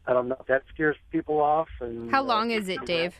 I 0.07 0.13
don't 0.13 0.28
know, 0.28 0.38
if 0.39 0.47
that 0.47 0.63
scares 0.74 0.97
people 1.11 1.39
off. 1.39 1.69
And 1.80 2.11
How 2.11 2.21
uh, 2.21 2.26
long 2.26 2.51
is 2.51 2.67
it, 2.67 2.86
Dave? 2.86 3.13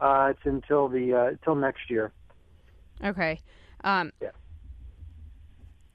Uh, 0.00 0.32
it's 0.32 0.40
until 0.44 0.88
the 0.88 1.14
uh, 1.14 1.26
until 1.28 1.54
next 1.54 1.88
year. 1.88 2.12
Okay. 3.02 3.40
Um, 3.82 4.12
Yeah. 4.20 4.30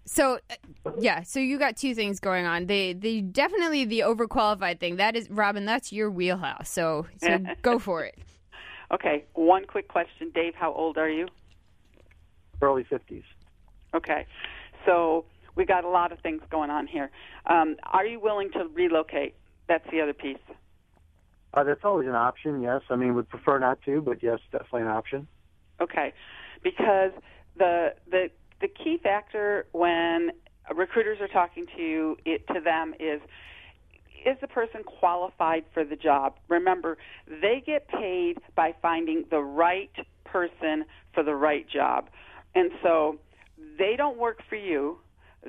So, 0.06 0.39
uh, 0.50 0.91
yeah. 0.97 1.22
So 1.22 1.39
you 1.39 1.60
got 1.60 1.78
two 1.78 1.93
things 1.93 2.20
going 2.20 2.45
on. 2.45 2.66
They, 2.66 2.93
they 2.93 3.22
definitely 3.22 3.86
the 3.86 4.00
overqualified 4.00 4.80
thing. 4.80 4.95
That 4.95 5.16
is, 5.16 5.30
Robin. 5.30 5.66
That's 5.66 5.93
your 5.93 6.10
wheelhouse. 6.10 6.70
So, 6.70 7.06
so 7.18 7.38
go 7.62 7.78
for 7.78 8.06
it. 8.06 8.18
Okay, 8.91 9.26
one 9.34 9.66
quick 9.66 9.88
question, 9.88 10.32
Dave. 10.34 10.56
How 10.56 10.74
old 10.74 10.97
are 10.97 11.10
you? 11.10 11.28
Early 12.62 12.84
50s. 12.84 13.24
Okay, 13.93 14.26
so 14.86 15.26
we 15.56 15.66
got 15.66 15.84
a 15.84 15.89
lot 15.89 16.12
of 16.12 16.20
things 16.20 16.41
going 16.50 16.70
on 16.70 16.88
here. 16.88 17.12
Um, 17.45 17.76
are 17.84 18.06
you 18.06 18.20
willing 18.20 18.52
to 18.54 18.66
relocate? 18.74 19.36
That's 19.68 19.88
the 19.91 20.02
other 20.02 20.14
piece. 20.14 20.38
Uh, 21.54 21.64
that's 21.64 21.84
always 21.84 22.08
an 22.08 22.16
option. 22.16 22.62
Yes, 22.62 22.82
I 22.89 22.95
mean, 22.95 23.14
would 23.16 23.30
prefer 23.30 23.60
not 23.60 23.82
to, 23.84 24.02
but 24.02 24.24
yes, 24.24 24.39
definitely 24.52 24.82
an 24.82 24.88
option. 24.88 25.28
Okay, 25.80 26.14
because 26.64 27.12
the 27.57 27.93
the 28.10 28.30
the 28.62 28.68
key 28.68 28.99
factor 29.01 29.66
when 29.72 30.32
recruiters 30.76 31.20
are 31.22 31.28
talking 31.28 31.66
to 31.78 32.18
it 32.26 32.45
to 32.47 32.60
them 32.62 32.93
is 32.99 33.22
is 34.26 34.38
the 34.41 34.47
person 34.47 34.84
qualified 34.84 35.64
for 35.74 35.84
the 35.86 35.95
job? 35.95 36.36
Remember, 36.49 36.97
they 37.28 37.64
get 37.66 37.88
paid 37.88 38.38
by 38.55 38.76
finding 38.82 39.24
the 39.30 39.39
right 39.39 39.91
person 40.26 40.86
for 41.14 41.24
the 41.24 41.36
right 41.36 41.68
job. 41.70 42.10
And 42.55 42.72
so 42.84 43.18
they 43.78 43.95
don't 43.97 44.18
work 44.18 44.39
for 44.49 44.55
you, 44.55 44.99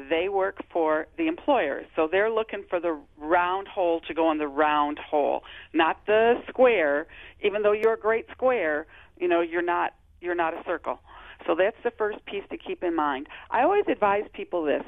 they 0.08 0.28
work 0.28 0.58
for 0.72 1.08
the 1.18 1.26
employer. 1.26 1.82
So 1.96 2.08
they're 2.10 2.30
looking 2.30 2.64
for 2.68 2.78
the 2.78 2.98
round 3.18 3.66
hole 3.66 4.00
to 4.06 4.14
go 4.14 4.30
in 4.30 4.38
the 4.38 4.46
round 4.46 4.98
hole, 4.98 5.42
not 5.72 6.06
the 6.06 6.34
square. 6.48 7.06
Even 7.42 7.62
though 7.62 7.72
you're 7.72 7.94
a 7.94 8.00
great 8.00 8.26
square, 8.30 8.86
you 9.18 9.26
know, 9.26 9.40
you're 9.40 9.62
not 9.62 9.94
you're 10.20 10.34
not 10.34 10.54
a 10.54 10.62
circle. 10.64 11.00
So 11.46 11.54
that's 11.54 11.76
the 11.82 11.90
first 11.90 12.24
piece 12.26 12.44
to 12.50 12.58
keep 12.58 12.82
in 12.82 12.94
mind. 12.94 13.26
I 13.50 13.62
always 13.62 13.84
advise 13.90 14.24
people 14.32 14.64
this. 14.64 14.82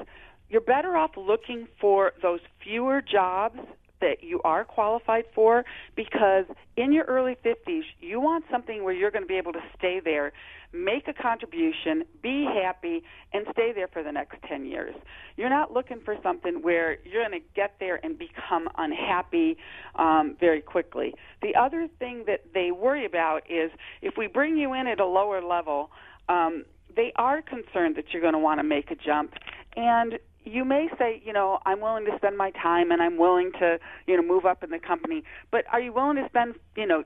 You're 0.49 0.61
better 0.61 0.95
off 0.95 1.11
looking 1.17 1.67
for 1.79 2.13
those 2.21 2.39
fewer 2.63 3.01
jobs 3.01 3.59
that 4.01 4.21
you 4.21 4.41
are 4.43 4.65
qualified 4.65 5.23
for 5.33 5.63
because 5.95 6.45
in 6.75 6.91
your 6.91 7.05
early 7.05 7.37
50s, 7.43 7.83
you 8.01 8.19
want 8.19 8.43
something 8.51 8.83
where 8.83 8.93
you're 8.93 9.11
going 9.11 9.23
to 9.23 9.27
be 9.27 9.37
able 9.37 9.53
to 9.53 9.63
stay 9.77 10.01
there, 10.03 10.33
make 10.73 11.07
a 11.07 11.13
contribution, 11.13 12.03
be 12.21 12.45
happy, 12.45 13.03
and 13.31 13.45
stay 13.51 13.71
there 13.73 13.87
for 13.87 14.03
the 14.03 14.11
next 14.11 14.37
10 14.47 14.65
years. 14.65 14.95
You're 15.37 15.49
not 15.49 15.71
looking 15.71 15.99
for 16.03 16.15
something 16.23 16.61
where 16.61 16.97
you're 17.05 17.27
going 17.27 17.39
to 17.39 17.47
get 17.55 17.75
there 17.79 17.99
and 18.03 18.17
become 18.17 18.67
unhappy 18.77 19.57
um, 19.95 20.35
very 20.39 20.61
quickly. 20.61 21.13
The 21.41 21.55
other 21.55 21.87
thing 21.99 22.23
that 22.27 22.41
they 22.53 22.71
worry 22.71 23.05
about 23.05 23.43
is 23.49 23.71
if 24.01 24.15
we 24.17 24.27
bring 24.27 24.57
you 24.57 24.73
in 24.73 24.87
at 24.87 24.99
a 24.99 25.05
lower 25.05 25.41
level, 25.41 25.91
um, 26.27 26.65
they 26.95 27.11
are 27.15 27.41
concerned 27.41 27.95
that 27.95 28.05
you're 28.11 28.21
going 28.21 28.33
to 28.33 28.39
want 28.39 28.59
to 28.59 28.63
make 28.63 28.91
a 28.91 28.95
jump. 28.95 29.33
And 29.75 30.19
you 30.43 30.65
may 30.65 30.89
say, 30.97 31.21
you 31.23 31.33
know, 31.33 31.59
I'm 31.65 31.81
willing 31.81 32.05
to 32.05 32.11
spend 32.17 32.37
my 32.37 32.51
time 32.51 32.91
and 32.91 33.01
I'm 33.01 33.17
willing 33.17 33.51
to, 33.59 33.79
you 34.07 34.17
know, 34.17 34.23
move 34.23 34.45
up 34.45 34.63
in 34.63 34.69
the 34.69 34.79
company. 34.79 35.23
But 35.51 35.65
are 35.71 35.79
you 35.79 35.93
willing 35.93 36.17
to 36.17 36.25
spend, 36.27 36.55
you 36.75 36.85
know, 36.85 37.03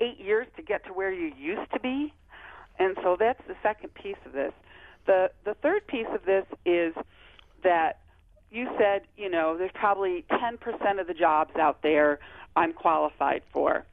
eight 0.00 0.18
years 0.18 0.46
to 0.56 0.62
get 0.62 0.84
to 0.86 0.92
where 0.92 1.12
you 1.12 1.32
used 1.36 1.70
to 1.72 1.80
be? 1.80 2.12
And 2.78 2.96
so 3.02 3.16
that's 3.18 3.40
the 3.48 3.54
second 3.62 3.94
piece 3.94 4.16
of 4.24 4.32
this. 4.32 4.52
The 5.06 5.30
the 5.44 5.54
third 5.54 5.86
piece 5.86 6.06
of 6.12 6.24
this 6.24 6.44
is 6.64 6.94
that 7.62 8.00
you 8.50 8.68
said, 8.78 9.02
you 9.16 9.28
know, 9.28 9.56
there's 9.58 9.72
probably 9.74 10.24
10% 10.30 11.00
of 11.00 11.06
the 11.06 11.14
jobs 11.14 11.50
out 11.56 11.82
there 11.82 12.18
I'm 12.54 12.72
qualified 12.72 13.42
for. 13.52 13.84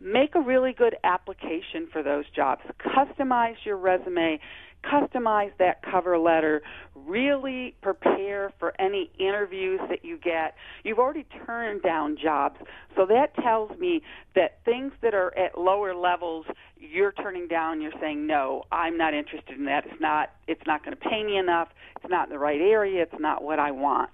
Make 0.00 0.34
a 0.34 0.40
really 0.40 0.72
good 0.72 0.96
application 1.04 1.88
for 1.92 2.02
those 2.02 2.24
jobs. 2.34 2.62
Customize 2.80 3.56
your 3.64 3.76
resume, 3.76 4.40
customize 4.84 5.52
that 5.58 5.82
cover 5.82 6.18
letter, 6.18 6.62
really 6.94 7.74
prepare 7.82 8.52
for 8.58 8.78
any 8.80 9.10
interviews 9.18 9.80
that 9.88 10.04
you 10.04 10.18
get. 10.18 10.54
You've 10.84 10.98
already 10.98 11.26
turned 11.46 11.82
down 11.82 12.16
jobs, 12.22 12.56
so 12.96 13.06
that 13.06 13.34
tells 13.42 13.78
me 13.78 14.02
that 14.34 14.58
things 14.64 14.92
that 15.02 15.14
are 15.14 15.36
at 15.36 15.58
lower 15.58 15.94
levels 15.94 16.46
you're 16.76 17.12
turning 17.12 17.48
down, 17.48 17.80
you're 17.80 17.92
saying 18.00 18.26
no, 18.26 18.64
I'm 18.70 18.96
not 18.96 19.14
interested 19.14 19.58
in 19.58 19.64
that. 19.66 19.84
It's 19.86 20.00
not 20.00 20.30
it's 20.46 20.62
not 20.66 20.84
going 20.84 20.96
to 20.96 21.08
pay 21.08 21.24
me 21.24 21.36
enough. 21.36 21.68
It's 21.96 22.10
not 22.10 22.28
in 22.28 22.30
the 22.30 22.38
right 22.38 22.60
area. 22.60 23.02
It's 23.02 23.20
not 23.20 23.42
what 23.42 23.58
I 23.58 23.70
want. 23.70 24.10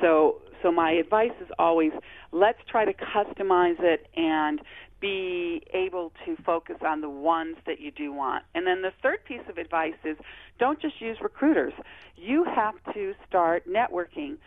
So 0.00 0.42
so 0.62 0.72
my 0.72 0.92
advice 0.92 1.32
is 1.40 1.48
always 1.58 1.92
let's 2.32 2.58
try 2.68 2.84
to 2.84 2.92
customize 2.92 3.80
it 3.80 4.06
and 4.16 4.60
be 5.04 5.60
able 5.74 6.12
to 6.24 6.34
focus 6.46 6.76
on 6.80 7.02
the 7.02 7.10
ones 7.10 7.56
that 7.66 7.78
you 7.78 7.90
do 7.90 8.10
want. 8.10 8.42
And 8.54 8.66
then 8.66 8.80
the 8.80 8.92
third 9.02 9.22
piece 9.26 9.46
of 9.50 9.58
advice 9.58 9.92
is 10.02 10.16
don't 10.58 10.80
just 10.80 10.98
use 10.98 11.18
recruiters. 11.20 11.74
You 12.16 12.44
have 12.44 12.74
to 12.94 13.12
start 13.28 13.68
networking. 13.68 14.38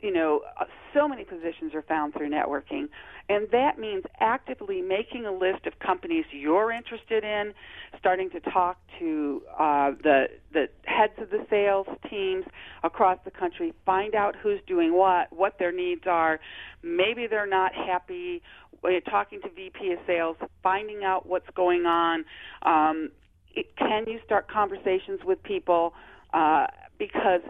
You 0.00 0.12
know, 0.12 0.42
uh, 0.60 0.64
so 0.94 1.08
many 1.08 1.24
positions 1.24 1.74
are 1.74 1.82
found 1.82 2.14
through 2.14 2.30
networking. 2.30 2.88
And 3.28 3.48
that 3.52 3.78
means 3.78 4.04
actively 4.20 4.80
making 4.80 5.26
a 5.26 5.32
list 5.32 5.66
of 5.66 5.78
companies 5.78 6.24
you're 6.30 6.72
interested 6.72 7.24
in, 7.24 7.52
starting 7.98 8.30
to 8.30 8.40
talk 8.40 8.78
to 8.98 9.42
uh, 9.58 9.90
the 10.02 10.26
the 10.52 10.68
heads 10.84 11.12
of 11.18 11.30
the 11.30 11.44
sales 11.50 11.86
teams 12.08 12.44
across 12.82 13.18
the 13.24 13.30
country, 13.30 13.72
find 13.84 14.14
out 14.14 14.34
who's 14.42 14.60
doing 14.66 14.94
what, 14.94 15.32
what 15.32 15.58
their 15.58 15.72
needs 15.72 16.02
are. 16.06 16.40
Maybe 16.82 17.26
they're 17.26 17.46
not 17.46 17.74
happy. 17.74 18.42
uh, 18.84 18.88
Talking 19.10 19.40
to 19.42 19.48
VP 19.50 19.92
of 19.92 19.98
sales, 20.06 20.36
finding 20.62 21.04
out 21.04 21.26
what's 21.26 21.48
going 21.54 21.84
on. 21.84 22.24
Um, 22.62 23.10
it, 23.54 23.76
can 23.76 24.06
you 24.06 24.20
start 24.24 24.48
conversations 24.48 25.20
with 25.24 25.42
people? 25.42 25.94
Uh, 26.32 26.66
because 26.98 27.40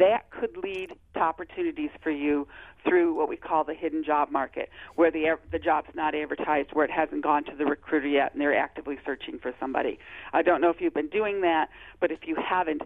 that 0.00 0.30
could 0.30 0.56
lead 0.56 0.92
to 1.14 1.20
opportunities 1.20 1.90
for 2.02 2.10
you 2.10 2.48
through 2.84 3.14
what 3.14 3.28
we 3.28 3.36
call 3.36 3.62
the 3.62 3.74
hidden 3.74 4.02
job 4.02 4.30
market, 4.30 4.70
where 4.96 5.10
the 5.10 5.36
the 5.52 5.58
job's 5.58 5.90
not 5.94 6.14
advertised, 6.14 6.70
where 6.72 6.84
it 6.84 6.90
hasn't 6.90 7.22
gone 7.22 7.44
to 7.44 7.54
the 7.56 7.66
recruiter 7.66 8.08
yet, 8.08 8.32
and 8.32 8.40
they're 8.40 8.56
actively 8.56 8.98
searching 9.04 9.38
for 9.38 9.54
somebody. 9.60 9.98
I 10.32 10.42
don't 10.42 10.60
know 10.60 10.70
if 10.70 10.80
you've 10.80 10.94
been 10.94 11.08
doing 11.08 11.42
that, 11.42 11.68
but 12.00 12.10
if 12.10 12.20
you 12.26 12.36
haven't, 12.36 12.82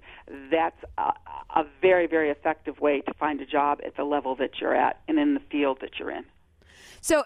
that's 0.50 0.82
a, 0.98 1.12
a 1.54 1.64
very 1.80 2.06
very 2.06 2.30
effective 2.30 2.80
way 2.80 3.00
to 3.00 3.14
find 3.14 3.40
a 3.40 3.46
job 3.46 3.80
at 3.86 3.96
the 3.96 4.04
level 4.04 4.34
that 4.36 4.60
you're 4.60 4.74
at 4.74 5.00
and 5.08 5.18
in 5.18 5.34
the 5.34 5.42
field 5.50 5.78
that 5.80 5.98
you're 5.98 6.10
in. 6.10 6.24
So, 7.00 7.24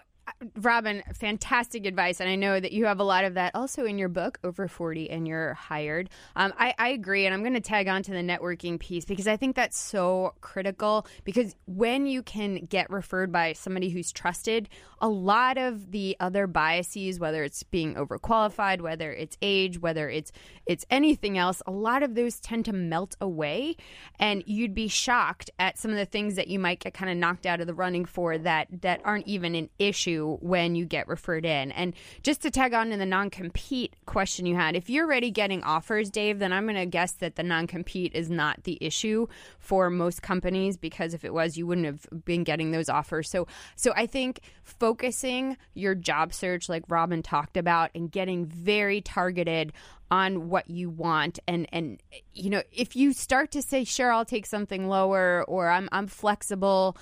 Robin, 0.61 1.03
fantastic 1.13 1.85
advice. 1.85 2.19
And 2.19 2.29
I 2.29 2.35
know 2.35 2.59
that 2.59 2.71
you 2.71 2.85
have 2.85 2.99
a 2.99 3.03
lot 3.03 3.23
of 3.25 3.35
that 3.35 3.55
also 3.55 3.85
in 3.85 3.97
your 3.97 4.09
book, 4.09 4.39
Over 4.43 4.67
40 4.67 5.09
and 5.09 5.27
You're 5.27 5.53
Hired. 5.53 6.09
Um, 6.35 6.53
I, 6.57 6.73
I 6.77 6.89
agree. 6.89 7.25
And 7.25 7.33
I'm 7.33 7.41
going 7.41 7.53
to 7.53 7.61
tag 7.61 7.87
on 7.87 8.03
to 8.03 8.11
the 8.11 8.17
networking 8.17 8.79
piece 8.79 9.05
because 9.05 9.27
I 9.27 9.37
think 9.37 9.55
that's 9.55 9.79
so 9.79 10.33
critical. 10.41 11.05
Because 11.23 11.55
when 11.65 12.05
you 12.07 12.23
can 12.23 12.65
get 12.65 12.89
referred 12.89 13.31
by 13.31 13.53
somebody 13.53 13.89
who's 13.89 14.11
trusted, 14.11 14.69
a 15.01 15.09
lot 15.09 15.57
of 15.57 15.91
the 15.91 16.15
other 16.19 16.47
biases, 16.47 17.19
whether 17.19 17.43
it's 17.43 17.63
being 17.63 17.95
overqualified, 17.95 18.81
whether 18.81 19.11
it's 19.11 19.37
age, 19.41 19.79
whether 19.79 20.09
it's 20.09 20.31
it's 20.65 20.85
anything 20.89 21.37
else, 21.37 21.61
a 21.65 21.71
lot 21.71 22.03
of 22.03 22.15
those 22.15 22.39
tend 22.39 22.65
to 22.65 22.73
melt 22.73 23.15
away. 23.21 23.75
And 24.19 24.43
you'd 24.45 24.73
be 24.73 24.87
shocked 24.87 25.49
at 25.59 25.77
some 25.77 25.91
of 25.91 25.97
the 25.97 26.05
things 26.05 26.35
that 26.35 26.47
you 26.47 26.59
might 26.59 26.79
get 26.79 26.93
kind 26.93 27.11
of 27.11 27.17
knocked 27.17 27.45
out 27.45 27.61
of 27.61 27.67
the 27.67 27.73
running 27.73 28.05
for 28.05 28.37
that 28.37 28.67
that 28.81 29.01
aren't 29.03 29.27
even 29.27 29.55
an 29.55 29.69
issue 29.79 30.18
when 30.41 30.75
you 30.75 30.85
get 30.85 31.07
referred 31.07 31.45
in. 31.45 31.71
And 31.71 31.93
just 32.23 32.41
to 32.41 32.51
tag 32.51 32.73
on 32.73 32.89
to 32.91 32.97
the 32.97 33.05
non 33.05 33.29
compete 33.29 33.95
question 34.05 34.45
you 34.45 34.55
had, 34.55 34.75
if 34.75 34.89
you're 34.89 35.05
already 35.05 35.31
getting 35.31 35.63
offers, 35.63 36.09
Dave, 36.09 36.39
then 36.39 36.53
I'm 36.53 36.65
going 36.65 36.75
to 36.75 36.85
guess 36.85 37.13
that 37.13 37.35
the 37.35 37.43
non 37.43 37.67
compete 37.67 38.13
is 38.13 38.29
not 38.29 38.63
the 38.63 38.77
issue 38.81 39.27
for 39.59 39.89
most 39.89 40.21
companies 40.21 40.77
because 40.77 41.13
if 41.13 41.23
it 41.23 41.33
was, 41.33 41.57
you 41.57 41.65
wouldn't 41.67 41.87
have 41.87 42.07
been 42.25 42.43
getting 42.43 42.71
those 42.71 42.89
offers. 42.89 43.29
So, 43.29 43.47
so 43.75 43.93
I 43.95 44.05
think 44.05 44.41
focusing 44.63 45.57
your 45.73 45.95
job 45.95 46.33
search, 46.33 46.69
like 46.69 46.83
Robin 46.89 47.23
talked 47.23 47.57
about, 47.57 47.91
and 47.95 48.11
getting 48.11 48.45
very 48.45 49.01
targeted 49.01 49.73
on 50.11 50.49
what 50.49 50.69
you 50.69 50.89
want 50.89 51.39
and 51.47 51.67
and 51.71 52.01
you 52.33 52.49
know 52.49 52.63
if 52.71 52.95
you 52.95 53.13
start 53.13 53.51
to 53.51 53.61
say 53.61 53.83
sure 53.83 54.11
I'll 54.11 54.25
take 54.25 54.45
something 54.45 54.87
lower 54.87 55.43
or 55.47 55.69
I'm 55.69 55.87
I'm 55.91 56.07
flexible 56.07 56.97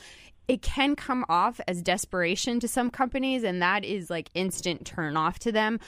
it 0.47 0.61
can 0.61 0.95
come 0.95 1.25
off 1.27 1.59
as 1.67 1.81
desperation 1.81 2.59
to 2.59 2.67
some 2.67 2.89
companies 2.89 3.43
and 3.43 3.61
that 3.61 3.83
is 3.83 4.09
like 4.09 4.29
instant 4.33 4.85
turn 4.85 5.17
off 5.17 5.39
to 5.39 5.51
them. 5.51 5.79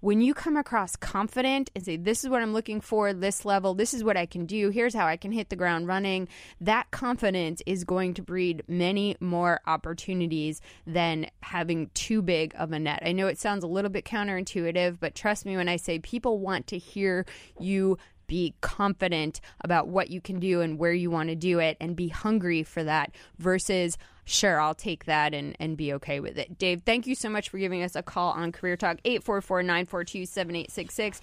When 0.00 0.20
you 0.20 0.32
come 0.32 0.56
across 0.56 0.94
confident 0.94 1.70
and 1.74 1.84
say 1.84 1.96
this 1.96 2.22
is 2.22 2.30
what 2.30 2.40
i'm 2.40 2.52
looking 2.52 2.80
for 2.80 3.12
this 3.12 3.44
level 3.44 3.74
this 3.74 3.92
is 3.92 4.04
what 4.04 4.16
i 4.16 4.26
can 4.26 4.46
do 4.46 4.70
here's 4.70 4.94
how 4.94 5.08
i 5.08 5.16
can 5.16 5.32
hit 5.32 5.48
the 5.48 5.56
ground 5.56 5.88
running 5.88 6.28
that 6.60 6.88
confidence 6.92 7.60
is 7.66 7.82
going 7.82 8.14
to 8.14 8.22
breed 8.22 8.62
many 8.68 9.16
more 9.18 9.60
opportunities 9.66 10.60
than 10.86 11.26
having 11.42 11.90
too 11.94 12.22
big 12.22 12.54
of 12.56 12.70
a 12.70 12.78
net. 12.78 13.02
I 13.04 13.10
know 13.10 13.26
it 13.26 13.40
sounds 13.40 13.64
a 13.64 13.66
little 13.68 13.90
bit 13.90 14.04
counterintuitive 14.04 14.98
but 15.00 15.16
trust 15.16 15.44
me 15.44 15.56
when 15.56 15.68
i 15.68 15.74
say 15.74 15.98
people 15.98 16.38
want 16.38 16.68
to 16.68 16.78
hear 16.78 17.26
you 17.58 17.98
be 18.28 18.54
confident 18.60 19.40
about 19.62 19.88
what 19.88 20.10
you 20.10 20.20
can 20.20 20.38
do 20.38 20.60
and 20.60 20.78
where 20.78 20.92
you 20.92 21.10
want 21.10 21.30
to 21.30 21.34
do 21.34 21.58
it 21.58 21.76
and 21.80 21.96
be 21.96 22.08
hungry 22.08 22.62
for 22.62 22.84
that 22.84 23.10
versus 23.38 23.98
sure 24.28 24.60
i'll 24.60 24.74
take 24.74 25.06
that 25.06 25.32
and, 25.34 25.56
and 25.58 25.76
be 25.76 25.92
okay 25.92 26.20
with 26.20 26.38
it 26.38 26.56
dave 26.58 26.82
thank 26.84 27.06
you 27.06 27.14
so 27.14 27.28
much 27.28 27.48
for 27.48 27.58
giving 27.58 27.82
us 27.82 27.96
a 27.96 28.02
call 28.02 28.32
on 28.32 28.52
career 28.52 28.76
talk 28.76 29.02
844-942-7866 29.02 31.20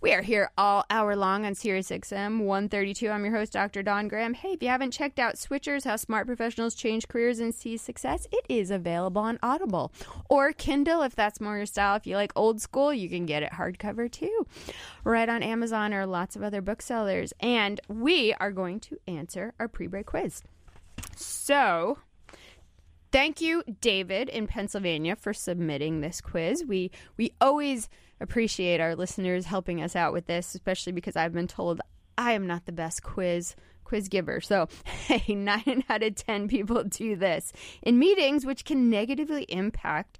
we 0.00 0.12
are 0.12 0.22
here 0.22 0.52
all 0.56 0.84
hour 0.90 1.16
long 1.16 1.44
on 1.44 1.56
Sirius 1.56 1.90
XM 1.90 2.44
132. 2.44 3.10
I'm 3.10 3.24
your 3.24 3.34
host, 3.34 3.52
Dr. 3.52 3.82
Dawn 3.82 4.06
Graham. 4.06 4.32
Hey, 4.32 4.52
if 4.52 4.62
you 4.62 4.68
haven't 4.68 4.92
checked 4.92 5.18
out 5.18 5.34
Switchers, 5.34 5.84
How 5.84 5.96
Smart 5.96 6.28
Professionals 6.28 6.76
Change 6.76 7.08
Careers 7.08 7.40
and 7.40 7.52
Seize 7.52 7.82
Success, 7.82 8.28
it 8.30 8.46
is 8.48 8.70
available 8.70 9.22
on 9.22 9.40
Audible 9.42 9.90
or 10.28 10.52
Kindle 10.52 11.02
if 11.02 11.16
that's 11.16 11.40
more 11.40 11.56
your 11.56 11.66
style. 11.66 11.96
If 11.96 12.06
you 12.06 12.14
like 12.14 12.30
old 12.36 12.60
school, 12.60 12.94
you 12.94 13.08
can 13.08 13.26
get 13.26 13.42
it 13.42 13.50
hardcover 13.50 14.08
too, 14.08 14.46
right 15.02 15.28
on 15.28 15.42
Amazon 15.42 15.92
or 15.92 16.06
lots 16.06 16.36
of 16.36 16.44
other 16.44 16.62
booksellers. 16.62 17.32
And 17.40 17.80
we 17.88 18.34
are 18.34 18.52
going 18.52 18.78
to 18.80 19.00
answer 19.08 19.52
our 19.58 19.66
pre 19.66 19.88
break 19.88 20.06
quiz. 20.06 20.44
So, 21.16 21.98
Thank 23.10 23.40
you, 23.40 23.62
David 23.80 24.28
in 24.28 24.46
Pennsylvania, 24.46 25.16
for 25.16 25.32
submitting 25.32 26.00
this 26.00 26.20
quiz. 26.20 26.64
We 26.66 26.90
we 27.16 27.32
always 27.40 27.88
appreciate 28.20 28.80
our 28.80 28.94
listeners 28.94 29.46
helping 29.46 29.82
us 29.82 29.96
out 29.96 30.12
with 30.12 30.26
this, 30.26 30.54
especially 30.54 30.92
because 30.92 31.16
I've 31.16 31.32
been 31.32 31.48
told 31.48 31.80
I 32.18 32.32
am 32.32 32.46
not 32.46 32.66
the 32.66 32.72
best 32.72 33.02
quiz 33.02 33.56
quiz 33.84 34.08
giver. 34.08 34.40
So, 34.40 34.68
hey, 34.84 35.34
nine 35.34 35.84
out 35.88 36.02
of 36.02 36.14
ten 36.14 36.48
people 36.48 36.84
do 36.84 37.16
this 37.16 37.52
in 37.82 37.98
meetings, 37.98 38.44
which 38.44 38.64
can 38.64 38.90
negatively 38.90 39.44
impact 39.48 40.18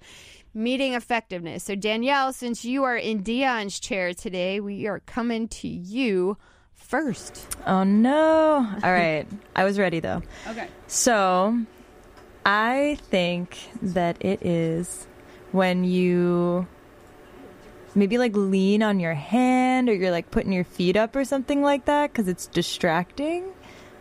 meeting 0.55 0.95
effectiveness. 0.95 1.65
So, 1.65 1.75
Danielle, 1.75 2.33
since 2.33 2.65
you 2.65 2.85
are 2.85 2.97
in 2.97 3.23
Dion's 3.23 3.79
chair 3.79 4.15
today, 4.15 4.61
we 4.61 4.87
are 4.87 5.01
coming 5.01 5.49
to 5.49 5.69
you 5.69 6.39
first. 6.75 7.57
Oh 7.67 7.85
no! 7.85 8.67
All 8.83 8.93
right, 8.93 9.27
I 9.55 9.65
was 9.65 9.79
ready 9.79 10.01
though. 10.01 10.23
Okay. 10.49 10.69
So, 10.87 11.59
I 12.45 12.99
think 13.11 13.59
that 13.83 14.25
it 14.25 14.45
is 14.45 15.07
when 15.53 15.85
you 15.85 16.67
maybe 17.95 18.19
like 18.19 18.35
lean 18.37 18.83
on 18.83 19.01
your 19.01 19.15
hand 19.15 19.89
or 19.89 19.95
you're 19.95 20.11
like 20.11 20.31
putting 20.31 20.53
your 20.53 20.65
feet 20.65 20.97
up 20.97 21.15
or 21.17 21.25
something 21.25 21.63
like 21.63 21.85
that 21.87 22.13
because 22.13 22.29
it's 22.29 22.47
distracting. 22.47 23.45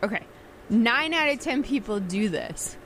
Okay. 0.04 0.22
Nine 0.70 1.14
out 1.14 1.30
of 1.30 1.40
ten 1.40 1.64
people 1.64 2.00
do 2.00 2.30
this. 2.30 2.78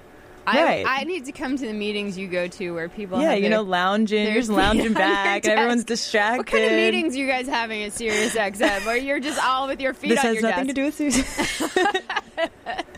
Right. 0.48 0.86
I, 0.86 1.02
I 1.02 1.04
need 1.04 1.26
to 1.26 1.32
come 1.32 1.56
to 1.56 1.68
the 1.68 1.74
meetings 1.74 2.18
you 2.18 2.28
go 2.28 2.48
to 2.48 2.72
where 2.72 2.90
people 2.90 3.22
yeah, 3.22 3.34
you 3.34 3.42
their- 3.44 3.52
know, 3.52 3.62
lounging, 3.62 4.34
just 4.34 4.50
lounging 4.50 4.94
back, 4.94 5.46
and 5.46 5.54
everyone's 5.54 5.84
distracted. 5.84 6.38
What 6.40 6.48
kind 6.48 6.66
of 6.66 6.72
meetings 6.72 7.16
you 7.16 7.28
guys 7.28 7.48
having 7.48 7.84
at 7.84 7.94
Sirius 7.94 8.36
XM? 8.36 8.88
Or 8.88 8.96
you're 8.96 9.20
just 9.20 9.44
all 9.44 9.68
with 9.68 9.80
your 9.80 9.94
feet 9.94 10.10
This 10.10 10.20
on 10.20 10.26
has 10.26 10.34
your 10.36 10.42
nothing 10.50 10.68
desk? 10.68 10.68
to 10.68 10.74
do 10.74 10.86
with 10.86 10.96
Susan. 10.96 12.02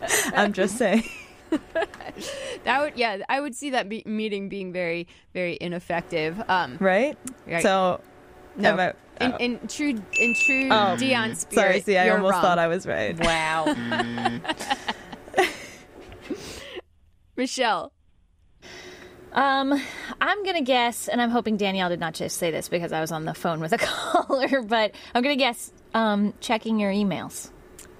I'm 0.34 0.52
just 0.54 0.78
saying. 0.78 1.04
That 2.64 2.80
would 2.82 2.96
yeah, 2.96 3.18
I 3.28 3.40
would 3.40 3.54
see 3.54 3.70
that 3.70 3.88
be- 3.88 4.02
meeting 4.06 4.48
being 4.48 4.72
very 4.72 5.06
very 5.32 5.58
ineffective. 5.60 6.40
Um, 6.48 6.76
Right? 6.80 7.18
Right. 7.46 7.62
So, 7.62 8.00
no, 8.56 8.76
I- 8.78 8.92
in, 9.20 9.32
oh. 9.32 9.36
in 9.38 9.68
true 9.68 10.02
in 10.18 10.34
true 10.34 10.68
Oh. 10.70 10.96
Dion 10.96 11.34
spirit. 11.36 11.54
Sorry, 11.54 11.80
see, 11.80 11.96
I 11.98 12.08
almost 12.10 12.32
wrong. 12.32 12.42
thought 12.42 12.58
I 12.58 12.66
was 12.68 12.86
right. 12.86 13.18
Wow. 13.18 13.74
Michelle. 17.36 17.92
Um, 19.32 19.80
I'm 20.20 20.44
gonna 20.44 20.62
guess, 20.62 21.08
and 21.08 21.20
I'm 21.20 21.30
hoping 21.30 21.56
Danielle 21.56 21.88
did 21.88 21.98
not 21.98 22.14
just 22.14 22.36
say 22.38 22.52
this 22.52 22.68
because 22.68 22.92
I 22.92 23.00
was 23.00 23.10
on 23.10 23.24
the 23.24 23.34
phone 23.34 23.58
with 23.60 23.72
a 23.72 23.78
caller, 23.78 24.62
but 24.62 24.92
I'm 25.14 25.22
gonna 25.22 25.34
guess 25.36 25.72
um, 25.92 26.34
checking 26.40 26.78
your 26.78 26.92
emails. 26.92 27.50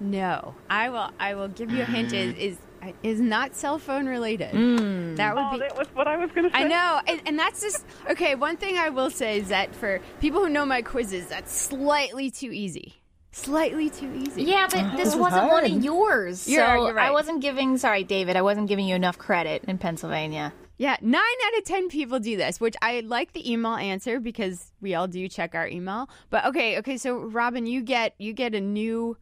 No, 0.01 0.55
I 0.71 0.91
will. 0.91 1.11
I 1.19 1.35
will 1.35 1.49
give 1.49 1.71
you 1.73 1.83
a 1.83 1.87
hint. 1.87 2.13
Is 2.13 2.35
is 2.37 2.59
is 3.03 3.21
not 3.21 3.55
cell 3.55 3.79
phone 3.79 4.07
related. 4.07 4.53
Mm. 4.53 5.17
That 5.17 5.35
would 5.35 5.45
Oh, 5.45 5.53
be. 5.53 5.59
that 5.61 5.77
was 5.77 5.89
what 5.95 6.07
I 6.07 6.17
was 6.17 6.31
going 6.33 6.51
to 6.51 6.57
say. 6.57 6.65
I 6.65 6.69
know, 6.69 7.01
and, 7.07 7.21
and 7.27 7.39
that's 7.39 7.61
just 7.61 7.85
okay. 8.11 8.35
One 8.35 8.57
thing 8.57 8.77
I 8.79 8.91
will 8.91 9.11
say 9.11 9.39
is 9.39 9.49
that 9.49 9.75
for 9.75 10.01
people 10.21 10.41
who 10.41 10.49
know 10.49 10.67
my 10.67 10.83
quizzes, 10.83 11.27
that's 11.27 11.53
slightly 11.53 12.31
too 12.31 12.53
easy. 12.53 12.95
Slightly 13.33 13.91
too 13.91 14.13
easy. 14.15 14.45
Yeah, 14.45 14.69
but 14.71 14.79
uh-huh. 14.79 14.97
this 14.97 15.09
is 15.09 15.17
wasn't 15.17 15.49
one 15.51 15.65
of 15.65 15.83
yours, 15.83 16.49
You're- 16.49 16.65
so 16.65 16.85
you're 16.87 16.95
right. 16.95 17.09
I 17.09 17.11
wasn't 17.11 17.41
giving. 17.41 17.79
Sorry, 17.79 18.05
David, 18.05 18.37
I 18.37 18.43
wasn't 18.43 18.69
giving 18.69 18.87
you 18.87 18.95
enough 18.95 19.19
credit 19.19 19.65
in 19.67 19.77
Pennsylvania. 19.79 20.53
Yeah, 20.77 20.97
nine 21.01 21.21
out 21.47 21.59
of 21.59 21.65
ten 21.65 21.89
people 21.89 22.19
do 22.21 22.37
this, 22.37 22.61
which 22.61 22.75
I 22.83 23.01
like 23.01 23.33
the 23.33 23.51
email 23.53 23.75
answer 23.75 24.19
because 24.21 24.73
we 24.81 24.95
all 24.95 25.07
do 25.09 25.29
check 25.29 25.55
our 25.55 25.69
email. 25.69 26.09
But 26.31 26.47
okay, 26.47 26.79
okay, 26.79 26.97
so 26.97 27.17
Robin, 27.19 27.67
you 27.67 27.81
get 27.83 28.15
you 28.19 28.33
get 28.33 28.55
a 28.55 28.61
new 28.61 29.17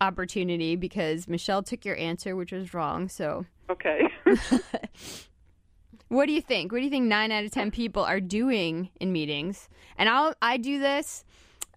opportunity 0.00 0.76
because 0.76 1.28
Michelle 1.28 1.62
took 1.62 1.84
your 1.84 1.96
answer, 1.96 2.34
which 2.36 2.52
was 2.52 2.72
wrong. 2.74 3.08
So 3.08 3.46
Okay. 3.70 4.00
What 6.08 6.26
do 6.26 6.32
you 6.32 6.42
think? 6.42 6.72
What 6.72 6.78
do 6.78 6.84
you 6.84 6.90
think 6.90 7.06
nine 7.06 7.30
out 7.30 7.44
of 7.44 7.52
ten 7.52 7.70
people 7.70 8.02
are 8.02 8.18
doing 8.18 8.88
in 8.98 9.12
meetings? 9.12 9.68
And 9.96 10.08
I'll 10.08 10.34
I 10.42 10.56
do 10.56 10.80
this 10.80 11.24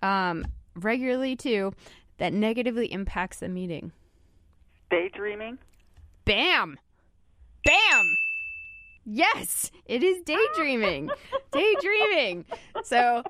um, 0.02 0.44
regularly 0.76 1.36
too. 1.36 1.74
That 2.18 2.34
negatively 2.34 2.92
impacts 2.92 3.40
the 3.42 3.48
meeting. 3.50 3.92
Daydreaming. 4.90 5.60
Bam! 6.26 6.80
Bam! 7.64 8.16
Yes, 9.06 9.70
it 9.86 10.02
is 10.02 10.22
daydreaming. 10.24 11.12
daydreaming. 11.52 12.46
So 12.84 13.24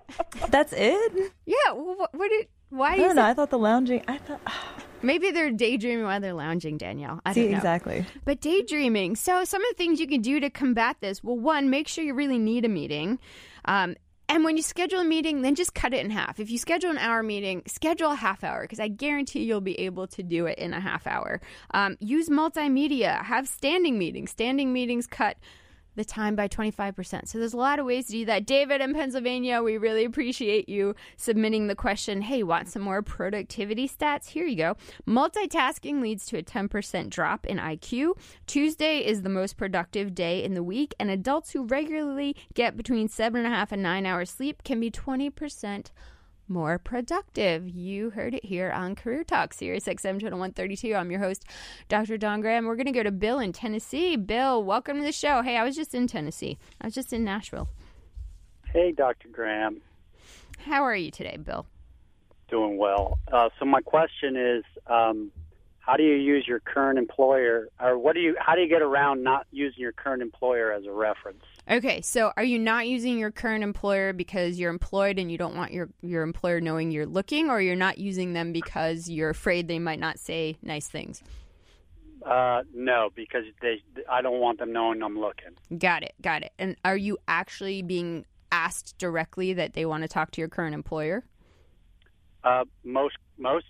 That's 0.49 0.71
it. 0.73 1.33
yeah, 1.45 1.71
what, 1.73 2.13
what 2.13 2.29
did? 2.29 2.47
Why 2.69 2.91
I 2.91 2.95
is 2.95 2.99
don't 3.01 3.15
know. 3.17 3.25
it? 3.25 3.29
I 3.29 3.33
thought 3.33 3.49
the 3.49 3.59
lounging. 3.59 4.03
I 4.07 4.17
thought. 4.19 4.39
Maybe 5.03 5.31
they're 5.31 5.51
daydreaming 5.51 6.05
while 6.05 6.19
they're 6.19 6.33
lounging, 6.33 6.77
Danielle. 6.77 7.19
I 7.25 7.33
See 7.33 7.43
don't 7.43 7.51
know. 7.51 7.57
exactly. 7.57 8.05
But 8.25 8.41
daydreaming. 8.41 9.15
So, 9.15 9.43
some 9.43 9.61
of 9.61 9.67
the 9.69 9.75
things 9.75 9.99
you 9.99 10.07
can 10.07 10.21
do 10.21 10.39
to 10.39 10.49
combat 10.49 10.97
this 11.01 11.23
well, 11.23 11.37
one, 11.37 11.69
make 11.69 11.87
sure 11.87 12.03
you 12.03 12.13
really 12.13 12.39
need 12.39 12.65
a 12.65 12.69
meeting. 12.69 13.19
Um, 13.65 13.95
and 14.29 14.43
when 14.43 14.55
you 14.57 14.63
schedule 14.63 15.01
a 15.01 15.03
meeting, 15.03 15.41
then 15.41 15.53
just 15.53 15.73
cut 15.73 15.93
it 15.93 16.03
in 16.03 16.09
half. 16.09 16.39
If 16.39 16.49
you 16.49 16.57
schedule 16.57 16.89
an 16.89 16.97
hour 16.97 17.21
meeting, 17.21 17.61
schedule 17.67 18.11
a 18.11 18.15
half 18.15 18.43
hour 18.43 18.61
because 18.61 18.79
I 18.79 18.87
guarantee 18.87 19.43
you'll 19.43 19.61
be 19.61 19.79
able 19.81 20.07
to 20.07 20.23
do 20.23 20.45
it 20.45 20.57
in 20.57 20.73
a 20.73 20.79
half 20.79 21.05
hour. 21.05 21.41
Um, 21.71 21.97
use 21.99 22.29
multimedia, 22.29 23.21
have 23.23 23.47
standing 23.47 23.99
meetings. 23.99 24.31
Standing 24.31 24.71
meetings 24.71 25.07
cut 25.07 25.37
the 25.95 26.05
time 26.05 26.35
by 26.35 26.47
25%. 26.47 27.27
So 27.27 27.37
there's 27.37 27.53
a 27.53 27.57
lot 27.57 27.79
of 27.79 27.85
ways 27.85 28.07
to 28.07 28.11
do 28.11 28.25
that. 28.25 28.45
David 28.45 28.81
in 28.81 28.93
Pennsylvania, 28.93 29.61
we 29.61 29.77
really 29.77 30.05
appreciate 30.05 30.67
you 30.69 30.95
submitting 31.17 31.67
the 31.67 31.75
question. 31.75 32.21
Hey, 32.21 32.43
want 32.43 32.69
some 32.69 32.81
more 32.81 33.01
productivity 33.01 33.87
stats? 33.87 34.27
Here 34.27 34.45
you 34.45 34.55
go. 34.55 34.75
Multitasking 35.07 36.01
leads 36.01 36.25
to 36.27 36.37
a 36.37 36.43
10% 36.43 37.09
drop 37.09 37.45
in 37.45 37.57
IQ. 37.57 38.13
Tuesday 38.47 38.99
is 38.99 39.21
the 39.21 39.29
most 39.29 39.57
productive 39.57 40.15
day 40.15 40.43
in 40.43 40.53
the 40.53 40.63
week, 40.63 40.93
and 40.99 41.09
adults 41.09 41.51
who 41.51 41.65
regularly 41.65 42.35
get 42.53 42.77
between 42.77 43.07
seven 43.07 43.45
and 43.45 43.53
a 43.53 43.55
half 43.55 43.71
and 43.71 43.83
nine 43.83 44.05
hours 44.05 44.29
sleep 44.29 44.63
can 44.63 44.79
be 44.79 44.89
20% 44.91 45.91
more 46.47 46.77
productive. 46.77 47.67
You 47.67 48.09
heard 48.11 48.33
it 48.33 48.45
here 48.45 48.71
on 48.71 48.95
Career 48.95 49.23
Talk, 49.23 49.53
Sirius 49.53 49.85
XM 49.85 50.19
Channel 50.19 50.39
132. 50.39 50.93
I'm 50.93 51.11
your 51.11 51.19
host, 51.19 51.45
Dr. 51.89 52.17
Dawn 52.17 52.41
Graham. 52.41 52.65
We're 52.65 52.75
going 52.75 52.85
to 52.85 52.91
go 52.91 53.03
to 53.03 53.11
Bill 53.11 53.39
in 53.39 53.53
Tennessee. 53.53 54.15
Bill, 54.15 54.63
welcome 54.63 54.97
to 54.97 55.03
the 55.03 55.11
show. 55.11 55.41
Hey, 55.41 55.57
I 55.57 55.63
was 55.63 55.75
just 55.75 55.93
in 55.93 56.07
Tennessee. 56.07 56.57
I 56.81 56.87
was 56.87 56.93
just 56.93 57.13
in 57.13 57.23
Nashville. 57.23 57.69
Hey, 58.71 58.91
Dr. 58.91 59.29
Graham. 59.29 59.81
How 60.59 60.83
are 60.83 60.95
you 60.95 61.11
today, 61.11 61.37
Bill? 61.37 61.65
Doing 62.49 62.77
well. 62.77 63.19
Uh, 63.31 63.49
so 63.59 63.65
my 63.65 63.81
question 63.81 64.35
is, 64.35 64.63
um, 64.87 65.31
how 65.79 65.97
do 65.97 66.03
you 66.03 66.15
use 66.15 66.45
your 66.47 66.59
current 66.59 66.97
employer, 66.97 67.67
or 67.79 67.97
what 67.97 68.15
do 68.15 68.21
you? 68.21 68.35
How 68.39 68.55
do 68.55 68.61
you 68.61 68.69
get 68.69 68.81
around 68.81 69.21
not 69.21 69.47
using 69.51 69.81
your 69.81 69.91
current 69.91 70.21
employer 70.21 70.71
as 70.71 70.85
a 70.85 70.91
reference? 70.91 71.43
Okay, 71.69 72.01
so 72.01 72.33
are 72.35 72.43
you 72.43 72.59
not 72.59 72.87
using 72.87 73.17
your 73.17 73.31
current 73.31 73.63
employer 73.63 74.11
because 74.11 74.59
you're 74.59 74.69
employed 74.69 75.17
and 75.17 75.31
you 75.31 75.37
don't 75.37 75.55
want 75.55 75.71
your 75.71 75.89
your 76.01 76.23
employer 76.23 76.59
knowing 76.59 76.91
you're 76.91 77.05
looking, 77.05 77.49
or 77.49 77.61
you're 77.61 77.75
not 77.75 77.97
using 77.97 78.33
them 78.33 78.51
because 78.51 79.09
you're 79.09 79.29
afraid 79.29 79.67
they 79.67 79.79
might 79.79 79.99
not 79.99 80.19
say 80.19 80.57
nice 80.61 80.87
things? 80.87 81.23
Uh, 82.25 82.63
no, 82.73 83.09
because 83.15 83.43
they, 83.61 83.81
I 84.09 84.21
don't 84.21 84.39
want 84.39 84.59
them 84.59 84.71
knowing 84.73 85.01
I'm 85.01 85.17
looking. 85.19 85.51
Got 85.77 86.03
it, 86.03 86.13
got 86.21 86.43
it. 86.43 86.51
And 86.57 86.75
are 86.83 86.97
you 86.97 87.17
actually 87.27 87.81
being 87.81 88.25
asked 88.51 88.97
directly 88.97 89.53
that 89.53 89.73
they 89.73 89.85
want 89.85 90.03
to 90.03 90.07
talk 90.07 90.31
to 90.31 90.41
your 90.41 90.49
current 90.49 90.73
employer? 90.73 91.23
Uh, 92.43 92.65
most 92.83 93.15
most 93.37 93.65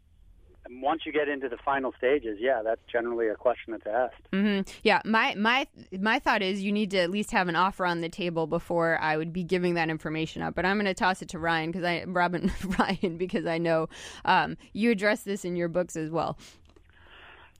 once 0.69 1.01
you 1.05 1.11
get 1.11 1.27
into 1.27 1.49
the 1.49 1.57
final 1.57 1.93
stages, 1.97 2.37
yeah, 2.39 2.61
that's 2.63 2.81
generally 2.91 3.27
a 3.27 3.35
question 3.35 3.73
that's 3.73 3.87
asked. 3.87 4.21
hmm 4.31 4.61
Yeah, 4.83 5.01
my 5.05 5.35
my 5.35 5.67
my 5.99 6.19
thought 6.19 6.41
is 6.41 6.61
you 6.61 6.71
need 6.71 6.91
to 6.91 6.99
at 6.99 7.09
least 7.09 7.31
have 7.31 7.47
an 7.47 7.55
offer 7.55 7.85
on 7.85 8.01
the 8.01 8.09
table 8.09 8.47
before 8.47 8.97
I 8.99 9.17
would 9.17 9.33
be 9.33 9.43
giving 9.43 9.73
that 9.75 9.89
information 9.89 10.41
up. 10.41 10.55
But 10.55 10.65
I'm 10.65 10.77
going 10.77 10.85
to 10.85 10.93
toss 10.93 11.21
it 11.21 11.29
to 11.29 11.39
Ryan 11.39 11.71
because 11.71 11.83
I 11.83 12.03
Robin 12.05 12.51
Ryan 12.79 13.17
because 13.17 13.45
I 13.45 13.57
know 13.57 13.89
um, 14.25 14.57
you 14.73 14.91
address 14.91 15.23
this 15.23 15.45
in 15.45 15.55
your 15.55 15.67
books 15.67 15.95
as 15.95 16.09
well. 16.09 16.37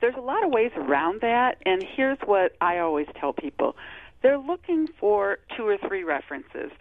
There's 0.01 0.15
a 0.15 0.21
lot 0.21 0.43
of 0.43 0.51
ways 0.51 0.71
around 0.75 1.21
that, 1.21 1.57
and 1.65 1.81
here's 1.95 2.17
what 2.25 2.55
I 2.59 2.79
always 2.79 3.07
tell 3.19 3.31
people. 3.31 3.75
They're 4.21 4.37
looking 4.37 4.87
for 4.99 5.39
two 5.55 5.65
or 5.67 5.77
three 5.77 6.03
references. 6.03 6.71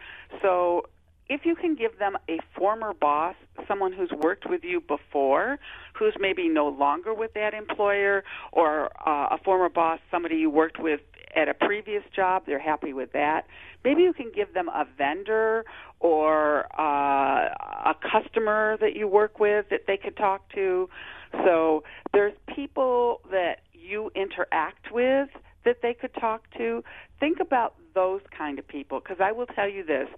So 0.41 0.87
if 1.33 1.47
you 1.47 1.55
can 1.55 1.75
give 1.75 1.99
them 1.99 2.17
a 2.29 2.39
former 2.55 2.93
boss, 2.93 3.35
someone 3.67 3.91
who's 3.91 4.11
worked 4.11 4.49
with 4.49 4.63
you 4.63 4.83
before, 4.83 5.59
who's 5.99 6.15
maybe 6.21 6.47
no 6.47 6.69
longer 6.69 7.15
with 7.15 7.33
that 7.33 7.55
employer, 7.55 8.23
or 8.53 8.91
uh, 9.09 9.35
a 9.35 9.39
former 9.43 9.71
boss, 9.71 9.99
somebody 10.11 10.37
you 10.37 10.51
worked 10.51 10.79
with 10.79 11.01
at 11.35 11.49
a 11.49 11.55
previous 11.55 12.03
job, 12.15 12.43
they're 12.45 12.59
happy 12.59 12.93
with 12.93 13.13
that. 13.13 13.47
Maybe 13.83 14.03
you 14.03 14.13
can 14.13 14.31
give 14.35 14.53
them 14.53 14.69
a 14.69 14.87
vendor 14.99 15.65
or 16.01 16.67
uh, 16.79 17.49
a 17.91 17.95
customer 18.13 18.77
that 18.83 18.95
you 18.95 19.09
work 19.09 19.41
with 19.41 19.71
that 19.71 19.87
they 19.87 19.97
could 19.97 20.19
talk 20.19 20.47
to. 20.53 20.91
So 21.33 21.83
there's 22.13 22.35
people 22.55 23.23
that 23.31 23.61
you 23.73 24.11
interact 24.15 24.93
with 24.93 25.31
that 25.65 25.79
they 25.81 25.95
could 25.95 26.13
talk 26.15 26.43
to. 26.59 26.85
Think 27.19 27.41
about 27.41 27.75
those 27.95 28.21
kind 28.37 28.59
of 28.59 28.69
people 28.69 29.01
because 29.01 29.19
I 29.19 29.33
will 29.33 29.47
tell 29.47 29.69
you 29.69 29.83
this. 29.83 30.09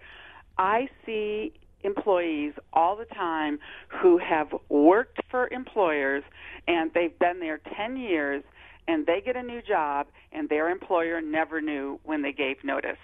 I 0.59 0.89
see 1.05 1.53
employees 1.83 2.55
all 2.73 2.97
the 2.97 3.05
time 3.05 3.59
who 3.89 4.19
have 4.19 4.49
worked 4.69 5.21
for 5.31 5.49
employers 5.49 6.25
and 6.67 6.91
they've 6.95 7.19
been 7.19 7.41
there 7.41 7.61
10 7.77 7.97
years 7.97 8.43
and 8.89 9.07
they 9.07 9.21
get 9.25 9.37
a 9.37 9.43
new 9.43 9.63
job 9.63 10.07
and 10.33 10.49
their 10.49 10.71
employer 10.71 11.21
never 11.21 11.61
knew 11.61 12.01
when 12.05 12.23
they 12.23 12.33
gave 12.33 12.57
notice. 12.65 12.99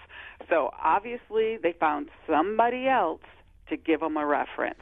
So 0.49 0.71
obviously 0.81 1.57
they 1.61 1.73
found 1.79 2.09
somebody 2.27 2.87
else 2.87 3.21
to 3.69 3.77
give 3.77 3.99
them 3.99 4.17
a 4.17 4.25
reference. 4.25 4.79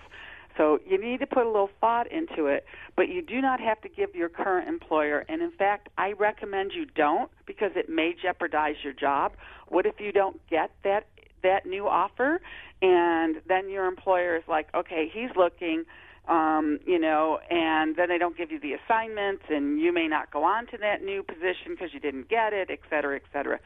So 0.57 0.79
you 0.85 1.01
need 1.01 1.21
to 1.21 1.27
put 1.27 1.45
a 1.45 1.49
little 1.49 1.69
thought 1.79 2.11
into 2.11 2.47
it, 2.47 2.65
but 2.97 3.07
you 3.07 3.21
do 3.21 3.39
not 3.39 3.61
have 3.61 3.79
to 3.81 3.87
give 3.87 4.13
your 4.13 4.27
current 4.27 4.67
employer. 4.67 5.23
And 5.29 5.41
in 5.41 5.51
fact, 5.51 5.87
I 5.97 6.11
recommend 6.13 6.71
you 6.75 6.85
don't 6.85 7.31
because 7.45 7.71
it 7.75 7.87
may 7.87 8.13
jeopardize 8.21 8.75
your 8.83 8.91
job. 8.91 9.33
What 9.69 9.85
if 9.85 9.95
you 9.99 10.11
don't 10.11 10.41
get 10.49 10.71
that 10.83 11.05
that 11.43 11.65
new 11.65 11.87
offer 11.87 12.41
and 12.81 13.41
then 13.47 13.69
your 13.69 13.85
employer 13.85 14.35
is 14.35 14.43
like, 14.47 14.73
"Okay, 14.73 15.09
he's 15.13 15.29
looking 15.35 15.85
um, 16.29 16.79
you 16.85 16.99
know, 16.99 17.39
and 17.49 17.95
then 17.95 18.07
they 18.07 18.19
don't 18.19 18.37
give 18.37 18.51
you 18.51 18.59
the 18.59 18.73
assignment, 18.73 19.41
and 19.49 19.79
you 19.81 19.91
may 19.91 20.07
not 20.07 20.31
go 20.31 20.43
on 20.43 20.67
to 20.67 20.77
that 20.77 21.03
new 21.03 21.23
position 21.23 21.71
because 21.71 21.89
you 21.91 21.99
didn't 21.99 22.29
get 22.29 22.53
it, 22.53 22.69
et 22.69 22.79
cetera, 22.89 23.15
et 23.15 23.23
cetera. 23.33 23.59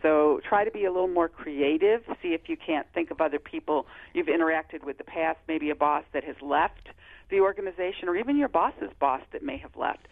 So 0.00 0.40
try 0.48 0.64
to 0.64 0.70
be 0.70 0.84
a 0.84 0.92
little 0.92 1.08
more 1.08 1.28
creative. 1.28 2.02
See 2.22 2.28
if 2.28 2.48
you 2.48 2.56
can't 2.56 2.86
think 2.94 3.10
of 3.10 3.20
other 3.20 3.40
people 3.40 3.86
you've 4.12 4.28
interacted 4.28 4.84
with 4.84 4.98
the 4.98 5.04
past, 5.04 5.38
maybe 5.48 5.70
a 5.70 5.74
boss 5.74 6.04
that 6.12 6.22
has 6.24 6.36
left 6.40 6.88
the 7.30 7.40
organization, 7.40 8.08
or 8.08 8.16
even 8.16 8.36
your 8.36 8.48
boss's 8.48 8.90
boss 9.00 9.22
that 9.32 9.42
may 9.42 9.58
have 9.58 9.74
left. 9.76 10.06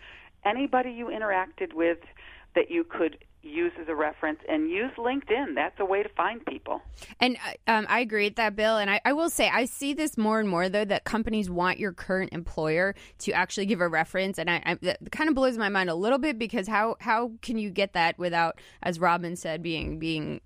Anybody 0.45 0.91
you 0.91 1.07
interacted 1.07 1.73
with 1.73 1.99
that 2.57 2.69
you 2.69 2.85
could 2.85 3.19
use 3.43 3.73
as 3.81 3.89
a 3.89 3.95
reference 3.95 4.39
and 4.49 4.71
use 4.71 4.93
LinkedIn. 4.97 5.55
That's 5.55 5.79
a 5.81 5.85
way 5.85 6.03
to 6.03 6.09
find 6.11 6.45
people. 6.47 6.81
And 7.21 7.37
um, 7.67 7.87
I 7.89 8.01
agree 8.01 8.27
with 8.27 8.37
that, 8.37 8.57
Bill. 8.57 8.77
And 8.77 8.91
I, 8.91 9.01
I 9.05 9.13
will 9.13 9.31
say, 9.31 9.49
I 9.49 9.65
see 9.65 9.95
this 9.95 10.17
more 10.17 10.41
and 10.41 10.49
more, 10.49 10.69
though, 10.69 10.85
that 10.85 11.05
companies 11.05 11.51
want 11.51 11.79
your 11.79 11.93
current 11.93 12.33
employer 12.33 12.95
to 13.21 13.33
actually 13.33 13.67
give 13.67 13.81
a 13.81 13.89
reference. 13.89 14.39
And 14.39 14.49
I, 14.49 14.63
I, 14.65 14.75
that 14.83 15.11
kind 15.11 15.29
of 15.29 15.35
blows 15.35 15.59
my 15.59 15.69
mind 15.69 15.91
a 15.91 15.95
little 15.95 16.19
bit 16.19 16.39
because 16.39 16.69
how, 16.69 16.97
how 17.01 17.33
can 17.43 17.59
you 17.59 17.71
get 17.71 17.95
that 17.95 18.19
without, 18.19 18.61
as 18.83 19.01
Robin 19.01 19.37
said, 19.37 19.63
being 19.63 19.99
being 19.99 20.41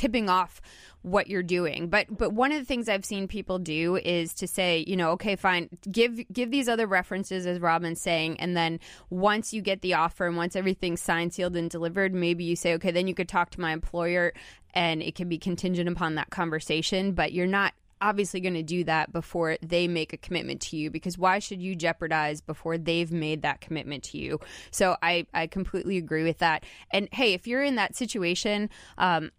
tipping 0.00 0.30
off 0.30 0.62
what 1.02 1.28
you're 1.28 1.42
doing. 1.42 1.88
But 1.88 2.06
but 2.16 2.32
one 2.32 2.52
of 2.52 2.58
the 2.58 2.64
things 2.64 2.88
I've 2.88 3.04
seen 3.04 3.28
people 3.28 3.58
do 3.58 3.96
is 3.96 4.32
to 4.34 4.46
say, 4.46 4.82
you 4.88 4.96
know, 4.96 5.10
okay, 5.10 5.36
fine, 5.36 5.68
give 5.90 6.20
give 6.32 6.50
these 6.50 6.70
other 6.70 6.86
references 6.86 7.46
as 7.46 7.60
Robin's 7.60 8.00
saying, 8.00 8.40
and 8.40 8.56
then 8.56 8.80
once 9.10 9.52
you 9.52 9.60
get 9.60 9.82
the 9.82 9.94
offer 9.94 10.26
and 10.26 10.38
once 10.38 10.56
everything's 10.56 11.02
signed, 11.02 11.34
sealed, 11.34 11.54
and 11.54 11.68
delivered, 11.68 12.14
maybe 12.14 12.44
you 12.44 12.56
say, 12.56 12.72
okay, 12.74 12.90
then 12.90 13.06
you 13.06 13.14
could 13.14 13.28
talk 13.28 13.50
to 13.50 13.60
my 13.60 13.72
employer, 13.72 14.32
and 14.72 15.02
it 15.02 15.14
can 15.14 15.28
be 15.28 15.36
contingent 15.36 15.88
upon 15.88 16.14
that 16.14 16.30
conversation. 16.30 17.12
But 17.12 17.32
you're 17.32 17.46
not 17.46 17.74
obviously 18.00 18.40
going 18.40 18.54
to 18.54 18.62
do 18.62 18.82
that 18.84 19.12
before 19.12 19.58
they 19.62 19.86
make 19.86 20.14
a 20.14 20.16
commitment 20.16 20.60
to 20.60 20.76
you 20.76 20.90
because 20.90 21.18
why 21.18 21.38
should 21.38 21.60
you 21.60 21.76
jeopardize 21.76 22.40
before 22.40 22.78
they've 22.78 23.12
made 23.12 23.42
that 23.42 23.60
commitment 23.60 24.02
to 24.02 24.16
you 24.16 24.40
so 24.70 24.96
i 25.02 25.26
i 25.34 25.46
completely 25.46 25.98
agree 25.98 26.24
with 26.24 26.38
that 26.38 26.64
and 26.92 27.08
hey 27.12 27.34
if 27.34 27.46
you're 27.46 27.62
in 27.62 27.74
that 27.74 27.94
situation 27.94 28.70
um, 28.96 29.30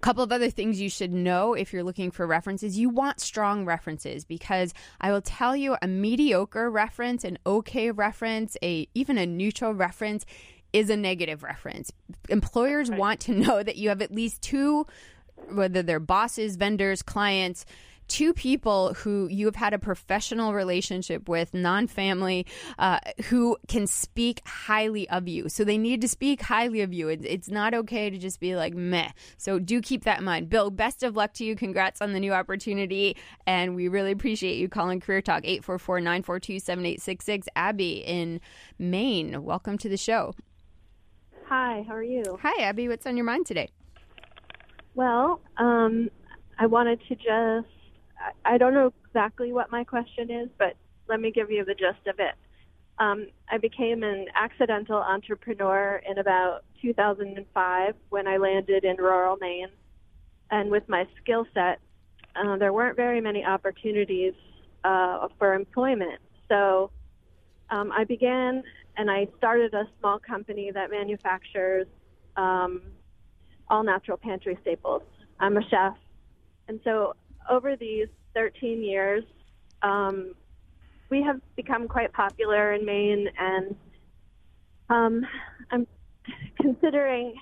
couple 0.00 0.22
of 0.22 0.32
other 0.32 0.50
things 0.50 0.80
you 0.80 0.90
should 0.90 1.12
know 1.12 1.54
if 1.54 1.72
you're 1.72 1.82
looking 1.82 2.10
for 2.10 2.26
references 2.26 2.78
you 2.78 2.88
want 2.88 3.20
strong 3.20 3.64
references 3.64 4.24
because 4.24 4.74
i 5.00 5.12
will 5.12 5.22
tell 5.22 5.54
you 5.54 5.76
a 5.80 5.86
mediocre 5.86 6.70
reference 6.70 7.24
an 7.24 7.38
okay 7.46 7.90
reference 7.90 8.56
a 8.62 8.88
even 8.94 9.16
a 9.16 9.26
neutral 9.26 9.72
reference 9.72 10.26
is 10.72 10.90
a 10.90 10.96
negative 10.96 11.42
reference 11.42 11.92
employers 12.28 12.90
right. 12.90 12.98
want 12.98 13.20
to 13.20 13.32
know 13.46 13.62
that 13.62 13.76
you 13.76 13.88
have 13.88 14.02
at 14.02 14.12
least 14.12 14.42
two 14.42 14.86
whether 15.50 15.82
they're 15.82 16.00
bosses 16.00 16.56
vendors 16.56 17.02
clients 17.02 17.64
two 18.12 18.34
people 18.34 18.92
who 18.92 19.26
you 19.30 19.46
have 19.46 19.56
had 19.56 19.72
a 19.72 19.78
professional 19.78 20.52
relationship 20.52 21.30
with, 21.30 21.54
non 21.54 21.86
family, 21.86 22.44
uh, 22.78 22.98
who 23.30 23.56
can 23.68 23.86
speak 23.86 24.42
highly 24.46 25.08
of 25.08 25.26
you. 25.26 25.48
So 25.48 25.64
they 25.64 25.78
need 25.78 26.02
to 26.02 26.08
speak 26.08 26.42
highly 26.42 26.82
of 26.82 26.92
you. 26.92 27.08
It, 27.08 27.24
it's 27.24 27.48
not 27.48 27.72
okay 27.72 28.10
to 28.10 28.18
just 28.18 28.38
be 28.38 28.54
like 28.54 28.74
meh. 28.74 29.08
So 29.38 29.58
do 29.58 29.80
keep 29.80 30.04
that 30.04 30.18
in 30.18 30.26
mind. 30.26 30.50
Bill, 30.50 30.68
best 30.68 31.02
of 31.02 31.16
luck 31.16 31.32
to 31.34 31.44
you. 31.44 31.56
Congrats 31.56 32.02
on 32.02 32.12
the 32.12 32.20
new 32.20 32.34
opportunity. 32.34 33.16
And 33.46 33.74
we 33.74 33.88
really 33.88 34.12
appreciate 34.12 34.58
you 34.58 34.68
calling 34.68 35.00
Career 35.00 35.22
Talk 35.22 35.44
844 35.44 36.00
942 36.00 36.58
7866. 36.58 37.48
Abby 37.56 37.92
in 38.04 38.42
Maine, 38.78 39.42
welcome 39.42 39.78
to 39.78 39.88
the 39.88 39.96
show. 39.96 40.34
Hi, 41.46 41.82
how 41.88 41.94
are 41.94 42.02
you? 42.02 42.38
Hi, 42.42 42.62
Abby. 42.62 42.88
What's 42.88 43.06
on 43.06 43.16
your 43.16 43.24
mind 43.24 43.46
today? 43.46 43.70
Well, 44.94 45.40
um, 45.56 46.10
I 46.58 46.66
wanted 46.66 47.00
to 47.08 47.14
just, 47.14 47.72
I, 48.44 48.58
don't 48.58 48.74
know 48.74 48.92
exactly 49.06 49.52
what 49.52 49.70
my 49.70 49.84
question 49.84 50.30
is, 50.30 50.48
but 50.58 50.76
let 51.08 51.20
me 51.20 51.30
give 51.30 51.50
you 51.50 51.64
the 51.64 51.74
gist 51.74 52.06
of 52.06 52.18
it. 52.18 52.34
Um, 52.98 53.26
I 53.50 53.58
became 53.58 54.02
an 54.02 54.26
accidental 54.34 54.98
entrepreneur 54.98 56.02
in 56.08 56.18
about 56.18 56.64
2005 56.80 57.94
when 58.10 58.28
I 58.28 58.36
landed 58.36 58.84
in 58.84 58.96
rural 58.96 59.36
Maine. 59.40 59.68
And 60.50 60.70
with 60.70 60.88
my 60.88 61.06
skill 61.20 61.46
set, 61.54 61.80
uh, 62.36 62.56
there 62.56 62.72
weren't 62.72 62.96
very 62.96 63.20
many 63.20 63.44
opportunities 63.44 64.34
uh, 64.84 65.28
for 65.38 65.54
employment. 65.54 66.20
So 66.48 66.90
um, 67.70 67.90
I 67.92 68.04
began 68.04 68.62
and 68.96 69.10
I 69.10 69.26
started 69.38 69.72
a 69.74 69.84
small 69.98 70.18
company 70.18 70.70
that 70.72 70.90
manufactures 70.90 71.86
um, 72.36 72.82
all 73.68 73.82
natural 73.82 74.18
pantry 74.18 74.58
staples. 74.60 75.02
I'm 75.40 75.56
a 75.56 75.62
chef. 75.68 75.94
And 76.68 76.80
so 76.84 77.14
over 77.48 77.76
these 77.76 78.08
13 78.34 78.82
years, 78.82 79.24
um, 79.82 80.34
we 81.10 81.22
have 81.22 81.40
become 81.56 81.88
quite 81.88 82.12
popular 82.12 82.72
in 82.72 82.86
Maine, 82.86 83.28
and 83.38 83.76
um, 84.88 85.26
I'm 85.70 85.86
considering 86.60 87.34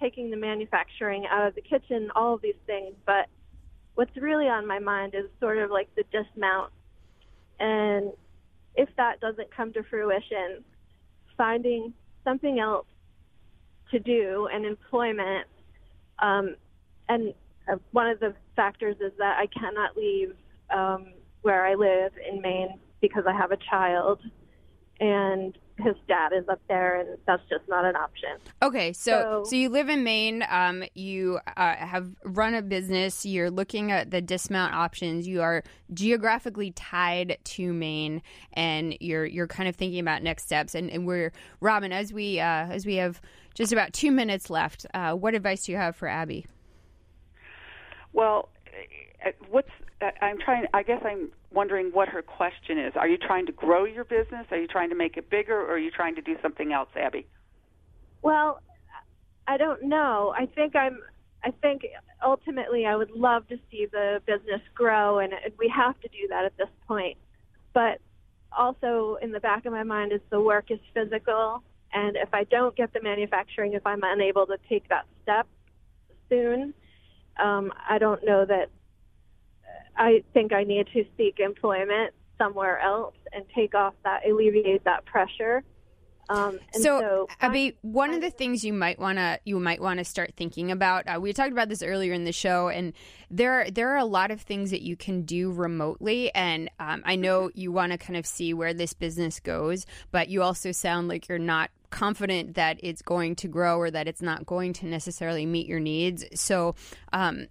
taking 0.00 0.30
the 0.30 0.36
manufacturing 0.36 1.26
out 1.30 1.46
of 1.46 1.54
the 1.54 1.62
kitchen, 1.62 2.10
all 2.14 2.34
of 2.34 2.42
these 2.42 2.54
things. 2.66 2.94
But 3.06 3.26
what's 3.94 4.16
really 4.16 4.48
on 4.48 4.66
my 4.66 4.78
mind 4.78 5.14
is 5.14 5.26
sort 5.40 5.58
of 5.58 5.70
like 5.70 5.88
the 5.94 6.04
dismount. 6.12 6.72
And 7.60 8.12
if 8.74 8.88
that 8.96 9.20
doesn't 9.20 9.54
come 9.54 9.72
to 9.74 9.82
fruition, 9.84 10.64
finding 11.36 11.92
something 12.24 12.58
else 12.58 12.86
to 13.92 13.98
do 13.98 14.48
and 14.52 14.66
employment. 14.66 15.46
Um, 16.18 16.56
and 17.08 17.32
uh, 17.70 17.76
one 17.92 18.08
of 18.08 18.20
the 18.20 18.34
factors 18.56 18.96
is 19.00 19.12
that 19.18 19.38
I 19.38 19.46
cannot 19.46 19.96
leave 19.96 20.34
um, 20.70 21.12
where 21.42 21.66
I 21.66 21.74
live 21.74 22.12
in 22.28 22.40
Maine 22.40 22.78
because 23.00 23.24
I 23.26 23.32
have 23.32 23.52
a 23.52 23.58
child 23.70 24.20
and 25.00 25.56
his 25.78 25.94
dad 26.06 26.32
is 26.32 26.48
up 26.48 26.60
there 26.68 27.00
and 27.00 27.18
that's 27.26 27.42
just 27.48 27.68
not 27.68 27.84
an 27.84 27.96
option. 27.96 28.30
Okay, 28.62 28.92
so 28.92 29.42
so, 29.44 29.50
so 29.50 29.56
you 29.56 29.68
live 29.68 29.88
in 29.88 30.04
Maine. 30.04 30.44
Um, 30.48 30.84
you 30.94 31.40
uh, 31.56 31.74
have 31.76 32.10
run 32.24 32.54
a 32.54 32.62
business. 32.62 33.26
You're 33.26 33.50
looking 33.50 33.90
at 33.90 34.10
the 34.10 34.20
dismount 34.20 34.74
options. 34.74 35.26
You 35.26 35.42
are 35.42 35.64
geographically 35.92 36.72
tied 36.72 37.38
to 37.42 37.72
Maine, 37.72 38.22
and 38.52 38.96
you're 39.00 39.24
you're 39.24 39.48
kind 39.48 39.68
of 39.68 39.74
thinking 39.74 39.98
about 39.98 40.22
next 40.22 40.44
steps. 40.44 40.74
And, 40.74 40.90
and 40.90 41.06
we're 41.06 41.32
Robin, 41.60 41.92
as 41.92 42.12
we 42.12 42.38
uh, 42.38 42.66
as 42.66 42.86
we 42.86 42.96
have 42.96 43.20
just 43.54 43.72
about 43.72 43.92
two 43.92 44.12
minutes 44.12 44.50
left. 44.50 44.86
Uh, 44.94 45.12
what 45.14 45.34
advice 45.34 45.64
do 45.64 45.72
you 45.72 45.78
have 45.78 45.96
for 45.96 46.06
Abby? 46.06 46.46
Well, 48.12 48.48
uh, 49.24 49.30
what's 49.50 49.68
I'm 50.20 50.38
trying. 50.38 50.64
I 50.74 50.82
guess 50.82 51.00
I'm 51.04 51.30
wondering 51.52 51.90
what 51.92 52.08
her 52.08 52.22
question 52.22 52.78
is. 52.78 52.92
Are 52.96 53.08
you 53.08 53.18
trying 53.18 53.46
to 53.46 53.52
grow 53.52 53.84
your 53.84 54.04
business? 54.04 54.46
Are 54.50 54.58
you 54.58 54.66
trying 54.66 54.90
to 54.90 54.96
make 54.96 55.16
it 55.16 55.30
bigger, 55.30 55.54
or 55.54 55.72
are 55.72 55.78
you 55.78 55.90
trying 55.90 56.14
to 56.16 56.22
do 56.22 56.36
something 56.42 56.72
else, 56.72 56.88
Abby? 56.96 57.26
Well, 58.22 58.60
I 59.46 59.56
don't 59.56 59.84
know. 59.84 60.34
I 60.36 60.46
think 60.46 60.74
I'm. 60.74 60.98
I 61.44 61.50
think 61.60 61.82
ultimately 62.24 62.86
I 62.86 62.94
would 62.94 63.10
love 63.10 63.48
to 63.48 63.58
see 63.70 63.86
the 63.90 64.20
business 64.26 64.60
grow, 64.74 65.18
and 65.18 65.32
we 65.58 65.72
have 65.74 66.00
to 66.00 66.08
do 66.08 66.28
that 66.28 66.44
at 66.44 66.56
this 66.56 66.68
point. 66.86 67.18
But 67.72 68.00
also 68.56 69.18
in 69.20 69.32
the 69.32 69.40
back 69.40 69.66
of 69.66 69.72
my 69.72 69.82
mind 69.82 70.12
is 70.12 70.20
the 70.30 70.40
work 70.40 70.70
is 70.70 70.78
physical, 70.94 71.62
and 71.92 72.16
if 72.16 72.28
I 72.32 72.44
don't 72.44 72.76
get 72.76 72.92
the 72.92 73.02
manufacturing, 73.02 73.72
if 73.72 73.86
I'm 73.86 74.02
unable 74.02 74.46
to 74.46 74.56
take 74.68 74.88
that 74.88 75.06
step 75.22 75.46
soon, 76.28 76.74
um, 77.38 77.72
I 77.88 77.98
don't 77.98 78.24
know 78.24 78.44
that 78.44 78.70
I 79.96 80.22
think 80.32 80.52
I 80.52 80.64
need 80.64 80.88
to 80.94 81.04
seek 81.16 81.38
employment 81.38 82.14
somewhere 82.38 82.78
else 82.80 83.14
and 83.32 83.44
take 83.54 83.74
off 83.74 83.94
that, 84.04 84.26
alleviate 84.26 84.84
that 84.84 85.04
pressure. 85.04 85.62
Um, 86.28 86.58
so, 86.72 87.00
so 87.00 87.28
Abby, 87.40 87.76
one 87.82 88.14
of 88.14 88.20
the 88.20 88.30
things 88.30 88.64
you 88.64 88.72
might 88.72 88.98
want 88.98 89.18
to 89.18 89.40
you 89.44 89.58
might 89.58 89.82
want 89.82 89.98
to 89.98 90.04
start 90.04 90.32
thinking 90.36 90.70
about. 90.70 91.06
Uh, 91.06 91.20
we 91.20 91.32
talked 91.32 91.52
about 91.52 91.68
this 91.68 91.82
earlier 91.82 92.12
in 92.12 92.24
the 92.24 92.32
show, 92.32 92.68
and 92.68 92.92
there 93.30 93.70
there 93.70 93.90
are 93.90 93.98
a 93.98 94.04
lot 94.04 94.30
of 94.30 94.40
things 94.40 94.70
that 94.70 94.82
you 94.82 94.96
can 94.96 95.22
do 95.22 95.50
remotely. 95.50 96.32
And 96.34 96.70
um, 96.78 97.02
I 97.04 97.16
know 97.16 97.50
you 97.54 97.72
want 97.72 97.92
to 97.92 97.98
kind 97.98 98.16
of 98.16 98.24
see 98.24 98.54
where 98.54 98.72
this 98.72 98.94
business 98.94 99.40
goes, 99.40 99.84
but 100.10 100.28
you 100.28 100.42
also 100.42 100.72
sound 100.72 101.08
like 101.08 101.28
you're 101.28 101.38
not 101.38 101.70
confident 101.92 102.54
that 102.54 102.80
it's 102.82 103.02
going 103.02 103.36
to 103.36 103.48
grow 103.48 103.78
or 103.78 103.90
that 103.90 104.08
it's 104.08 104.22
not 104.22 104.44
going 104.46 104.72
to 104.74 104.86
necessarily 104.86 105.46
meet 105.46 105.66
your 105.68 105.80
needs. 105.80 106.24
So, 106.34 106.74
um, 107.12 107.46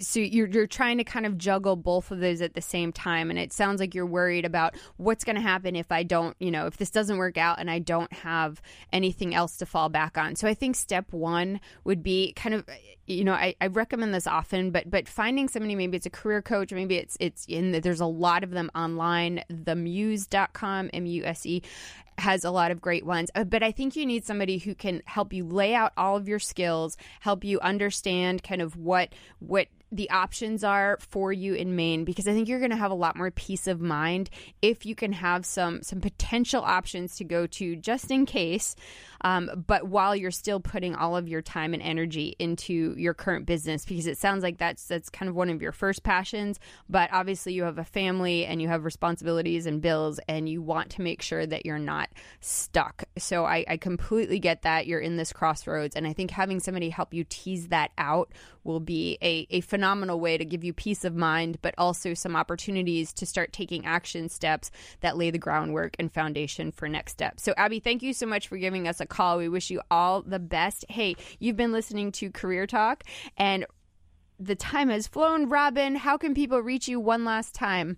so 0.00 0.20
you're 0.20 0.48
you're 0.48 0.66
trying 0.66 0.98
to 0.98 1.04
kind 1.04 1.26
of 1.26 1.38
juggle 1.38 1.76
both 1.76 2.10
of 2.10 2.20
those 2.20 2.40
at 2.40 2.54
the 2.54 2.60
same 2.60 2.92
time 2.92 3.30
and 3.30 3.38
it 3.38 3.52
sounds 3.52 3.80
like 3.80 3.94
you're 3.94 4.06
worried 4.06 4.44
about 4.44 4.74
what's 4.96 5.24
going 5.24 5.36
to 5.36 5.42
happen 5.42 5.76
if 5.76 5.90
I 5.90 6.02
don't, 6.02 6.36
you 6.38 6.50
know, 6.50 6.66
if 6.66 6.76
this 6.76 6.90
doesn't 6.90 7.16
work 7.16 7.36
out 7.36 7.58
and 7.58 7.70
I 7.70 7.78
don't 7.78 8.12
have 8.12 8.60
anything 8.92 9.34
else 9.34 9.56
to 9.58 9.66
fall 9.66 9.88
back 9.88 10.16
on. 10.16 10.36
So 10.36 10.46
I 10.48 10.54
think 10.54 10.76
step 10.76 11.12
1 11.12 11.60
would 11.84 12.02
be 12.02 12.32
kind 12.34 12.54
of 12.54 12.64
you 13.06 13.24
know, 13.24 13.32
I, 13.32 13.54
I 13.60 13.68
recommend 13.68 14.12
this 14.12 14.26
often, 14.26 14.70
but 14.70 14.90
but 14.90 15.08
finding 15.08 15.48
somebody 15.48 15.74
maybe 15.74 15.96
it's 15.96 16.06
a 16.06 16.10
career 16.10 16.42
coach, 16.42 16.72
maybe 16.72 16.96
it's 16.96 17.16
it's 17.20 17.46
in 17.46 17.72
the, 17.72 17.80
there's 17.80 18.00
a 18.00 18.06
lot 18.06 18.44
of 18.44 18.50
them 18.50 18.70
online, 18.74 19.42
themuse.com, 19.50 20.90
M 20.92 21.06
U 21.06 21.24
S 21.24 21.46
E 21.46 21.62
has 22.18 22.44
a 22.44 22.50
lot 22.50 22.70
of 22.70 22.80
great 22.80 23.06
ones. 23.06 23.30
Uh, 23.34 23.44
but 23.44 23.62
I 23.62 23.72
think 23.72 23.96
you 23.96 24.04
need 24.04 24.24
somebody 24.24 24.58
who 24.58 24.74
can 24.74 25.02
help 25.06 25.32
you 25.32 25.44
lay 25.44 25.74
out 25.74 25.92
all 25.96 26.16
of 26.16 26.28
your 26.28 26.38
skills, 26.38 26.96
help 27.20 27.44
you 27.44 27.60
understand 27.60 28.42
kind 28.42 28.60
of 28.60 28.76
what 28.76 29.10
what 29.38 29.68
the 29.90 30.10
options 30.10 30.64
are 30.64 30.98
for 31.00 31.32
you 31.32 31.54
in 31.54 31.76
Maine 31.76 32.04
because 32.04 32.28
I 32.28 32.32
think 32.32 32.48
you're 32.48 32.58
going 32.58 32.70
to 32.70 32.76
have 32.76 32.90
a 32.90 32.94
lot 32.94 33.16
more 33.16 33.30
peace 33.30 33.66
of 33.66 33.80
mind 33.80 34.30
if 34.62 34.84
you 34.84 34.94
can 34.94 35.12
have 35.12 35.46
some 35.46 35.82
some 35.82 36.00
potential 36.00 36.62
options 36.62 37.16
to 37.16 37.24
go 37.24 37.46
to 37.46 37.76
just 37.76 38.10
in 38.10 38.26
case 38.26 38.76
um, 39.22 39.64
but 39.66 39.88
while 39.88 40.14
you're 40.14 40.30
still 40.30 40.60
putting 40.60 40.94
all 40.94 41.16
of 41.16 41.28
your 41.28 41.42
time 41.42 41.74
and 41.74 41.82
energy 41.82 42.36
into 42.38 42.94
your 42.96 43.14
current 43.14 43.46
business 43.46 43.84
because 43.84 44.06
it 44.06 44.18
sounds 44.18 44.42
like 44.42 44.58
that's 44.58 44.86
that's 44.86 45.08
kind 45.10 45.28
of 45.28 45.34
one 45.34 45.50
of 45.50 45.62
your 45.62 45.72
first 45.72 46.02
passions 46.02 46.60
but 46.88 47.10
obviously 47.12 47.52
you 47.52 47.64
have 47.64 47.78
a 47.78 47.84
family 47.84 48.44
and 48.44 48.62
you 48.62 48.68
have 48.68 48.84
responsibilities 48.84 49.66
and 49.66 49.80
bills 49.80 50.20
and 50.28 50.48
you 50.48 50.62
want 50.62 50.90
to 50.90 51.02
make 51.02 51.22
sure 51.22 51.46
that 51.46 51.66
you're 51.66 51.78
not 51.78 52.08
stuck. 52.40 53.04
So 53.16 53.44
I, 53.44 53.64
I 53.68 53.76
completely 53.76 54.38
get 54.38 54.62
that 54.62 54.86
you're 54.86 55.00
in 55.00 55.16
this 55.16 55.32
crossroads 55.32 55.96
and 55.96 56.06
I 56.06 56.12
think 56.12 56.30
having 56.30 56.60
somebody 56.60 56.90
help 56.90 57.14
you 57.14 57.24
tease 57.28 57.68
that 57.68 57.90
out 57.98 58.30
will 58.68 58.78
be 58.78 59.18
a, 59.22 59.46
a 59.50 59.62
phenomenal 59.62 60.20
way 60.20 60.38
to 60.38 60.44
give 60.44 60.62
you 60.62 60.72
peace 60.72 61.04
of 61.04 61.16
mind, 61.16 61.58
but 61.62 61.74
also 61.76 62.14
some 62.14 62.36
opportunities 62.36 63.12
to 63.14 63.26
start 63.26 63.52
taking 63.52 63.84
action 63.84 64.28
steps 64.28 64.70
that 65.00 65.16
lay 65.16 65.30
the 65.30 65.38
groundwork 65.38 65.96
and 65.98 66.12
foundation 66.12 66.70
for 66.70 66.88
next 66.88 67.12
steps. 67.12 67.42
So, 67.42 67.54
Abby, 67.56 67.80
thank 67.80 68.02
you 68.02 68.12
so 68.12 68.26
much 68.26 68.46
for 68.46 68.58
giving 68.58 68.86
us 68.86 69.00
a 69.00 69.06
call. 69.06 69.38
We 69.38 69.48
wish 69.48 69.70
you 69.70 69.80
all 69.90 70.22
the 70.22 70.38
best. 70.38 70.84
Hey, 70.88 71.16
you've 71.40 71.56
been 71.56 71.72
listening 71.72 72.12
to 72.12 72.30
Career 72.30 72.66
Talk, 72.66 73.02
and 73.36 73.66
the 74.38 74.54
time 74.54 74.90
has 74.90 75.08
flown. 75.08 75.48
Robin, 75.48 75.96
how 75.96 76.16
can 76.16 76.34
people 76.34 76.60
reach 76.60 76.86
you 76.86 77.00
one 77.00 77.24
last 77.24 77.54
time? 77.54 77.96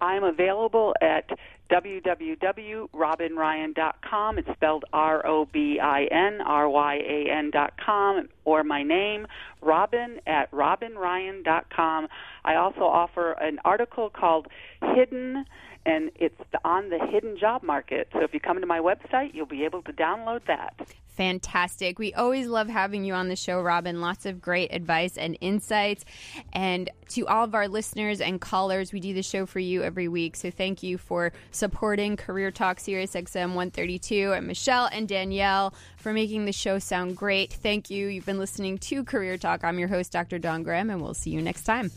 I'm 0.00 0.24
available 0.24 0.94
at 1.00 1.30
www.robinryan.com. 1.72 4.38
It's 4.38 4.52
spelled 4.52 4.84
R 4.92 5.26
O 5.26 5.46
B 5.46 5.80
I 5.80 6.04
N 6.04 6.42
R 6.42 6.68
Y 6.68 6.96
A 6.96 7.30
N.com, 7.30 8.28
or 8.44 8.62
my 8.62 8.82
name, 8.82 9.26
Robin 9.62 10.20
at 10.26 10.50
robinryan.com. 10.50 12.08
I 12.44 12.56
also 12.56 12.82
offer 12.82 13.32
an 13.32 13.58
article 13.64 14.10
called 14.10 14.48
Hidden 14.94 15.46
and 15.84 16.10
it's 16.14 16.40
on 16.64 16.90
the 16.90 16.98
hidden 17.10 17.36
job 17.36 17.62
market. 17.62 18.08
So 18.12 18.20
if 18.20 18.32
you 18.32 18.40
come 18.40 18.60
to 18.60 18.66
my 18.66 18.78
website, 18.78 19.34
you'll 19.34 19.46
be 19.46 19.64
able 19.64 19.82
to 19.82 19.92
download 19.92 20.46
that. 20.46 20.74
Fantastic. 21.16 21.98
We 21.98 22.14
always 22.14 22.46
love 22.46 22.68
having 22.68 23.04
you 23.04 23.12
on 23.12 23.28
the 23.28 23.36
show, 23.36 23.60
Robin. 23.60 24.00
Lots 24.00 24.24
of 24.24 24.40
great 24.40 24.72
advice 24.72 25.18
and 25.18 25.36
insights. 25.40 26.04
And 26.52 26.90
to 27.10 27.26
all 27.26 27.44
of 27.44 27.54
our 27.54 27.68
listeners 27.68 28.20
and 28.20 28.40
callers, 28.40 28.92
we 28.92 29.00
do 29.00 29.12
the 29.12 29.22
show 29.22 29.44
for 29.44 29.58
you 29.58 29.82
every 29.82 30.08
week. 30.08 30.36
So 30.36 30.50
thank 30.50 30.82
you 30.82 30.96
for 30.96 31.32
supporting 31.50 32.16
Career 32.16 32.50
Talk 32.50 32.80
Sirius 32.80 33.12
XM 33.12 33.48
132 33.48 34.32
and 34.32 34.46
Michelle 34.46 34.88
and 34.90 35.06
Danielle 35.06 35.74
for 35.98 36.12
making 36.12 36.46
the 36.46 36.52
show 36.52 36.78
sound 36.78 37.16
great. 37.16 37.52
Thank 37.52 37.90
you. 37.90 38.06
You've 38.08 38.26
been 38.26 38.38
listening 38.38 38.78
to 38.78 39.04
Career 39.04 39.36
Talk. 39.36 39.64
I'm 39.64 39.78
your 39.78 39.88
host, 39.88 40.12
Dr. 40.12 40.38
Dawn 40.38 40.62
Graham, 40.62 40.88
and 40.88 41.02
we'll 41.02 41.14
see 41.14 41.30
you 41.30 41.42
next 41.42 41.64
time. 41.64 41.90